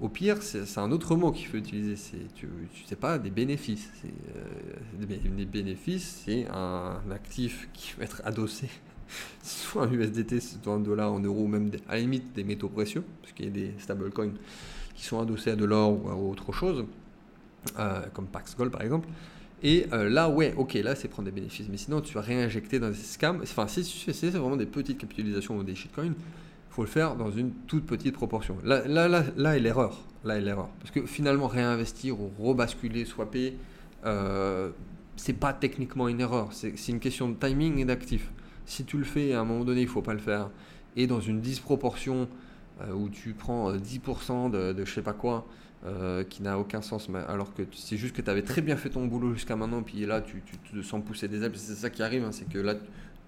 au 0.00 0.08
pire, 0.08 0.42
c'est 0.42 0.78
un 0.78 0.90
autre 0.92 1.14
mot 1.14 1.30
qu'il 1.30 1.46
faut 1.46 1.58
utiliser. 1.58 1.94
Tu 2.34 2.46
ne 2.46 2.88
sais 2.88 2.96
pas 2.96 3.18
des 3.18 3.30
bénéfices. 3.30 3.90
Euh, 4.04 5.06
des, 5.06 5.44
bénéfices, 5.44 6.22
c'est 6.24 6.46
un 6.48 7.00
actif 7.10 7.68
qui 7.74 7.92
va 7.98 8.04
être 8.04 8.22
adossé 8.24 8.68
soit 9.42 9.82
en 9.82 9.92
USDT, 9.92 10.40
soit 10.40 10.72
en 10.72 10.80
dollars, 10.80 11.12
en 11.12 11.20
euros, 11.20 11.46
même 11.46 11.70
à 11.88 11.96
la 11.96 12.00
limite 12.00 12.32
des 12.32 12.44
métaux 12.44 12.70
précieux, 12.70 13.04
parce 13.20 13.34
qu'il 13.34 13.46
y 13.46 13.48
a 13.48 13.52
des 13.52 13.74
stablecoins 13.78 14.32
qui 14.94 15.04
sont 15.04 15.20
adossés 15.20 15.50
à 15.50 15.56
de 15.56 15.64
l'or 15.66 16.02
ou 16.02 16.08
à 16.08 16.14
autre 16.14 16.52
chose, 16.52 16.86
euh, 17.78 18.02
comme 18.12 18.26
Pax 18.26 18.56
Gold 18.56 18.72
par 18.72 18.82
exemple. 18.82 19.08
Et 19.62 19.86
euh, 19.92 20.08
là, 20.08 20.28
ouais, 20.30 20.54
ok, 20.56 20.74
là 20.74 20.94
c'est 20.94 21.08
prendre 21.08 21.26
des 21.26 21.34
bénéfices. 21.34 21.68
Mais 21.70 21.76
sinon, 21.76 22.00
tu 22.00 22.14
vas 22.14 22.22
réinjecter 22.22 22.78
dans 22.78 22.88
des 22.88 22.94
scams. 22.94 23.40
Enfin, 23.42 23.66
si 23.66 23.84
c'est 23.84 24.30
vraiment 24.30 24.56
des 24.56 24.66
petites 24.66 24.98
capitalisations 24.98 25.56
ou 25.58 25.62
des 25.62 25.74
shitcoins, 25.74 26.14
faut 26.70 26.82
le 26.82 26.88
faire 26.88 27.16
dans 27.16 27.30
une 27.30 27.50
toute 27.66 27.84
petite 27.84 28.14
proportion. 28.14 28.56
Là, 28.64 28.86
là, 28.86 29.08
là, 29.08 29.56
est 29.56 29.60
l'erreur. 29.60 30.00
Là 30.24 30.38
est 30.38 30.40
l'erreur. 30.40 30.68
Parce 30.78 30.90
que 30.90 31.04
finalement, 31.04 31.48
réinvestir 31.48 32.18
ou 32.20 32.30
rebasculer, 32.38 33.04
swapper, 33.04 33.56
euh, 34.06 34.70
c'est 35.16 35.34
pas 35.34 35.52
techniquement 35.52 36.08
une 36.08 36.20
erreur. 36.20 36.48
C'est 36.52 36.88
une 36.88 37.00
question 37.00 37.28
de 37.28 37.34
timing 37.34 37.78
et 37.78 37.84
d'actif. 37.84 38.30
Si 38.66 38.84
tu 38.84 38.96
le 38.96 39.04
fais 39.04 39.34
à 39.34 39.40
un 39.40 39.44
moment 39.44 39.64
donné, 39.64 39.82
il 39.82 39.88
faut 39.88 40.02
pas 40.02 40.14
le 40.14 40.20
faire. 40.20 40.48
Et 40.96 41.06
dans 41.06 41.20
une 41.20 41.40
disproportion 41.40 42.28
euh, 42.80 42.92
où 42.92 43.08
tu 43.08 43.34
prends 43.34 43.72
10% 43.72 44.54
euh, 44.54 44.72
de, 44.72 44.78
de 44.78 44.84
je 44.84 44.94
sais 44.94 45.02
pas 45.02 45.12
quoi, 45.12 45.46
euh, 45.86 46.24
qui 46.24 46.42
n'a 46.42 46.58
aucun 46.58 46.82
sens, 46.82 47.08
alors 47.28 47.54
que 47.54 47.62
c'est 47.72 47.96
juste 47.96 48.14
que 48.14 48.20
tu 48.20 48.30
avais 48.30 48.42
très 48.42 48.60
bien 48.60 48.76
fait 48.76 48.90
ton 48.90 49.06
boulot 49.06 49.32
jusqu'à 49.32 49.56
maintenant, 49.56 49.82
puis 49.82 50.04
là 50.04 50.20
tu, 50.20 50.42
tu, 50.44 50.58
te 50.58 50.82
sens 50.82 51.02
pousser 51.02 51.26
des 51.26 51.42
ailes. 51.42 51.52
C'est 51.54 51.74
ça 51.74 51.88
qui 51.88 52.02
arrive, 52.02 52.22
hein, 52.24 52.32
c'est 52.32 52.48
que 52.48 52.58
là 52.58 52.74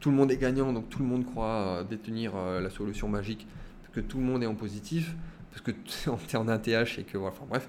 tout 0.00 0.10
le 0.10 0.16
monde 0.16 0.30
est 0.30 0.36
gagnant, 0.36 0.72
donc 0.72 0.90
tout 0.90 0.98
le 0.98 1.06
monde 1.06 1.24
croit 1.24 1.46
euh, 1.46 1.84
détenir 1.84 2.32
euh, 2.36 2.60
la 2.60 2.68
solution 2.68 3.08
magique, 3.08 3.46
parce 3.82 3.94
que 3.94 4.00
tout 4.00 4.18
le 4.18 4.24
monde 4.24 4.42
est 4.42 4.46
en 4.46 4.54
positif, 4.54 5.14
parce 5.50 5.62
que 5.62 5.70
tu 5.70 6.10
es 6.36 6.36
en 6.36 6.48
ATH 6.48 6.98
et 6.98 7.04
que 7.04 7.16
voilà, 7.16 7.34
enfin 7.34 7.46
bref, 7.48 7.68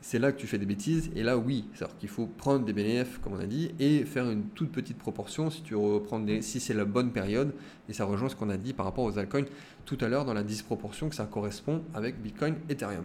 c'est 0.00 0.18
là 0.18 0.32
que 0.32 0.38
tu 0.38 0.46
fais 0.46 0.58
des 0.58 0.66
bêtises. 0.66 1.10
Et 1.14 1.22
là, 1.22 1.36
oui, 1.36 1.64
c'est-à-dire 1.74 1.96
qu'il 1.98 2.08
faut 2.08 2.26
prendre 2.26 2.64
des 2.64 2.72
bénéfices, 2.72 3.18
comme 3.18 3.34
on 3.34 3.40
a 3.40 3.46
dit, 3.46 3.72
et 3.78 4.04
faire 4.04 4.30
une 4.30 4.44
toute 4.44 4.72
petite 4.72 4.98
proportion 4.98 5.50
si 5.50 5.62
tu 5.62 5.74
reprends 5.74 6.24
si 6.40 6.60
c'est 6.60 6.74
la 6.74 6.84
bonne 6.84 7.12
période. 7.12 7.52
Et 7.88 7.92
ça 7.92 8.04
rejoint 8.04 8.28
ce 8.28 8.36
qu'on 8.36 8.50
a 8.50 8.56
dit 8.56 8.72
par 8.72 8.86
rapport 8.86 9.04
aux 9.04 9.18
altcoins 9.18 9.46
tout 9.84 9.98
à 10.00 10.08
l'heure 10.08 10.24
dans 10.24 10.34
la 10.34 10.42
disproportion 10.42 11.08
que 11.08 11.14
ça 11.14 11.26
correspond 11.26 11.82
avec 11.94 12.20
Bitcoin, 12.22 12.54
Ethereum. 12.68 13.04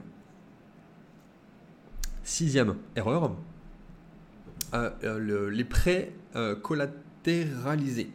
Sixième 2.25 2.75
erreur, 2.97 3.33
euh, 4.73 5.49
les 5.49 5.63
prêts 5.63 6.11
collatéralisés. 6.61 8.09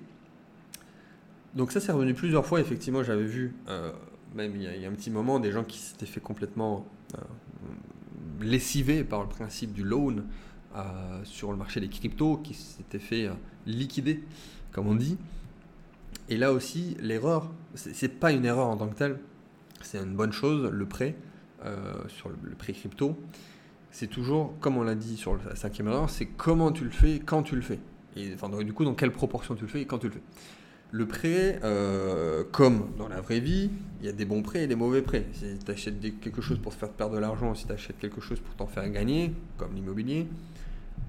Donc 1.54 1.72
ça, 1.72 1.80
c'est 1.80 1.92
revenu 1.92 2.14
plusieurs 2.14 2.46
fois. 2.46 2.60
Effectivement, 2.60 3.02
j'avais 3.02 3.24
vu, 3.24 3.54
euh, 3.68 3.92
même 4.34 4.54
il 4.54 4.62
y, 4.62 4.84
a, 4.84 4.88
un 4.88 4.92
petit 4.92 5.10
moment, 5.10 5.40
des 5.40 5.50
gens 5.50 5.64
qui 5.64 5.78
s'étaient 5.78 6.06
fait 6.06 6.20
complètement 6.20 6.86
euh, 7.14 7.20
lessivés 8.40 9.02
par 9.02 9.22
le 9.22 9.28
principe 9.28 9.72
du 9.72 9.82
loan 9.82 10.22
euh, 10.76 11.20
sur 11.24 11.50
le 11.50 11.56
marché 11.56 11.80
des 11.80 11.88
cryptos, 11.88 12.36
qui 12.36 12.54
s'étaient 12.54 13.00
fait 13.00 13.28
liquider, 13.66 14.22
comme 14.72 14.86
on 14.86 14.94
dit. 14.94 15.18
Et 16.28 16.36
là 16.36 16.52
aussi, 16.52 16.96
l'erreur, 17.00 17.50
c'est 17.74 18.20
pas 18.20 18.30
une 18.30 18.44
erreur 18.44 18.68
en 18.68 18.76
tant 18.76 18.88
que 18.88 18.94
telle, 18.94 19.18
c'est 19.82 19.98
une 19.98 20.14
bonne 20.14 20.32
chose, 20.32 20.70
le 20.70 20.86
prêt, 20.86 21.16
sur 22.08 22.28
le, 22.28 22.54
prêt 22.54 22.72
crypto. 22.72 23.18
C'est 23.90 24.06
toujours, 24.06 24.54
comme 24.60 24.76
on 24.76 24.82
l'a 24.82 24.94
dit 24.94 25.16
sur 25.16 25.36
la 25.36 25.56
cinquième 25.56 25.88
erreur, 25.88 26.10
c'est 26.10 26.26
comment 26.26 26.70
tu 26.70 26.84
le 26.84 26.90
fais, 26.90 27.18
quand 27.18 27.42
tu 27.42 27.56
le 27.56 27.62
fais. 27.62 27.78
Et 28.16 28.32
enfin, 28.34 28.48
du 28.62 28.72
coup, 28.72 28.84
dans 28.84 28.94
quelle 28.94 29.12
proportion 29.12 29.54
tu 29.54 29.62
le 29.62 29.68
fais 29.68 29.82
et 29.82 29.86
quand 29.86 29.98
tu 29.98 30.06
le 30.06 30.12
fais. 30.12 30.22
Le 30.92 31.06
prêt, 31.06 31.60
euh, 31.62 32.42
comme 32.50 32.90
dans 32.98 33.08
la 33.08 33.20
vraie 33.20 33.38
vie, 33.38 33.70
il 34.00 34.06
y 34.06 34.08
a 34.08 34.12
des 34.12 34.24
bons 34.24 34.42
prêts 34.42 34.64
et 34.64 34.66
des 34.66 34.74
mauvais 34.74 35.02
prêts. 35.02 35.26
Si 35.32 35.58
tu 35.64 35.70
achètes 35.70 36.00
quelque 36.20 36.40
chose 36.40 36.58
pour 36.58 36.72
te 36.72 36.78
faire 36.78 36.90
perdre 36.90 37.14
de 37.14 37.20
l'argent, 37.20 37.54
si 37.54 37.66
tu 37.66 37.72
achètes 37.72 37.98
quelque 37.98 38.20
chose 38.20 38.40
pour 38.40 38.54
t'en 38.56 38.66
faire 38.66 38.88
gagner, 38.90 39.32
comme 39.56 39.72
l'immobilier, 39.74 40.26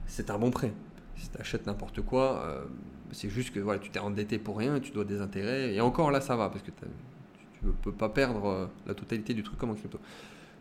c'est 0.05 0.29
un 0.29 0.37
bon 0.37 0.51
prêt. 0.51 0.73
Si 1.15 1.29
tu 1.29 1.37
achètes 1.39 1.65
n'importe 1.65 2.01
quoi, 2.01 2.43
euh, 2.45 2.63
c'est 3.11 3.29
juste 3.29 3.51
que 3.51 3.59
voilà, 3.59 3.79
tu 3.79 3.89
t'es 3.89 3.99
endetté 3.99 4.37
pour 4.37 4.57
rien 4.57 4.79
tu 4.79 4.91
dois 4.91 5.05
des 5.05 5.19
intérêts. 5.19 5.73
Et 5.73 5.81
encore 5.81 6.11
là, 6.11 6.21
ça 6.21 6.35
va 6.35 6.49
parce 6.49 6.63
que 6.63 6.71
tu 6.71 7.65
ne 7.65 7.71
peux 7.71 7.91
pas 7.91 8.09
perdre 8.09 8.45
euh, 8.45 8.65
la 8.85 8.93
totalité 8.93 9.33
du 9.33 9.41
truc 9.41 9.57
comme 9.57 9.71
en 9.71 9.75
crypto. 9.75 9.99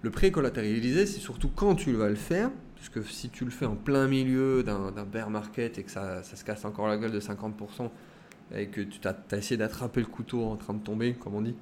Le 0.02 0.10
prêt 0.10 0.30
collatéralisé, 0.30 1.04
c'est 1.04 1.20
surtout 1.20 1.50
quand 1.54 1.74
tu 1.74 1.92
vas 1.92 2.08
le 2.08 2.14
faire, 2.14 2.50
puisque 2.74 3.04
si 3.04 3.28
tu 3.28 3.44
le 3.44 3.50
fais 3.50 3.66
en 3.66 3.76
plein 3.76 4.06
milieu 4.08 4.62
d'un 4.62 4.90
bear 5.04 5.28
market 5.28 5.76
et 5.78 5.82
que 5.82 5.90
ça, 5.90 6.22
se 6.22 6.42
casse 6.42 6.64
encore 6.64 6.88
la 6.88 6.96
gueule 6.96 7.12
de 7.12 7.20
50%, 7.20 7.90
et 8.54 8.68
que 8.68 8.80
tu 8.80 8.98
as, 9.06 9.36
essayé 9.36 9.58
d'attraper 9.58 10.00
le 10.00 10.06
couteau 10.06 10.44
en 10.44 10.56
train 10.56 10.72
de 10.72 10.82
tomber, 10.82 11.12
comme 11.12 11.34
on 11.34 11.42
dit, 11.42 11.54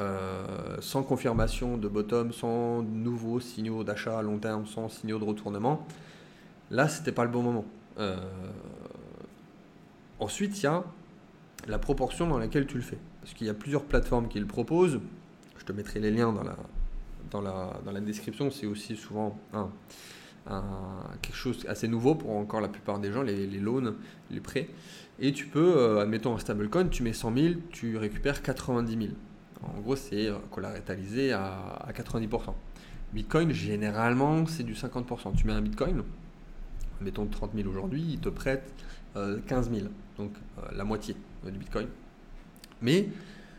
euh, 0.00 0.76
sans 0.80 1.02
confirmation 1.02 1.78
de 1.78 1.88
bottom, 1.88 2.32
sans 2.32 2.82
nouveaux 2.82 3.40
signaux 3.40 3.82
d'achat 3.82 4.18
à 4.18 4.22
long 4.22 4.38
terme, 4.38 4.66
sans 4.66 4.90
signaux 4.90 5.18
de 5.18 5.24
retournement, 5.24 5.86
là, 6.70 6.86
c'était 6.88 7.12
pas 7.12 7.24
le 7.24 7.30
bon 7.30 7.42
moment. 7.42 7.64
Euh, 7.98 8.16
ensuite, 10.20 10.58
il 10.58 10.64
y 10.64 10.66
a 10.66 10.84
la 11.66 11.78
proportion 11.78 12.26
dans 12.26 12.38
laquelle 12.38 12.66
tu 12.66 12.76
le 12.76 12.82
fais. 12.82 12.98
Parce 13.22 13.32
qu'il 13.32 13.46
y 13.46 13.50
a 13.50 13.54
plusieurs 13.54 13.84
plateformes 13.84 14.28
qui 14.28 14.38
le 14.38 14.46
proposent. 14.46 15.00
Je 15.56 15.64
te 15.64 15.72
mettrai 15.72 15.98
les 15.98 16.10
liens 16.10 16.32
dans 16.32 16.44
la, 16.44 16.56
dans 17.30 17.40
la, 17.40 18.00
description. 18.00 18.50
C'est 18.50 18.66
aussi 18.66 18.96
souvent 18.96 19.38
quelque 21.22 21.36
chose 21.36 21.64
assez 21.68 21.88
nouveau 21.88 22.14
pour 22.14 22.36
encore 22.36 22.60
la 22.60 22.68
plupart 22.68 22.98
des 22.98 23.12
gens, 23.12 23.22
les, 23.22 23.46
loans, 23.58 23.94
les 24.30 24.40
prêts. 24.40 24.68
Et 25.20 25.32
tu 25.32 25.46
peux, 25.46 25.76
euh, 25.76 26.00
admettons 26.00 26.34
un 26.34 26.38
stablecoin, 26.38 26.88
tu 26.88 27.02
mets 27.02 27.12
100 27.12 27.34
000, 27.34 27.54
tu 27.70 27.96
récupères 27.96 28.40
90 28.40 28.92
000. 28.92 29.04
En 29.64 29.80
gros, 29.80 29.96
c'est 29.96 30.28
euh, 30.28 30.36
collatéralisé 30.52 31.32
à, 31.32 31.54
à 31.84 31.92
90%. 31.92 32.54
Bitcoin, 33.12 33.50
généralement, 33.50 34.46
c'est 34.46 34.62
du 34.62 34.74
50%. 34.74 35.34
Tu 35.36 35.46
mets 35.46 35.54
un 35.54 35.60
Bitcoin, 35.60 36.04
mettons 37.00 37.26
30 37.26 37.52
000 37.54 37.68
aujourd'hui, 37.68 38.04
il 38.08 38.20
te 38.20 38.28
prête 38.28 38.72
15 39.14 39.68
euh, 39.68 39.74
000, 39.74 39.88
donc 40.16 40.32
la 40.72 40.84
moitié 40.84 41.16
du 41.44 41.58
Bitcoin. 41.58 41.88
Mais 42.80 43.08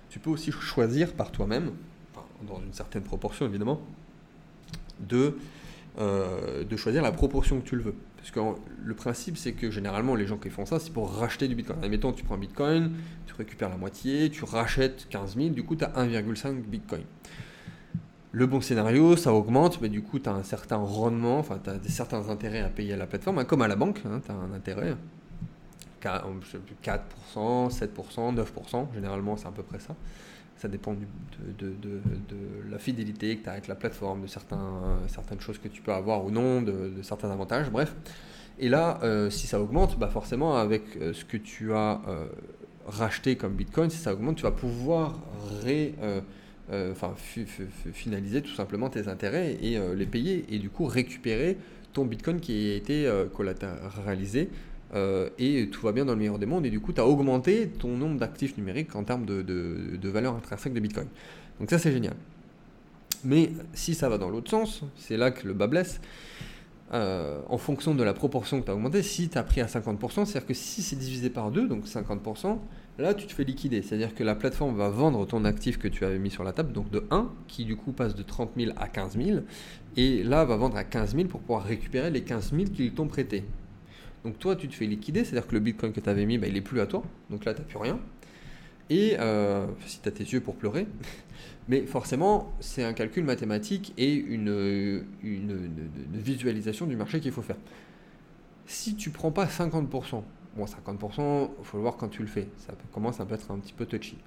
tu 0.10 0.20
peux 0.20 0.30
aussi 0.30 0.52
choisir 0.52 1.14
par 1.14 1.32
toi-même, 1.32 1.72
dans 2.48 2.62
une 2.62 2.74
certaine 2.74 3.04
proportion 3.04 3.46
évidemment, 3.46 3.82
de 5.00 5.36
euh, 6.00 6.64
de 6.64 6.78
choisir 6.78 7.02
la 7.02 7.12
proportion 7.12 7.60
que 7.60 7.68
tu 7.68 7.76
le 7.76 7.82
veux. 7.82 7.96
Parce 8.16 8.32
que 8.32 8.40
le 8.86 8.94
principe, 8.94 9.38
c'est 9.38 9.52
que 9.52 9.70
généralement, 9.70 10.16
les 10.16 10.28
gens 10.28 10.38
qui 10.38 10.50
font 10.50 10.66
ça, 10.66 10.80
c'est 10.80 10.94
pour 10.94 11.12
racheter 11.12 11.50
du 11.50 11.56
bitcoin. 11.56 11.84
Admettons, 11.84 12.14
tu 12.14 12.24
prends 12.24 12.36
un 12.36 12.40
bitcoin, 12.40 12.94
tu 13.26 13.34
récupères 13.34 13.68
la 13.68 13.76
moitié, 13.76 14.30
tu 14.30 14.46
rachètes 14.46 15.08
15 15.10 15.36
000, 15.36 15.50
du 15.50 15.64
coup, 15.64 15.76
tu 15.76 15.84
as 15.84 15.90
1,5 15.90 16.62
bitcoin. 16.62 17.02
Le 18.32 18.46
bon 18.46 18.62
scénario, 18.62 19.18
ça 19.18 19.34
augmente, 19.34 19.82
mais 19.82 19.90
du 19.90 20.02
coup, 20.02 20.20
tu 20.20 20.30
as 20.30 20.34
un 20.34 20.44
certain 20.44 20.78
rendement, 20.78 21.40
enfin, 21.40 21.60
tu 21.62 21.70
as 21.70 21.78
des, 21.78 21.90
certains 21.90 22.30
intérêts 22.30 22.62
à 22.62 22.70
payer 22.70 22.94
à 22.94 22.98
la 22.98 23.08
plateforme, 23.08 23.40
hein, 23.40 23.46
comme 23.46 23.64
à 23.64 23.68
la 23.68 23.76
banque, 23.76 24.02
hein, 24.06 24.22
tu 24.24 24.32
as 24.32 24.36
un 24.36 24.54
intérêt. 24.54 24.96
4%, 26.02 26.22
7%, 27.36 28.36
9%, 28.36 28.94
généralement, 28.94 29.36
c'est 29.36 29.48
à 29.48 29.52
peu 29.52 29.64
près 29.64 29.80
ça 29.80 29.96
ça 30.60 30.68
dépend 30.68 30.94
de, 30.94 31.68
la 32.70 32.78
fidélité 32.78 33.38
que 33.38 33.44
tu 33.44 33.50
as 33.50 33.54
avec 33.54 33.68
la 33.68 33.76
plateforme, 33.76 34.24
de 34.24 34.28
certains, 34.28 35.00
certaines 35.08 35.40
choses 35.40 35.58
que 35.58 35.70
tu 35.70 35.82
peux 35.82 35.94
avoir 35.94 36.26
ou 36.26 36.32
non, 36.32 36.62
de, 36.62 36.92
certains 37.02 37.32
avantages, 37.32 37.70
bref. 37.72 37.96
Et 38.60 38.68
là, 38.68 39.00
euh, 39.04 39.30
si 39.30 39.48
ça 39.48 39.62
augmente, 39.62 39.98
bah 39.98 40.10
forcément, 40.10 40.58
avec 40.58 40.84
euh, 40.98 41.14
ce 41.14 41.24
que 41.24 41.38
tu 41.38 41.72
as 41.74 42.02
euh, 42.10 42.28
racheté 42.88 43.38
comme 43.38 43.54
Bitcoin, 43.54 43.90
si 43.90 43.98
ça 43.98 44.14
augmente, 44.14 44.36
tu 44.36 44.44
vas 44.44 44.52
pouvoir 44.52 45.18
finaliser 47.94 48.42
tout 48.42 48.54
simplement 48.54 48.90
tes 48.90 49.08
intérêts 49.08 49.58
et 49.62 49.80
les 49.96 50.06
payer, 50.06 50.46
et 50.50 50.60
du 50.60 50.70
coup 50.70 50.86
récupérer 50.86 51.58
ton 51.94 52.06
Bitcoin 52.06 52.40
qui 52.42 52.72
a 52.72 52.76
été 52.76 53.10
collatéralisé 53.34 54.50
euh, 54.96 55.30
et 55.38 55.70
tout 55.70 55.82
va 55.86 55.92
bien 55.92 56.06
dans 56.06 56.14
le 56.14 56.20
meilleur 56.20 56.40
des 56.40 56.46
mondes, 56.46 56.66
et 56.66 56.70
du 56.70 56.80
coup, 56.80 56.94
tu 56.94 57.02
as 57.02 57.06
augmenté 57.06 57.68
ton 57.68 57.96
nombre 57.96 58.20
d'actifs 58.20 58.58
numériques 58.58 58.96
en 58.96 59.04
termes 59.04 59.26
de, 59.26 60.10
valeur 60.10 60.36
intrinsèque 60.36 60.74
de 60.74 60.80
Bitcoin. 60.80 61.08
Donc 61.60 61.70
ça, 61.70 61.78
c'est 61.78 61.92
génial. 61.92 62.16
Mais 63.24 63.52
si 63.74 63.96
ça 63.96 64.10
va 64.10 64.18
dans 64.18 64.30
l'autre 64.30 64.50
sens, 64.50 64.82
c'est 64.96 65.18
là 65.18 65.32
que 65.32 65.48
le 65.48 65.54
bas 65.54 65.68
blesse. 65.68 66.00
Euh, 66.92 67.40
en 67.48 67.60
fonction 67.60 67.94
de 67.94 68.02
la 68.02 68.16
proportion 68.16 68.60
que 68.60 68.66
tu 68.66 68.72
as 68.72 68.74
augmenté, 68.74 69.04
si 69.04 69.30
tu 69.30 69.38
as 69.38 69.44
pris 69.44 69.62
à 69.62 69.68
50%, 69.68 70.26
c'est-à-dire 70.26 70.48
que 70.48 70.56
si 70.56 70.82
c'est 70.82 70.96
divisé 70.96 71.30
par 71.30 71.52
2, 71.52 71.68
donc 71.68 71.86
50%, 71.86 72.58
là 72.98 73.14
tu 73.14 73.28
te 73.28 73.34
fais 73.34 73.44
liquider. 73.44 73.84
C'est-à-dire 73.84 74.16
que 74.16 74.24
la 74.24 74.34
plateforme 74.34 74.76
va 74.76 74.90
vendre 74.90 75.24
ton 75.28 75.46
actif 75.46 75.78
que 75.78 75.88
tu 75.88 76.04
avais 76.04 76.18
mis 76.18 76.32
sur 76.32 76.44
la 76.44 76.52
table, 76.52 76.72
donc 76.72 76.90
de 76.90 77.04
1, 77.12 77.30
qui 77.48 77.66
du 77.66 77.76
coup 77.76 77.92
passe 77.92 78.16
de 78.16 78.24
30 78.24 78.54
000 78.58 78.72
à 78.76 78.88
15 78.88 79.18
000, 79.24 79.40
et 79.98 80.24
là 80.24 80.46
va 80.46 80.56
vendre 80.56 80.78
à 80.78 80.84
15 80.84 81.16
000 81.16 81.28
pour 81.28 81.42
pouvoir 81.42 81.64
récupérer 81.64 82.10
les 82.10 82.24
15 82.24 82.54
000 82.54 82.64
qu'ils 82.72 82.92
t'ont 82.94 83.08
prêté. 83.08 83.44
Donc 84.24 84.38
toi, 84.40 84.56
tu 84.56 84.68
te 84.68 84.76
fais 84.76 84.86
liquider, 84.86 85.24
c'est-à-dire 85.24 85.48
que 85.48 85.54
le 85.54 85.60
Bitcoin 85.60 85.94
que 85.94 86.00
tu 86.00 86.10
avais 86.10 86.26
mis, 86.26 86.38
bah, 86.38 86.48
il 86.48 86.54
n'est 86.54 86.62
plus 86.62 86.82
à 86.82 86.88
toi. 86.88 87.04
Donc 87.30 87.46
là, 87.46 87.54
tu 87.54 87.62
n'as 87.62 87.68
plus 87.68 87.78
rien. 87.78 88.00
Et 88.90 89.16
euh, 89.20 89.68
si 89.86 90.02
tu 90.02 90.10
as 90.10 90.12
tes 90.12 90.24
yeux 90.24 90.42
pour 90.42 90.56
pleurer, 90.56 90.88
mais 91.68 91.86
forcément, 91.86 92.52
c'est 92.60 92.84
un 92.84 92.94
calcul 92.94 93.24
mathématique 93.24 93.94
et 93.98 94.14
une, 94.14 95.04
visualisation 96.14 96.88
du 96.88 96.96
marché 96.96 97.20
qu'il 97.20 97.32
faut 97.32 97.42
faire. 97.42 97.58
Si 98.66 98.96
tu 98.96 99.12
prends 99.12 99.32
pas 99.32 99.46
50%, 99.46 100.24
bon 100.58 100.66
50%, 100.66 101.50
il 101.60 101.66
faut 101.66 101.78
le 101.78 101.82
voir 101.82 101.98
quand 101.98 102.10
tu 102.10 102.22
le 102.22 102.28
fais, 102.28 102.48
ça 102.58 102.74
commence 102.92 103.20
à 103.20 103.28
être 103.32 103.52
un 103.52 103.60
petit 103.60 103.74
peu 103.74 103.86
touchy. 103.86 104.18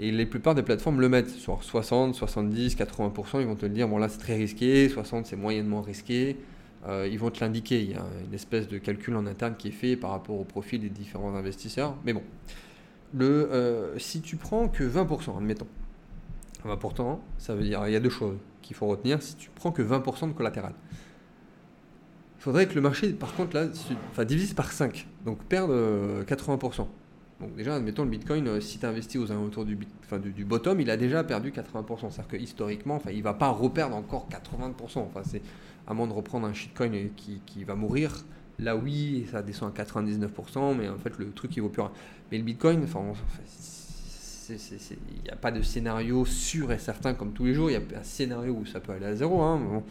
Et 0.00 0.10
les 0.10 0.26
plupart 0.26 0.54
des 0.54 0.62
plateformes 0.62 1.00
le 1.00 1.08
mettent, 1.08 1.28
sur 1.28 1.60
60%, 1.60 2.14
70, 2.14 2.76
80%, 2.76 3.40
ils 3.40 3.46
vont 3.46 3.56
te 3.56 3.66
le 3.66 3.72
dire, 3.72 3.86
bon 3.86 3.98
là 3.98 4.08
c'est 4.08 4.18
très 4.18 4.34
risqué, 4.34 4.88
60 4.88 5.26
c'est 5.26 5.36
moyennement 5.36 5.82
risqué, 5.82 6.36
euh, 6.86 7.08
ils 7.10 7.18
vont 7.18 7.30
te 7.30 7.40
l'indiquer. 7.40 7.82
Il 7.82 7.90
y 7.90 7.94
a 7.94 8.04
une 8.26 8.34
espèce 8.34 8.68
de 8.68 8.78
calcul 8.78 9.16
en 9.16 9.26
interne 9.26 9.54
qui 9.56 9.68
est 9.68 9.72
fait 9.72 9.96
par 9.96 10.10
rapport 10.10 10.38
au 10.38 10.44
profil 10.44 10.80
des 10.80 10.88
différents 10.88 11.34
investisseurs. 11.34 11.96
Mais 12.04 12.12
bon, 12.12 12.22
le, 13.14 13.50
euh, 13.52 13.98
si 13.98 14.20
tu 14.20 14.36
prends 14.36 14.68
que 14.68 14.84
20%, 14.84 15.36
admettons, 15.36 15.66
20%, 16.64 17.18
ça 17.38 17.54
veut 17.54 17.62
dire, 17.62 17.86
il 17.86 17.92
y 17.92 17.96
a 17.96 18.00
deux 18.00 18.10
choses 18.10 18.36
qu'il 18.62 18.76
faut 18.76 18.86
retenir. 18.86 19.22
Si 19.22 19.36
tu 19.36 19.50
prends 19.54 19.72
que 19.72 19.82
20% 19.82 20.28
de 20.28 20.32
collatéral, 20.32 20.74
il 22.38 22.42
faudrait 22.42 22.66
que 22.66 22.74
le 22.74 22.80
marché, 22.80 23.12
par 23.12 23.34
contre, 23.34 23.56
là, 23.56 23.66
enfin, 24.10 24.24
divise 24.24 24.54
par 24.54 24.72
5, 24.72 25.06
donc 25.24 25.42
perde 25.44 25.70
80%. 25.70 26.86
Donc 27.40 27.56
déjà, 27.56 27.74
admettons 27.74 28.04
le 28.04 28.10
Bitcoin, 28.10 28.46
euh, 28.46 28.60
si 28.60 28.78
tu 28.78 28.84
investis 28.84 29.18
aux 29.18 29.32
alentours 29.32 29.64
du, 29.64 29.76
du, 29.76 30.44
bottom, 30.44 30.78
il 30.80 30.90
a 30.90 30.96
déjà 30.96 31.24
perdu 31.24 31.50
80%. 31.50 32.10
C'est-à-dire 32.10 32.28
que 32.28 32.36
historiquement, 32.36 33.00
il 33.10 33.18
ne 33.18 33.22
va 33.22 33.32
pas 33.32 33.48
reperdre 33.48 33.96
encore 33.96 34.28
80%. 34.30 34.98
Enfin, 34.98 35.22
c'est 35.24 35.40
à 35.90 36.06
de 36.06 36.12
reprendre 36.12 36.46
un 36.46 36.52
shitcoin 36.52 37.08
qui, 37.16 37.40
qui 37.46 37.64
va 37.64 37.74
mourir. 37.74 38.24
Là, 38.58 38.76
oui, 38.76 39.26
ça 39.30 39.42
descend 39.42 39.72
à 39.76 39.82
99%, 39.82 40.76
mais 40.76 40.88
en 40.88 40.98
fait, 40.98 41.18
le 41.18 41.30
truc, 41.32 41.56
il 41.56 41.60
vaut 41.60 41.68
plus 41.68 41.82
rien. 41.82 41.92
Mais 42.30 42.38
le 42.38 42.44
Bitcoin, 42.44 42.82
enfin, 42.84 43.00
il 44.48 45.22
n'y 45.24 45.30
a 45.30 45.36
pas 45.36 45.50
de 45.50 45.62
scénario 45.62 46.24
sûr 46.24 46.70
et 46.72 46.78
certain 46.78 47.14
comme 47.14 47.32
tous 47.32 47.46
les 47.46 47.54
jours. 47.54 47.70
Il 47.70 47.74
y 47.74 47.76
a 47.76 47.98
un 47.98 48.02
scénario 48.02 48.52
où 48.52 48.66
ça 48.66 48.80
peut 48.80 48.92
aller 48.92 49.06
à 49.06 49.16
zéro. 49.16 49.40
Hein, 49.40 49.82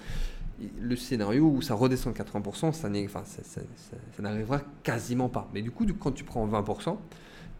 le 0.79 0.95
scénario 0.95 1.45
où 1.45 1.61
ça 1.61 1.73
redescend 1.73 2.13
80%, 2.13 2.73
ça, 2.73 2.89
enfin, 3.05 3.23
ça, 3.25 3.43
ça 3.43 4.21
n'arrivera 4.21 4.61
quasiment 4.83 5.29
pas. 5.29 5.49
Mais 5.53 5.61
du 5.61 5.71
coup, 5.71 5.85
quand 5.99 6.11
tu 6.11 6.23
prends 6.23 6.45
20%, 6.47 6.97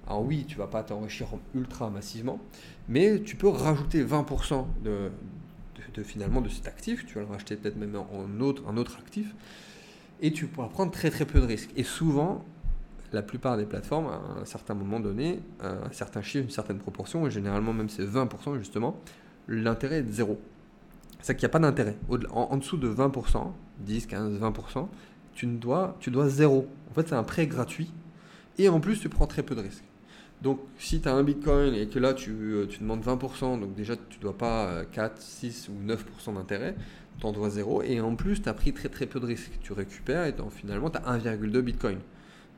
alors 0.07 0.25
oui, 0.25 0.45
tu 0.47 0.57
vas 0.57 0.67
pas 0.67 0.83
t'enrichir 0.83 1.27
ultra 1.55 1.89
massivement, 1.89 2.39
mais 2.87 3.21
tu 3.21 3.35
peux 3.35 3.47
rajouter 3.47 4.03
20% 4.03 4.65
de, 4.83 5.11
finalement 6.03 6.41
de 6.41 6.49
cet 6.49 6.67
actif, 6.67 7.05
tu 7.05 7.15
vas 7.15 7.21
le 7.21 7.27
racheter 7.27 7.55
peut-être 7.55 7.77
même 7.77 7.95
en 7.95 8.39
autre, 8.41 8.63
un 8.67 8.77
autre 8.77 8.97
actif, 8.99 9.33
et 10.21 10.31
tu 10.31 10.47
pourras 10.47 10.67
prendre 10.67 10.91
très 10.91 11.09
très 11.09 11.25
peu 11.25 11.39
de 11.39 11.45
risques. 11.45 11.71
Et 11.75 11.83
souvent, 11.83 12.45
la 13.11 13.21
plupart 13.21 13.57
des 13.57 13.65
plateformes, 13.65 14.07
à 14.07 14.41
un 14.41 14.45
certain 14.45 14.73
moment 14.73 14.99
donné, 14.99 15.39
un 15.61 15.91
certain 15.91 16.21
chiffre, 16.21 16.43
une 16.45 16.51
certaine 16.51 16.79
proportion, 16.79 17.25
et 17.27 17.31
généralement 17.31 17.73
même 17.73 17.89
c'est 17.89 18.05
20% 18.05 18.57
justement, 18.57 18.99
l'intérêt 19.47 19.97
est 19.97 20.03
de 20.03 20.11
zéro. 20.11 20.39
C'est 21.21 21.35
qu'il 21.35 21.43
n'y 21.43 21.51
a 21.51 21.53
pas 21.53 21.59
d'intérêt. 21.59 21.97
En, 22.09 22.41
en, 22.41 22.57
dessous 22.57 22.77
de 22.77 22.89
20%, 22.89 23.51
10, 23.79 24.07
15, 24.07 24.39
20%, 24.39 24.87
tu, 25.33 25.47
ne 25.47 25.57
dois, 25.57 25.97
tu 25.99 26.11
dois 26.11 26.29
zéro. 26.29 26.67
En 26.89 26.93
fait, 26.93 27.09
c'est 27.09 27.15
un 27.15 27.23
prêt 27.23 27.45
gratuit. 27.45 27.91
Et 28.57 28.69
en 28.69 28.79
plus, 28.79 29.01
tu 29.01 29.09
prends 29.09 29.27
très 29.27 29.43
peu 29.43 29.53
de 29.55 29.61
risques. 29.61 29.83
Donc, 30.41 30.59
si 30.77 31.01
tu 31.01 31.09
as 31.09 31.13
un 31.13 31.23
Bitcoin 31.23 31.73
et 31.73 31.87
que 31.87 31.99
là, 31.99 32.13
tu, 32.13 32.31
euh, 32.31 32.65
tu 32.65 32.79
demandes 32.79 33.03
20%, 33.03 33.59
donc 33.59 33.75
déjà, 33.75 33.95
tu 33.97 34.17
ne 34.17 34.21
dois 34.21 34.37
pas 34.37 34.85
4, 34.85 35.11
euh, 35.11 35.15
6 35.19 35.69
ou 35.69 35.85
9% 35.85 36.33
d'intérêt, 36.33 36.75
tu 37.19 37.25
en 37.25 37.33
dois 37.33 37.49
0. 37.49 37.81
Et 37.83 37.99
en 37.99 38.15
plus, 38.15 38.41
tu 38.41 38.47
as 38.47 38.53
pris 38.53 38.71
très 38.71 38.87
très 38.87 39.05
peu 39.05 39.19
de 39.19 39.25
risques. 39.25 39.59
Tu 39.61 39.73
récupères 39.73 40.25
et 40.25 40.33
finalement, 40.51 40.89
tu 40.89 40.97
as 40.97 41.01
1,2 41.01 41.61
Bitcoin. 41.61 41.99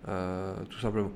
Euh, 0.08 0.54
tout 0.70 0.80
simplement. 0.80 1.12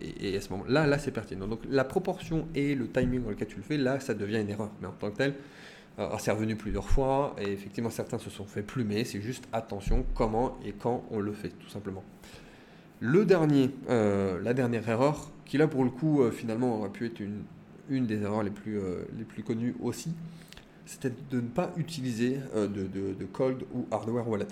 Et, 0.00 0.34
à 0.36 0.40
ce 0.40 0.48
moment-là, 0.50 0.86
là, 0.86 0.98
c'est 0.98 1.10
pertinent. 1.10 1.46
Donc, 1.46 1.60
la 1.68 1.84
proportion 1.84 2.48
et 2.54 2.74
le 2.74 2.88
timing 2.88 3.22
dans 3.22 3.30
lequel 3.30 3.48
tu 3.48 3.56
le 3.56 3.62
fais, 3.62 3.76
là, 3.76 4.00
ça 4.00 4.14
devient 4.14 4.40
une 4.40 4.48
erreur. 4.48 4.70
Mais 4.80 4.86
en 4.86 4.92
tant 4.92 5.10
que 5.10 5.16
tel, 5.16 5.34
c'est 6.18 6.30
revenu 6.30 6.56
plusieurs 6.56 6.88
fois 6.88 7.34
et 7.38 7.52
effectivement, 7.52 7.88
certains 7.88 8.18
se 8.18 8.30
sont 8.30 8.44
fait 8.44 8.62
plumer. 8.62 9.04
C'est 9.04 9.20
juste 9.20 9.44
attention 9.52 10.04
comment 10.14 10.58
et 10.64 10.72
quand 10.72 11.04
on 11.10 11.20
le 11.20 11.32
fait, 11.32 11.50
tout 11.50 11.68
simplement. 11.68 12.04
Le 13.00 13.24
dernier, 13.26 13.70
la 13.88 14.54
dernière 14.54 14.86
erreur, 14.88 15.30
qui 15.46 15.58
là 15.58 15.68
pour 15.68 15.84
le 15.84 15.90
coup 15.90 16.20
euh, 16.20 16.30
finalement 16.30 16.78
aurait 16.78 16.90
pu 16.90 17.06
être 17.06 17.20
une, 17.20 17.42
une 17.88 18.06
des 18.06 18.22
erreurs 18.22 18.42
les 18.42 18.50
plus, 18.50 18.78
euh, 18.78 19.04
les 19.16 19.24
plus 19.24 19.42
connues 19.42 19.74
aussi, 19.80 20.12
c'était 20.84 21.12
de 21.30 21.40
ne 21.40 21.48
pas 21.48 21.72
utiliser 21.76 22.38
euh, 22.54 22.66
de, 22.66 22.86
de, 22.86 23.24
cold 23.24 23.62
ou 23.72 23.86
hardware 23.90 24.28
wallet. 24.28 24.46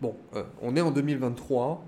bon, 0.00 0.14
on 0.62 0.76
est 0.76 0.80
en 0.80 0.90
2023. 0.90 1.84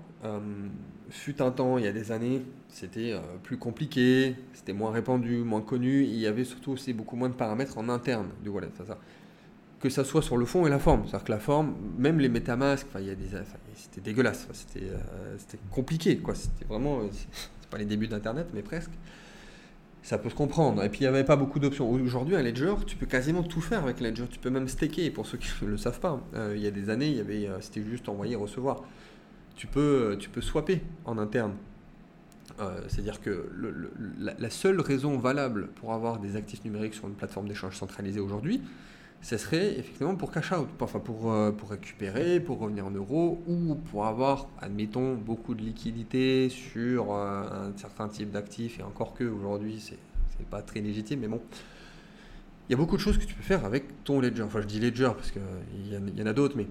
fut 1.09 1.41
un 1.41 1.51
temps, 1.51 1.77
il 1.77 1.85
y 1.85 1.87
a 1.87 1.91
des 1.91 2.11
années, 2.11 2.41
c'était 2.67 3.15
plus 3.43 3.57
compliqué, 3.57 4.35
c'était 4.53 4.73
moins 4.73 4.91
répandu, 4.91 5.37
moins 5.37 5.61
connu. 5.61 6.03
Il 6.03 6.17
y 6.17 6.27
avait 6.27 6.43
surtout 6.43 6.71
aussi 6.71 6.93
beaucoup 6.93 7.15
moins 7.15 7.29
de 7.29 7.35
paramètres 7.35 7.77
en 7.77 7.89
interne 7.89 8.29
du 8.43 8.49
wallet. 8.49 8.69
Ça, 8.85 8.97
que 9.83 9.89
ça 9.89 10.03
soit 10.03 10.21
sur 10.21 10.37
le 10.37 10.45
fond 10.45 10.65
et 10.65 10.69
la 10.69 10.79
forme. 10.79 11.03
C'est-à-dire 11.03 11.25
que 11.25 11.31
la 11.31 11.39
forme, 11.39 11.75
même 11.97 12.19
les 12.19 12.29
des, 12.29 12.41
c'était 13.75 14.01
dégueulasse, 14.01 14.47
c'était, 14.53 14.91
c'était 15.37 15.59
compliqué, 15.69 16.17
quoi. 16.17 16.35
C'était 16.35 16.65
vraiment, 16.65 17.01
c'est 17.11 17.69
pas 17.69 17.77
les 17.77 17.85
débuts 17.85 18.07
d'Internet, 18.07 18.47
mais 18.53 18.61
presque 18.61 18.91
ça 20.03 20.17
peut 20.17 20.29
se 20.29 20.35
comprendre. 20.35 20.83
Et 20.83 20.89
puis 20.89 20.99
il 20.99 21.03
n'y 21.03 21.07
avait 21.07 21.23
pas 21.23 21.37
beaucoup 21.37 21.59
d'options. 21.59 21.89
Aujourd'hui, 21.89 22.35
un 22.35 22.43
ledger, 22.43 22.75
tu 22.85 22.97
peux 22.97 23.05
quasiment 23.05 23.41
tout 23.41 23.61
faire 23.61 23.83
avec 23.83 24.01
ledger. 24.01 24.25
Tu 24.29 24.37
peux 24.37 24.49
même 24.49 24.67
staker, 24.67 25.09
pour 25.09 25.25
ceux 25.25 25.37
qui 25.37 25.47
ne 25.63 25.67
le 25.71 25.77
savent 25.77 25.99
pas. 25.99 26.21
Euh, 26.35 26.53
il 26.55 26.61
y 26.61 26.67
a 26.67 26.71
des 26.71 26.89
années, 26.89 27.09
il 27.09 27.47
euh, 27.47 27.61
c'était 27.61 27.81
juste 27.81 28.07
envoyer, 28.09 28.35
recevoir. 28.35 28.83
Tu 29.55 29.65
peux, 29.65 30.11
euh, 30.11 30.15
tu 30.17 30.29
peux 30.29 30.41
swapper 30.41 30.81
en 31.05 31.17
interne. 31.17 31.53
C'est-à-dire 32.87 33.19
que 33.19 33.49
la, 34.19 34.49
seule 34.51 34.79
raison 34.79 35.17
valable 35.17 35.69
pour 35.75 35.91
avoir 35.91 36.19
des 36.19 36.35
actifs 36.35 36.63
numériques 36.63 36.93
sur 36.93 37.07
une 37.07 37.15
plateforme 37.15 37.47
d'échange 37.47 37.75
centralisée 37.75 38.19
aujourd'hui, 38.19 38.61
ce 39.23 39.37
serait 39.37 39.79
effectivement 39.79 40.15
pour 40.15 40.31
cash 40.31 40.51
out, 40.51 40.67
enfin 40.79 40.99
pour, 40.99 41.33
pour 41.57 41.69
récupérer, 41.71 42.39
pour 42.39 42.59
revenir 42.59 42.85
en 42.85 42.91
euros 42.91 43.41
ou 43.47 43.75
pour 43.75 44.05
avoir, 44.05 44.49
admettons, 44.61 45.15
beaucoup 45.15 45.55
de 45.55 45.61
liquidités 45.61 46.49
sur 46.49 47.13
un 47.13 47.71
certain 47.77 48.09
type 48.09 48.31
d'actifs. 48.31 48.79
Et 48.79 48.83
encore 48.83 49.13
que 49.13 49.23
aujourd'hui, 49.23 49.79
c'est 49.79 50.45
pas 50.49 50.61
très 50.61 50.81
légitime, 50.81 51.21
mais 51.21 51.27
bon. 51.27 51.41
Il 52.67 52.73
y 52.73 52.75
a 52.75 52.77
beaucoup 52.77 52.97
de 52.97 53.01
choses 53.01 53.17
que 53.17 53.25
tu 53.25 53.33
peux 53.33 53.43
faire 53.43 53.65
avec 53.65 54.03
ton 54.03 54.19
ledger. 54.19 54.43
Enfin, 54.43 54.61
je 54.61 54.67
dis 54.67 54.79
ledger 54.79 55.11
parce 55.15 55.31
qu'il 55.31 55.41
y, 55.85 56.19
y, 56.19 56.21
en 56.21 56.25
a 56.25 56.33
d'autres, 56.33 56.55
mais 56.55 56.67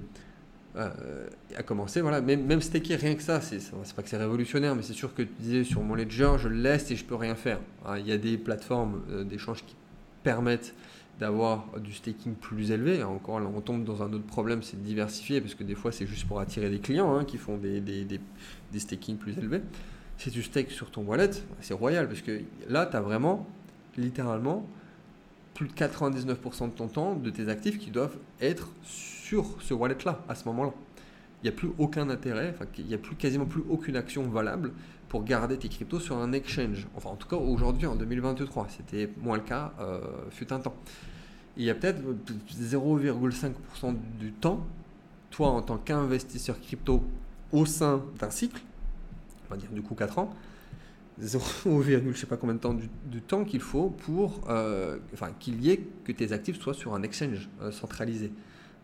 euh, 0.76 1.26
à 1.54 1.62
commencer, 1.62 2.00
voilà, 2.00 2.22
même, 2.22 2.46
même 2.46 2.62
staker, 2.62 2.96
rien 2.96 3.14
que 3.14 3.22
ça, 3.22 3.42
c'est 3.42 3.60
pas 3.94 4.02
que 4.02 4.08
c'est 4.08 4.16
révolutionnaire, 4.16 4.74
mais 4.74 4.80
c'est 4.80 4.94
sûr 4.94 5.14
que 5.14 5.22
tu 5.22 5.32
disais 5.38 5.64
sur 5.64 5.82
mon 5.82 5.94
ledger, 5.94 6.32
je 6.38 6.48
le 6.48 6.56
laisse 6.56 6.90
et 6.90 6.96
je 6.96 7.04
peux 7.04 7.14
rien 7.14 7.34
faire. 7.34 7.60
Hein, 7.84 7.98
il 7.98 8.06
y 8.06 8.12
a 8.12 8.16
des 8.16 8.38
plateformes 8.38 9.02
euh, 9.10 9.22
d'échange 9.22 9.64
qui 9.66 9.76
permettent 10.22 10.74
d'avoir 11.22 11.68
du 11.78 11.92
staking 11.92 12.34
plus 12.34 12.72
élevé. 12.72 13.04
Encore 13.04 13.38
là, 13.38 13.46
on 13.54 13.60
tombe 13.60 13.84
dans 13.84 14.02
un 14.02 14.12
autre 14.12 14.26
problème, 14.26 14.60
c'est 14.64 14.76
de 14.76 14.84
diversifier, 14.84 15.40
parce 15.40 15.54
que 15.54 15.62
des 15.62 15.76
fois, 15.76 15.92
c'est 15.92 16.04
juste 16.04 16.26
pour 16.26 16.40
attirer 16.40 16.68
des 16.68 16.80
clients 16.80 17.14
hein, 17.14 17.24
qui 17.24 17.38
font 17.38 17.58
des, 17.58 17.80
des, 17.80 18.04
des, 18.04 18.78
stakings 18.80 19.18
plus 19.18 19.38
élevés. 19.38 19.60
Si 20.18 20.32
tu 20.32 20.42
stakes 20.42 20.72
sur 20.72 20.90
ton 20.90 21.02
wallet, 21.02 21.30
c'est 21.60 21.74
royal, 21.74 22.08
parce 22.08 22.22
que 22.22 22.40
là, 22.68 22.86
tu 22.86 22.96
as 22.96 23.00
vraiment, 23.00 23.46
littéralement, 23.96 24.66
plus 25.54 25.68
de 25.68 25.74
99% 25.74 26.70
de 26.70 26.70
ton 26.70 26.88
temps, 26.88 27.14
de 27.14 27.30
tes 27.30 27.48
actifs 27.48 27.78
qui 27.78 27.92
doivent 27.92 28.16
être 28.40 28.68
sur 28.82 29.62
ce 29.62 29.74
wallet-là, 29.74 30.24
à 30.28 30.34
ce 30.34 30.44
moment-là. 30.46 30.72
Il 31.42 31.44
n'y 31.44 31.50
a 31.50 31.56
plus 31.56 31.70
aucun 31.78 32.10
intérêt, 32.10 32.52
enfin, 32.52 32.66
il 32.78 32.86
n'y 32.86 32.94
a 32.94 32.98
plus, 32.98 33.14
quasiment 33.14 33.46
plus 33.46 33.62
aucune 33.70 33.94
action 33.94 34.24
valable 34.24 34.72
pour 35.08 35.22
garder 35.22 35.56
tes 35.56 35.68
cryptos 35.68 36.00
sur 36.00 36.16
un 36.16 36.32
exchange. 36.32 36.88
Enfin, 36.96 37.10
en 37.10 37.16
tout 37.16 37.28
cas, 37.28 37.36
aujourd'hui, 37.36 37.86
en 37.86 37.94
2023, 37.94 38.66
c'était 38.76 39.08
moins 39.22 39.36
le 39.36 39.44
cas, 39.44 39.72
euh, 39.78 40.00
fut 40.30 40.52
un 40.52 40.58
temps. 40.58 40.74
Il 41.56 41.64
y 41.64 41.70
a 41.70 41.74
peut-être 41.74 42.00
0,5% 42.50 43.94
du 44.18 44.32
temps, 44.32 44.64
toi, 45.30 45.48
en 45.48 45.62
tant 45.62 45.78
qu'investisseur 45.78 46.58
crypto 46.60 47.02
au 47.52 47.66
sein 47.66 48.02
d'un 48.18 48.30
cycle, 48.30 48.60
on 49.46 49.54
va 49.54 49.60
dire 49.60 49.70
du 49.70 49.82
coup 49.82 49.94
4 49.94 50.18
ans, 50.18 50.34
0, 51.18 51.82
je 51.82 52.12
sais 52.14 52.26
pas 52.26 52.36
combien 52.36 52.54
de 52.54 52.60
temps 52.60 52.74
du, 52.74 53.20
temps 53.20 53.44
qu'il 53.44 53.60
faut 53.60 53.90
pour 53.90 54.40
euh, 54.48 54.98
enfin, 55.12 55.30
qu'il 55.38 55.62
y 55.62 55.70
ait 55.70 55.80
que 56.04 56.12
tes 56.12 56.32
actifs 56.32 56.58
soient 56.60 56.74
sur 56.74 56.94
un 56.94 57.02
exchange 57.02 57.48
euh, 57.60 57.70
centralisé. 57.70 58.32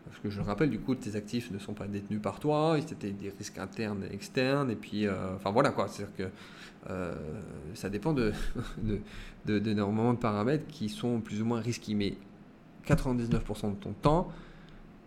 Parce 0.05 0.19
que 0.19 0.29
je 0.29 0.41
rappelle, 0.41 0.69
du 0.69 0.79
coup, 0.79 0.95
tes 0.95 1.15
actifs 1.15 1.51
ne 1.51 1.59
sont 1.59 1.73
pas 1.73 1.87
détenus 1.87 2.21
par 2.21 2.39
toi, 2.39 2.77
c'était 2.87 3.11
des 3.11 3.31
risques 3.37 3.57
internes 3.59 4.03
et 4.09 4.13
externes, 4.13 4.71
et 4.71 4.75
puis, 4.75 5.05
euh, 5.05 5.35
enfin 5.35 5.51
voilà 5.51 5.69
quoi, 5.71 5.87
c'est-à-dire 5.87 6.15
que 6.15 6.31
ça 7.73 7.89
dépend 7.89 8.13
de, 8.13 8.31
de, 9.45 9.59
de, 9.59 10.13
paramètres 10.15 10.65
qui 10.67 10.89
sont 10.89 11.19
plus 11.19 11.41
ou 11.41 11.45
moins 11.45 11.59
risqués. 11.59 11.93
Mais 11.93 12.15
99% 12.95 13.71
de 13.71 13.75
ton 13.75 13.93
temps 13.93 14.31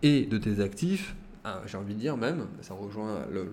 et 0.01 0.25
de 0.25 0.37
tes 0.37 0.59
actifs, 0.59 1.15
ah, 1.43 1.61
j'ai 1.65 1.77
envie 1.77 1.93
de 1.93 1.99
dire 1.99 2.17
même, 2.17 2.47
ça 2.61 2.73
rejoint 2.73 3.25
le, 3.31 3.47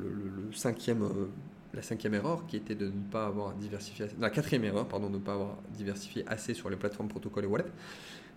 cinquième, 0.53 1.03
euh, 1.03 1.29
la 1.75 1.83
cinquième 1.83 2.15
erreur 2.15 2.47
qui 2.47 2.57
était 2.57 2.75
de 2.75 2.87
ne 2.87 3.11
pas 3.11 3.27
avoir 3.27 3.55
diversifié, 3.55 4.07
la 4.19 4.31
quatrième 4.31 4.65
erreur, 4.65 4.87
pardon, 4.87 5.09
de 5.09 5.15
ne 5.15 5.23
pas 5.23 5.35
avoir 5.35 5.57
diversifié 5.77 6.25
assez 6.29 6.55
sur 6.55 6.71
les 6.71 6.77
plateformes 6.77 7.09
protocoles 7.09 7.45
et 7.45 7.49
wallets. 7.49 7.73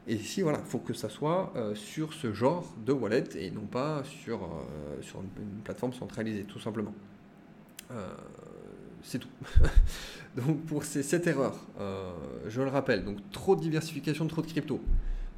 Et 0.05 0.15
ici, 0.15 0.41
voilà, 0.41 0.59
il 0.59 0.69
faut 0.69 0.79
que 0.79 0.93
ça 0.93 1.07
soit 1.07 1.53
euh, 1.55 1.75
sur 1.75 2.13
ce 2.13 2.33
genre 2.33 2.73
de 2.85 2.91
wallet 2.91 3.23
et 3.35 3.51
non 3.51 3.65
pas 3.65 4.03
sur, 4.03 4.43
euh, 4.43 5.01
sur 5.01 5.21
une, 5.21 5.61
plateforme 5.63 5.93
centralisée, 5.93 6.43
tout 6.43 6.59
simplement. 6.59 6.93
Euh, 7.91 8.07
c'est 9.01 9.19
tout. 9.19 9.29
donc 10.35 10.65
pour 10.65 10.83
ces, 10.83 11.03
cette 11.03 11.25
erreur, 11.27 11.55
je 12.47 12.61
le 12.61 12.69
rappelle, 12.69 13.05
donc 13.05 13.17
trop 13.31 13.55
de 13.55 13.61
diversification, 13.61 14.27
trop 14.27 14.41
de 14.41 14.47
crypto. 14.47 14.81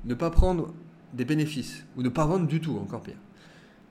Ne 0.06 0.14
pas 0.14 0.30
prendre 0.30 0.74
des 1.14 1.26
bénéfices 1.26 1.86
ou 1.98 2.04
ne 2.04 2.10
pas 2.10 2.26
vendre 2.26 2.48
du 2.48 2.62
tout, 2.62 2.78
encore 2.78 3.02
pire. 3.02 3.18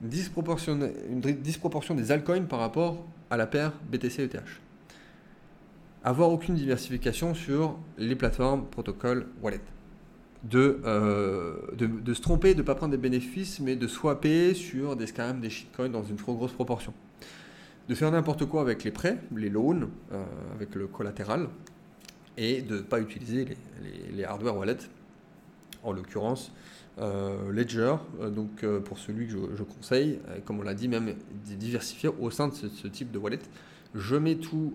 Une 0.02 0.08
disproportion, 0.08 1.94
des 1.94 2.12
altcoins 2.12 2.42
par 2.42 2.58
rapport 2.58 3.04
à 3.30 3.36
la 3.36 3.46
paire 3.46 3.72
BTC-ETH. 3.90 4.42
Avoir 6.02 6.30
aucune 6.30 6.54
diversification 6.54 7.34
sur 7.34 7.78
les 7.96 8.14
plateformes, 8.14 8.66
protocoles, 8.66 9.26
wallet 9.42 9.60
euh, 10.54 11.56
de, 11.76 11.86
de, 11.86 12.14
se 12.14 12.20
tromper, 12.20 12.52
de 12.52 12.58
ne 12.58 12.64
pas 12.64 12.74
prendre 12.74 12.92
des 12.92 12.98
bénéfices, 12.98 13.60
mais 13.60 13.76
de 13.76 13.86
swapper 13.86 14.52
sur 14.54 14.94
des 14.96 15.06
scams, 15.06 15.40
des 15.40 15.48
shitcoins 15.48 15.88
dans 15.88 16.02
une 16.02 16.16
trop 16.16 16.34
grosse 16.34 16.52
proportion. 16.52 16.92
De 17.88 17.94
faire 17.94 18.10
n'importe 18.10 18.44
quoi 18.46 18.60
avec 18.60 18.84
les 18.84 18.90
prêts, 18.90 19.18
les 19.34 19.48
loans, 19.48 19.88
euh, 20.12 20.24
avec 20.54 20.74
le 20.74 20.86
collatéral, 20.86 21.48
et 22.36 22.62
de 22.62 22.76
ne 22.76 22.82
pas 22.82 23.00
utiliser 23.00 23.44
les, 23.82 24.16
les, 24.16 24.24
hardware 24.24 24.56
wallets, 24.56 24.90
en 25.84 25.92
l'occurrence 25.92 26.52
euh, 26.98 27.52
Ledger, 27.52 27.96
donc 28.34 28.64
pour 28.84 28.98
celui 28.98 29.26
que 29.26 29.32
je, 29.32 29.62
conseille, 29.62 30.20
comme 30.44 30.60
on 30.60 30.62
l'a 30.62 30.74
dit, 30.74 30.88
même 30.88 31.14
diversifier 31.44 32.08
au 32.08 32.30
sein 32.30 32.48
de 32.48 32.54
ce, 32.54 32.86
type 32.88 33.10
de 33.10 33.18
wallet. 33.18 33.40
Je 33.94 34.16
mets 34.16 34.36
tout, 34.36 34.74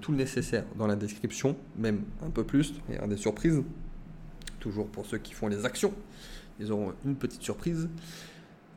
tout 0.00 0.12
le 0.12 0.16
nécessaire 0.16 0.64
dans 0.78 0.86
la 0.86 0.96
description, 0.96 1.56
même 1.76 2.02
un 2.24 2.30
peu 2.30 2.44
plus, 2.44 2.74
il 2.88 2.94
y 2.94 3.08
des 3.08 3.16
surprises 3.16 3.62
toujours 4.64 4.86
pour 4.88 5.04
ceux 5.04 5.18
qui 5.18 5.34
font 5.34 5.48
les 5.48 5.66
actions. 5.66 5.92
Ils 6.58 6.72
auront 6.72 6.94
une 7.04 7.16
petite 7.16 7.42
surprise. 7.42 7.88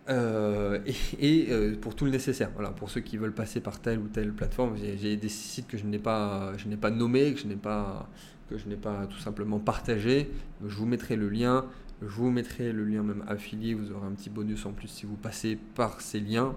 Euh, 0.09 0.79
et, 1.19 1.47
euh, 1.49 1.75
pour 1.79 1.95
tout 1.95 2.05
le 2.05 2.11
nécessaire. 2.11 2.49
Voilà, 2.53 2.71
pour 2.71 2.89
ceux 2.89 3.01
qui 3.01 3.17
veulent 3.17 3.33
passer 3.33 3.61
par 3.61 3.79
telle 3.79 3.99
ou 3.99 4.07
telle 4.07 4.33
plateforme, 4.33 4.75
j'ai 4.77 5.15
des 5.15 5.29
sites 5.29 5.67
que 5.67 5.77
je 5.77 5.85
n'ai 5.85 5.99
pas, 5.99 6.53
je 6.57 6.67
n'ai 6.67 6.77
pas 6.77 6.91
nommés, 6.91 7.33
que 7.33 7.39
je 7.39 7.47
n'ai 7.47 7.55
pas, 7.55 8.09
que 8.49 8.57
je 8.57 8.67
n'ai 8.67 8.75
pas 8.75 9.07
tout 9.07 9.19
simplement 9.19 9.59
partagé. 9.59 10.29
Je 10.65 10.75
vous 10.75 10.85
mettrai 10.85 11.15
le 11.15 11.29
lien. 11.29 11.65
Je 12.01 12.07
vous 12.07 12.29
mettrai 12.29 12.71
le 12.71 12.85
lien 12.85 13.03
même 13.03 13.23
affilié. 13.27 13.73
Vous 13.73 13.91
aurez 13.91 14.07
un 14.07 14.11
petit 14.11 14.29
bonus 14.29 14.65
en 14.65 14.71
plus 14.71 14.87
si 14.87 15.05
vous 15.05 15.15
passez 15.15 15.57
par 15.75 16.01
ces 16.01 16.19
liens. 16.19 16.55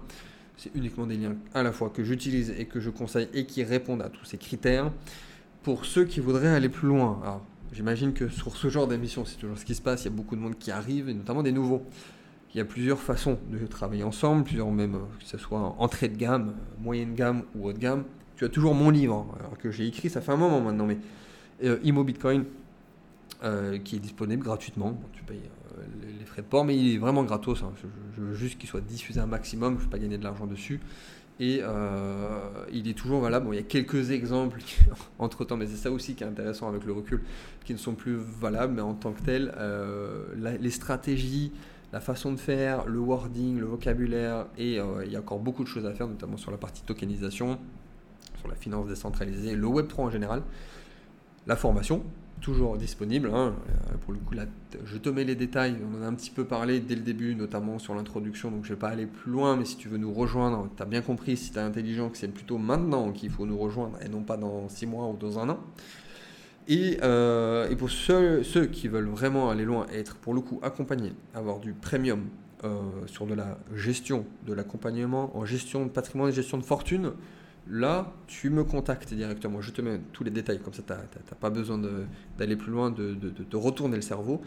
C'est 0.57 0.73
uniquement 0.75 1.07
des 1.07 1.17
liens 1.17 1.35
à 1.53 1.63
la 1.63 1.71
fois 1.71 1.89
que 1.89 2.03
j'utilise 2.03 2.53
et 2.57 2.65
que 2.65 2.79
je 2.79 2.89
conseille 2.89 3.29
et 3.33 3.45
qui 3.45 3.63
répondent 3.63 4.01
à 4.01 4.09
tous 4.09 4.25
ces 4.25 4.37
critères. 4.37 4.91
Pour 5.63 5.85
ceux 5.85 6.05
qui 6.05 6.19
voudraient 6.19 6.47
aller 6.47 6.69
plus 6.69 6.87
loin, 6.87 7.19
alors 7.23 7.45
J'imagine 7.73 8.11
que 8.11 8.27
sur 8.27 8.57
ce 8.57 8.67
genre 8.67 8.85
d'émission, 8.85 9.23
c'est 9.23 9.37
toujours 9.37 9.57
ce 9.57 9.63
qui 9.63 9.75
se 9.75 9.81
passe. 9.81 10.03
Il 10.03 10.05
y 10.05 10.07
a 10.09 10.15
beaucoup 10.15 10.35
de 10.35 10.41
monde 10.41 10.57
qui 10.59 10.71
arrive, 10.71 11.07
et 11.07 11.13
notamment 11.13 11.41
des 11.41 11.53
nouveaux. 11.53 11.83
Il 12.53 12.57
y 12.57 12.61
a 12.61 12.65
plusieurs 12.65 12.99
façons 12.99 13.39
de 13.49 13.65
travailler 13.65 14.03
ensemble, 14.03 14.43
plusieurs 14.43 14.69
même, 14.71 14.97
que 15.19 15.25
ce 15.25 15.37
soit 15.37 15.75
entrée 15.79 16.09
de 16.09 16.17
gamme, 16.17 16.53
moyenne 16.81 17.15
gamme 17.15 17.43
ou 17.55 17.69
haute 17.69 17.77
gamme. 17.77 18.03
Tu 18.35 18.43
as 18.43 18.49
toujours 18.49 18.75
mon 18.75 18.89
livre, 18.89 19.25
hein, 19.39 19.55
que 19.57 19.71
j'ai 19.71 19.87
écrit, 19.87 20.09
ça 20.09 20.19
fait 20.19 20.33
un 20.33 20.37
moment 20.37 20.59
maintenant, 20.59 20.85
mais 20.85 20.95
euh, 20.95 20.97
Imo 21.83 22.03
Bitcoin, 22.03 22.45
euh, 23.43 23.77
qui 23.79 23.95
est 23.95 23.99
disponible 23.99 24.43
gratuitement. 24.43 24.99
tu 25.13 25.23
payes 25.23 25.41
euh, 25.77 25.83
les, 26.19 26.25
frais 26.25 26.41
de 26.41 26.47
port, 26.47 26.65
mais 26.65 26.77
il 26.77 26.95
est 26.95 26.97
vraiment 26.97 27.23
gratos. 27.23 27.63
Hein. 27.63 27.71
Je, 28.15 28.21
veux 28.21 28.33
juste 28.33 28.57
qu'il 28.57 28.69
soit 28.69 28.81
diffusé 28.81 29.19
un 29.19 29.25
maximum, 29.25 29.73
je 29.73 29.79
ne 29.79 29.83
veux 29.83 29.89
pas 29.89 29.99
gagner 29.99 30.17
de 30.17 30.23
l'argent 30.23 30.47
dessus. 30.47 30.79
Et 31.39 31.59
euh, 31.63 32.65
il 32.71 32.87
est 32.87 32.93
toujours 32.93 33.19
valable. 33.19 33.47
Bon, 33.47 33.53
il 33.53 33.55
y 33.55 33.59
a 33.59 33.63
quelques 33.63 34.11
exemples 34.11 34.61
entre 35.19 35.43
temps, 35.43 35.57
mais 35.57 35.65
c'est 35.65 35.75
ça 35.75 35.91
aussi 35.91 36.13
qui 36.13 36.23
est 36.23 36.27
intéressant 36.27 36.69
avec 36.69 36.85
le 36.85 36.93
recul, 36.93 37.23
qui 37.65 37.73
ne 37.73 37.79
sont 37.79 37.95
plus 37.95 38.15
valables, 38.15 38.73
mais 38.73 38.81
en 38.81 38.93
tant 38.93 39.11
que 39.11 39.21
tel, 39.21 39.51
euh, 39.57 40.25
les 40.37 40.69
stratégies, 40.69 41.51
la 41.93 41.99
façon 41.99 42.31
de 42.31 42.37
faire, 42.37 42.85
le 42.85 42.99
wording, 42.99 43.59
le 43.59 43.65
vocabulaire, 43.65 44.45
et 44.57 44.79
euh, 44.79 45.03
il 45.03 45.11
y 45.11 45.15
a 45.15 45.19
encore 45.19 45.39
beaucoup 45.39 45.63
de 45.63 45.67
choses 45.67 45.85
à 45.85 45.93
faire, 45.93 46.07
notamment 46.07 46.37
sur 46.37 46.51
la 46.51 46.57
partie 46.57 46.83
tokenisation, 46.83 47.57
sur 48.39 48.47
la 48.47 48.55
finance 48.55 48.87
décentralisée, 48.87 49.55
le 49.55 49.67
Web3 49.67 50.01
en 50.01 50.09
général, 50.11 50.43
la 51.47 51.55
formation, 51.55 52.03
toujours 52.41 52.77
disponible. 52.77 53.29
Hein. 53.33 53.53
Euh, 53.69 53.97
pour 54.01 54.13
le 54.13 54.19
coup, 54.19 54.33
là, 54.33 54.45
je 54.83 54.97
te 54.97 55.09
mets 55.09 55.23
les 55.23 55.35
détails. 55.35 55.77
On 55.89 55.99
en 55.99 56.03
a 56.03 56.07
un 56.07 56.13
petit 56.13 56.31
peu 56.31 56.43
parlé 56.43 56.79
dès 56.79 56.95
le 56.95 57.01
début, 57.01 57.35
notamment 57.35 57.79
sur 57.79 57.95
l'introduction, 57.95 58.51
donc 58.51 58.65
je 58.65 58.71
ne 58.71 58.75
vais 58.75 58.79
pas 58.79 58.89
aller 58.89 59.05
plus 59.05 59.31
loin. 59.31 59.55
Mais 59.55 59.65
si 59.65 59.77
tu 59.77 59.87
veux 59.87 59.97
nous 59.97 60.13
rejoindre, 60.13 60.67
tu 60.75 60.83
as 60.83 60.85
bien 60.85 61.01
compris, 61.01 61.37
si 61.37 61.51
tu 61.51 61.57
es 61.57 61.61
intelligent, 61.61 62.09
que 62.09 62.17
c'est 62.17 62.27
plutôt 62.27 62.57
maintenant 62.57 63.11
qu'il 63.11 63.29
faut 63.29 63.45
nous 63.45 63.57
rejoindre 63.57 63.97
et 64.03 64.09
non 64.09 64.23
pas 64.23 64.37
dans 64.37 64.67
6 64.67 64.85
mois 64.87 65.07
ou 65.07 65.15
dans 65.17 65.39
un 65.39 65.49
an. 65.49 65.59
Et, 66.67 66.99
euh, 67.01 67.69
et 67.69 67.75
pour 67.75 67.89
ceux, 67.89 68.43
ceux, 68.43 68.65
qui 68.67 68.87
veulent 68.87 69.09
vraiment 69.09 69.49
aller 69.49 69.65
loin 69.65 69.87
et 69.93 69.99
être 69.99 70.17
pour 70.17 70.33
le 70.33 70.41
coup 70.41 70.59
accompagnés, 70.61 71.13
avoir 71.33 71.59
du 71.59 71.73
premium 71.73 72.25
sur 73.07 73.25
de 73.25 73.33
la 73.33 73.57
gestion, 73.73 74.23
de 74.45 74.53
l'accompagnement 74.53 75.35
en 75.35 75.45
gestion 75.45 75.83
de 75.83 75.89
patrimoine 75.89 76.31
gestion 76.31 76.59
de 76.59 76.63
fortune, 76.63 77.13
là, 77.71 78.13
tu 78.27 78.49
me 78.49 78.63
contactes 78.63 79.13
directement. 79.13 79.61
Je 79.61 79.71
te 79.71 79.81
mets 79.81 79.99
tous 80.11 80.23
les 80.23 80.29
détails, 80.29 80.59
comme 80.59 80.73
ça, 80.73 80.83
tu 80.83 80.91
n'as 80.91 81.37
pas 81.39 81.49
besoin 81.49 81.79
d'aller 82.37 82.55
plus 82.57 82.71
loin, 82.71 82.91
de, 82.91 83.13
de, 83.13 83.57
retourner 83.57 83.95
le 83.95 84.01
cerveau. 84.01 84.41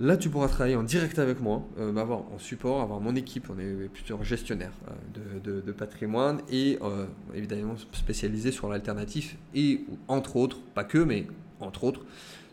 Là, 0.00 0.16
tu 0.16 0.30
pourras 0.30 0.46
travailler 0.46 0.76
en 0.76 0.84
direct 0.84 1.18
avec 1.18 1.40
moi, 1.40 1.64
euh, 1.80 1.96
avoir 1.96 2.20
en 2.32 2.38
support, 2.38 2.80
avoir 2.80 3.00
mon 3.00 3.16
équipe, 3.16 3.50
on 3.50 3.58
est 3.58 3.88
plusieurs 3.92 4.22
gestionnaires 4.22 4.70
euh, 5.16 5.60
de, 5.60 5.72
patrimoine 5.72 6.40
et 6.48 6.78
euh, 6.82 7.06
évidemment 7.34 7.74
spécialisés 7.92 8.52
sur 8.52 8.68
l'alternatif 8.68 9.36
et 9.56 9.84
entre 10.06 10.36
autres, 10.36 10.60
pas 10.74 10.84
que, 10.84 10.98
mais 10.98 11.26
entre 11.58 11.82
autres, 11.82 12.02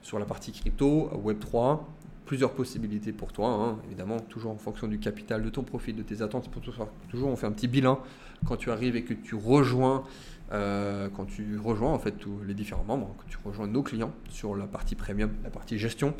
sur 0.02 0.18
la 0.18 0.26
partie 0.26 0.54
crypto, 0.54 1.12
Web3, 1.24 1.82
plusieurs 2.26 2.52
possibilités 2.54 3.12
pour 3.12 3.32
toi, 3.32 3.50
hein, 3.50 3.78
évidemment, 3.86 4.20
toujours 4.20 4.52
en 4.52 4.58
fonction 4.58 4.88
du 4.88 5.00
capital, 5.00 5.44
de 5.44 5.50
ton 5.50 5.64
profit, 5.64 5.94
de 5.94 6.04
tes 6.04 6.22
attentes. 6.22 6.50
Pour 6.50 6.62
toujours, 6.62 7.30
on 7.30 7.36
fait 7.36 7.48
un 7.48 7.52
petit 7.52 7.68
bilan 7.68 8.00
quand 8.46 8.58
tu 8.58 8.72
arrives 8.72 8.96
et 8.96 9.04
que 9.04 9.14
tu 9.14 9.36
rejoins, 9.36 10.04
quand 10.52 11.26
tu 11.28 11.58
rejoins 11.58 11.92
en 11.92 12.00
fait 12.00 12.12
tous 12.12 12.40
les 12.46 12.54
différents 12.54 12.84
membres, 12.84 13.16
quand 13.18 13.28
tu 13.28 13.38
rejoins 13.44 13.68
nos 13.68 13.84
clients 13.84 14.14
sur 14.30 14.56
la 14.56 14.66
partie 14.66 14.96
premium, 14.96 15.32
la 15.44 15.50
partie 15.50 15.78
gestion. 15.78 16.14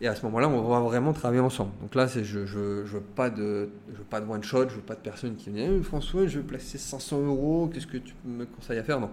Et 0.00 0.06
à 0.06 0.14
ce 0.14 0.24
moment-là, 0.26 0.48
on 0.48 0.62
va 0.68 0.80
vraiment 0.80 1.12
travailler 1.12 1.40
ensemble. 1.40 1.72
Donc 1.80 1.94
là, 1.96 2.06
je 2.06 2.38
ne 2.38 2.46
je, 2.46 2.58
veux, 2.58 3.00
pas 3.00 3.30
de, 3.30 3.68
de 3.88 4.30
one 4.30 4.44
shot, 4.44 4.68
je 4.68 4.76
veux 4.76 4.80
pas 4.80 4.94
de 4.94 5.00
personne 5.00 5.34
qui 5.34 5.50
me 5.50 5.56
dit 5.56 5.62
eh, 5.62 5.82
François, 5.82 6.26
je 6.26 6.38
veux 6.38 6.44
placer 6.44 6.78
500 6.78 7.26
euros, 7.26 7.68
qu'est-ce 7.72 7.88
que 7.88 7.98
tu 7.98 8.14
me 8.24 8.46
conseilles 8.46 8.78
à 8.78 8.84
faire? 8.84 9.00
Non. 9.00 9.10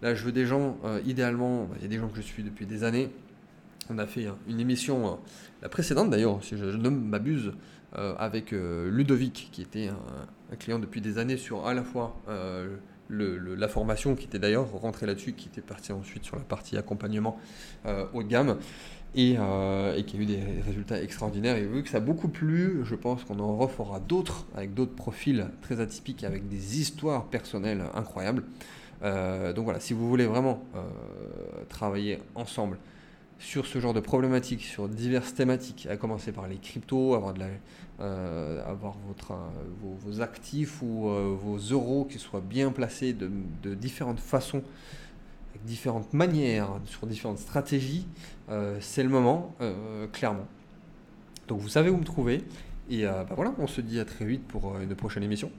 Là, 0.00 0.14
je 0.14 0.24
veux 0.24 0.32
des 0.32 0.46
gens, 0.46 0.78
euh, 0.84 1.00
idéalement, 1.04 1.64
bah, 1.64 1.74
il 1.78 1.82
y 1.82 1.86
a 1.86 1.88
des 1.88 1.98
gens 1.98 2.08
que 2.08 2.16
je 2.16 2.22
suis 2.22 2.44
depuis 2.44 2.66
des 2.66 2.84
années. 2.84 3.10
On 3.92 3.98
a 3.98 4.06
fait 4.06 4.26
une 4.48 4.60
émission, 4.60 5.06
euh, 5.06 5.16
la 5.62 5.68
précédente 5.68 6.10
d'ailleurs, 6.10 6.42
si 6.42 6.56
je, 6.56 6.64
ne 6.64 6.88
m'abuse, 6.88 7.52
euh, 7.96 8.14
avec 8.18 8.52
Ludovic, 8.52 9.50
qui 9.52 9.62
était 9.62 9.88
un, 9.88 10.56
client 10.56 10.78
depuis 10.78 11.00
des 11.00 11.18
années 11.18 11.36
sur 11.36 11.66
à 11.66 11.74
la 11.74 11.82
fois 11.82 12.16
le, 13.08 13.54
la 13.54 13.68
formation, 13.68 14.14
qui 14.14 14.26
était 14.26 14.38
d'ailleurs 14.38 14.70
rentré 14.70 15.06
là-dessus, 15.06 15.32
qui 15.32 15.48
était 15.48 15.62
parti 15.62 15.92
ensuite 15.92 16.24
sur 16.24 16.36
la 16.36 16.42
partie 16.42 16.76
accompagnement 16.76 17.38
haut 17.86 18.22
de 18.22 18.28
gamme 18.28 18.58
euh, 19.18 19.94
et, 19.94 20.04
qui 20.04 20.16
a 20.16 20.20
eu 20.20 20.24
des 20.24 20.40
résultats 20.64 21.02
extraordinaires. 21.02 21.56
Et 21.56 21.66
vu 21.66 21.82
que 21.82 21.90
ça 21.90 21.98
a 21.98 22.00
beaucoup 22.00 22.28
plu, 22.28 22.80
je 22.84 22.94
pense 22.94 23.24
qu'on 23.24 23.40
en 23.40 23.56
refera 23.56 24.00
d'autres 24.00 24.46
avec 24.54 24.72
d'autres 24.72 24.94
profils 24.94 25.48
très 25.60 25.80
atypiques, 25.80 26.24
avec 26.24 26.48
des 26.48 26.80
histoires 26.80 27.26
personnelles 27.26 27.82
incroyables. 27.94 28.44
Euh, 29.02 29.52
donc 29.52 29.64
voilà, 29.64 29.80
si 29.80 29.92
vous 29.92 30.08
voulez 30.08 30.24
vraiment 30.24 30.62
euh, 30.74 30.80
travailler 31.68 32.20
ensemble 32.34 32.78
sur 33.42 33.66
ce 33.66 33.80
genre 33.80 33.92
de 33.92 34.00
problématiques, 34.00 34.62
sur 34.62 34.88
diverses 34.88 35.34
thématiques, 35.34 35.86
à 35.90 35.96
commencer 35.96 36.32
par 36.32 36.48
les 36.48 36.56
cryptos, 36.56 37.14
avoir, 37.14 37.34
de 37.34 37.40
la, 37.40 38.64
avoir 38.64 38.96
votre, 39.06 39.34
vos, 39.82 40.20
actifs 40.20 40.80
ou 40.80 41.08
vos 41.08 41.58
euros 41.58 42.06
qui 42.10 42.18
soient 42.18 42.40
bien 42.40 42.70
placés 42.70 43.12
de, 43.12 43.30
de 43.62 43.74
différentes 43.74 44.20
façons 44.20 44.62
différentes 45.64 46.12
manières, 46.12 46.68
sur 46.86 47.06
différentes 47.06 47.38
stratégies, 47.38 48.06
euh, 48.50 48.76
c'est 48.80 49.02
le 49.02 49.08
moment, 49.08 49.54
euh, 49.60 50.06
clairement. 50.08 50.46
Donc 51.48 51.60
vous 51.60 51.68
savez 51.68 51.90
où 51.90 51.96
me 51.96 52.04
trouver. 52.04 52.44
Et 52.90 53.06
euh, 53.06 53.24
bah 53.24 53.34
voilà, 53.36 53.54
on 53.58 53.66
se 53.66 53.80
dit 53.80 54.00
à 54.00 54.04
très 54.04 54.24
vite 54.24 54.46
pour 54.46 54.78
une 54.78 54.94
prochaine 54.94 55.22
émission. 55.22 55.50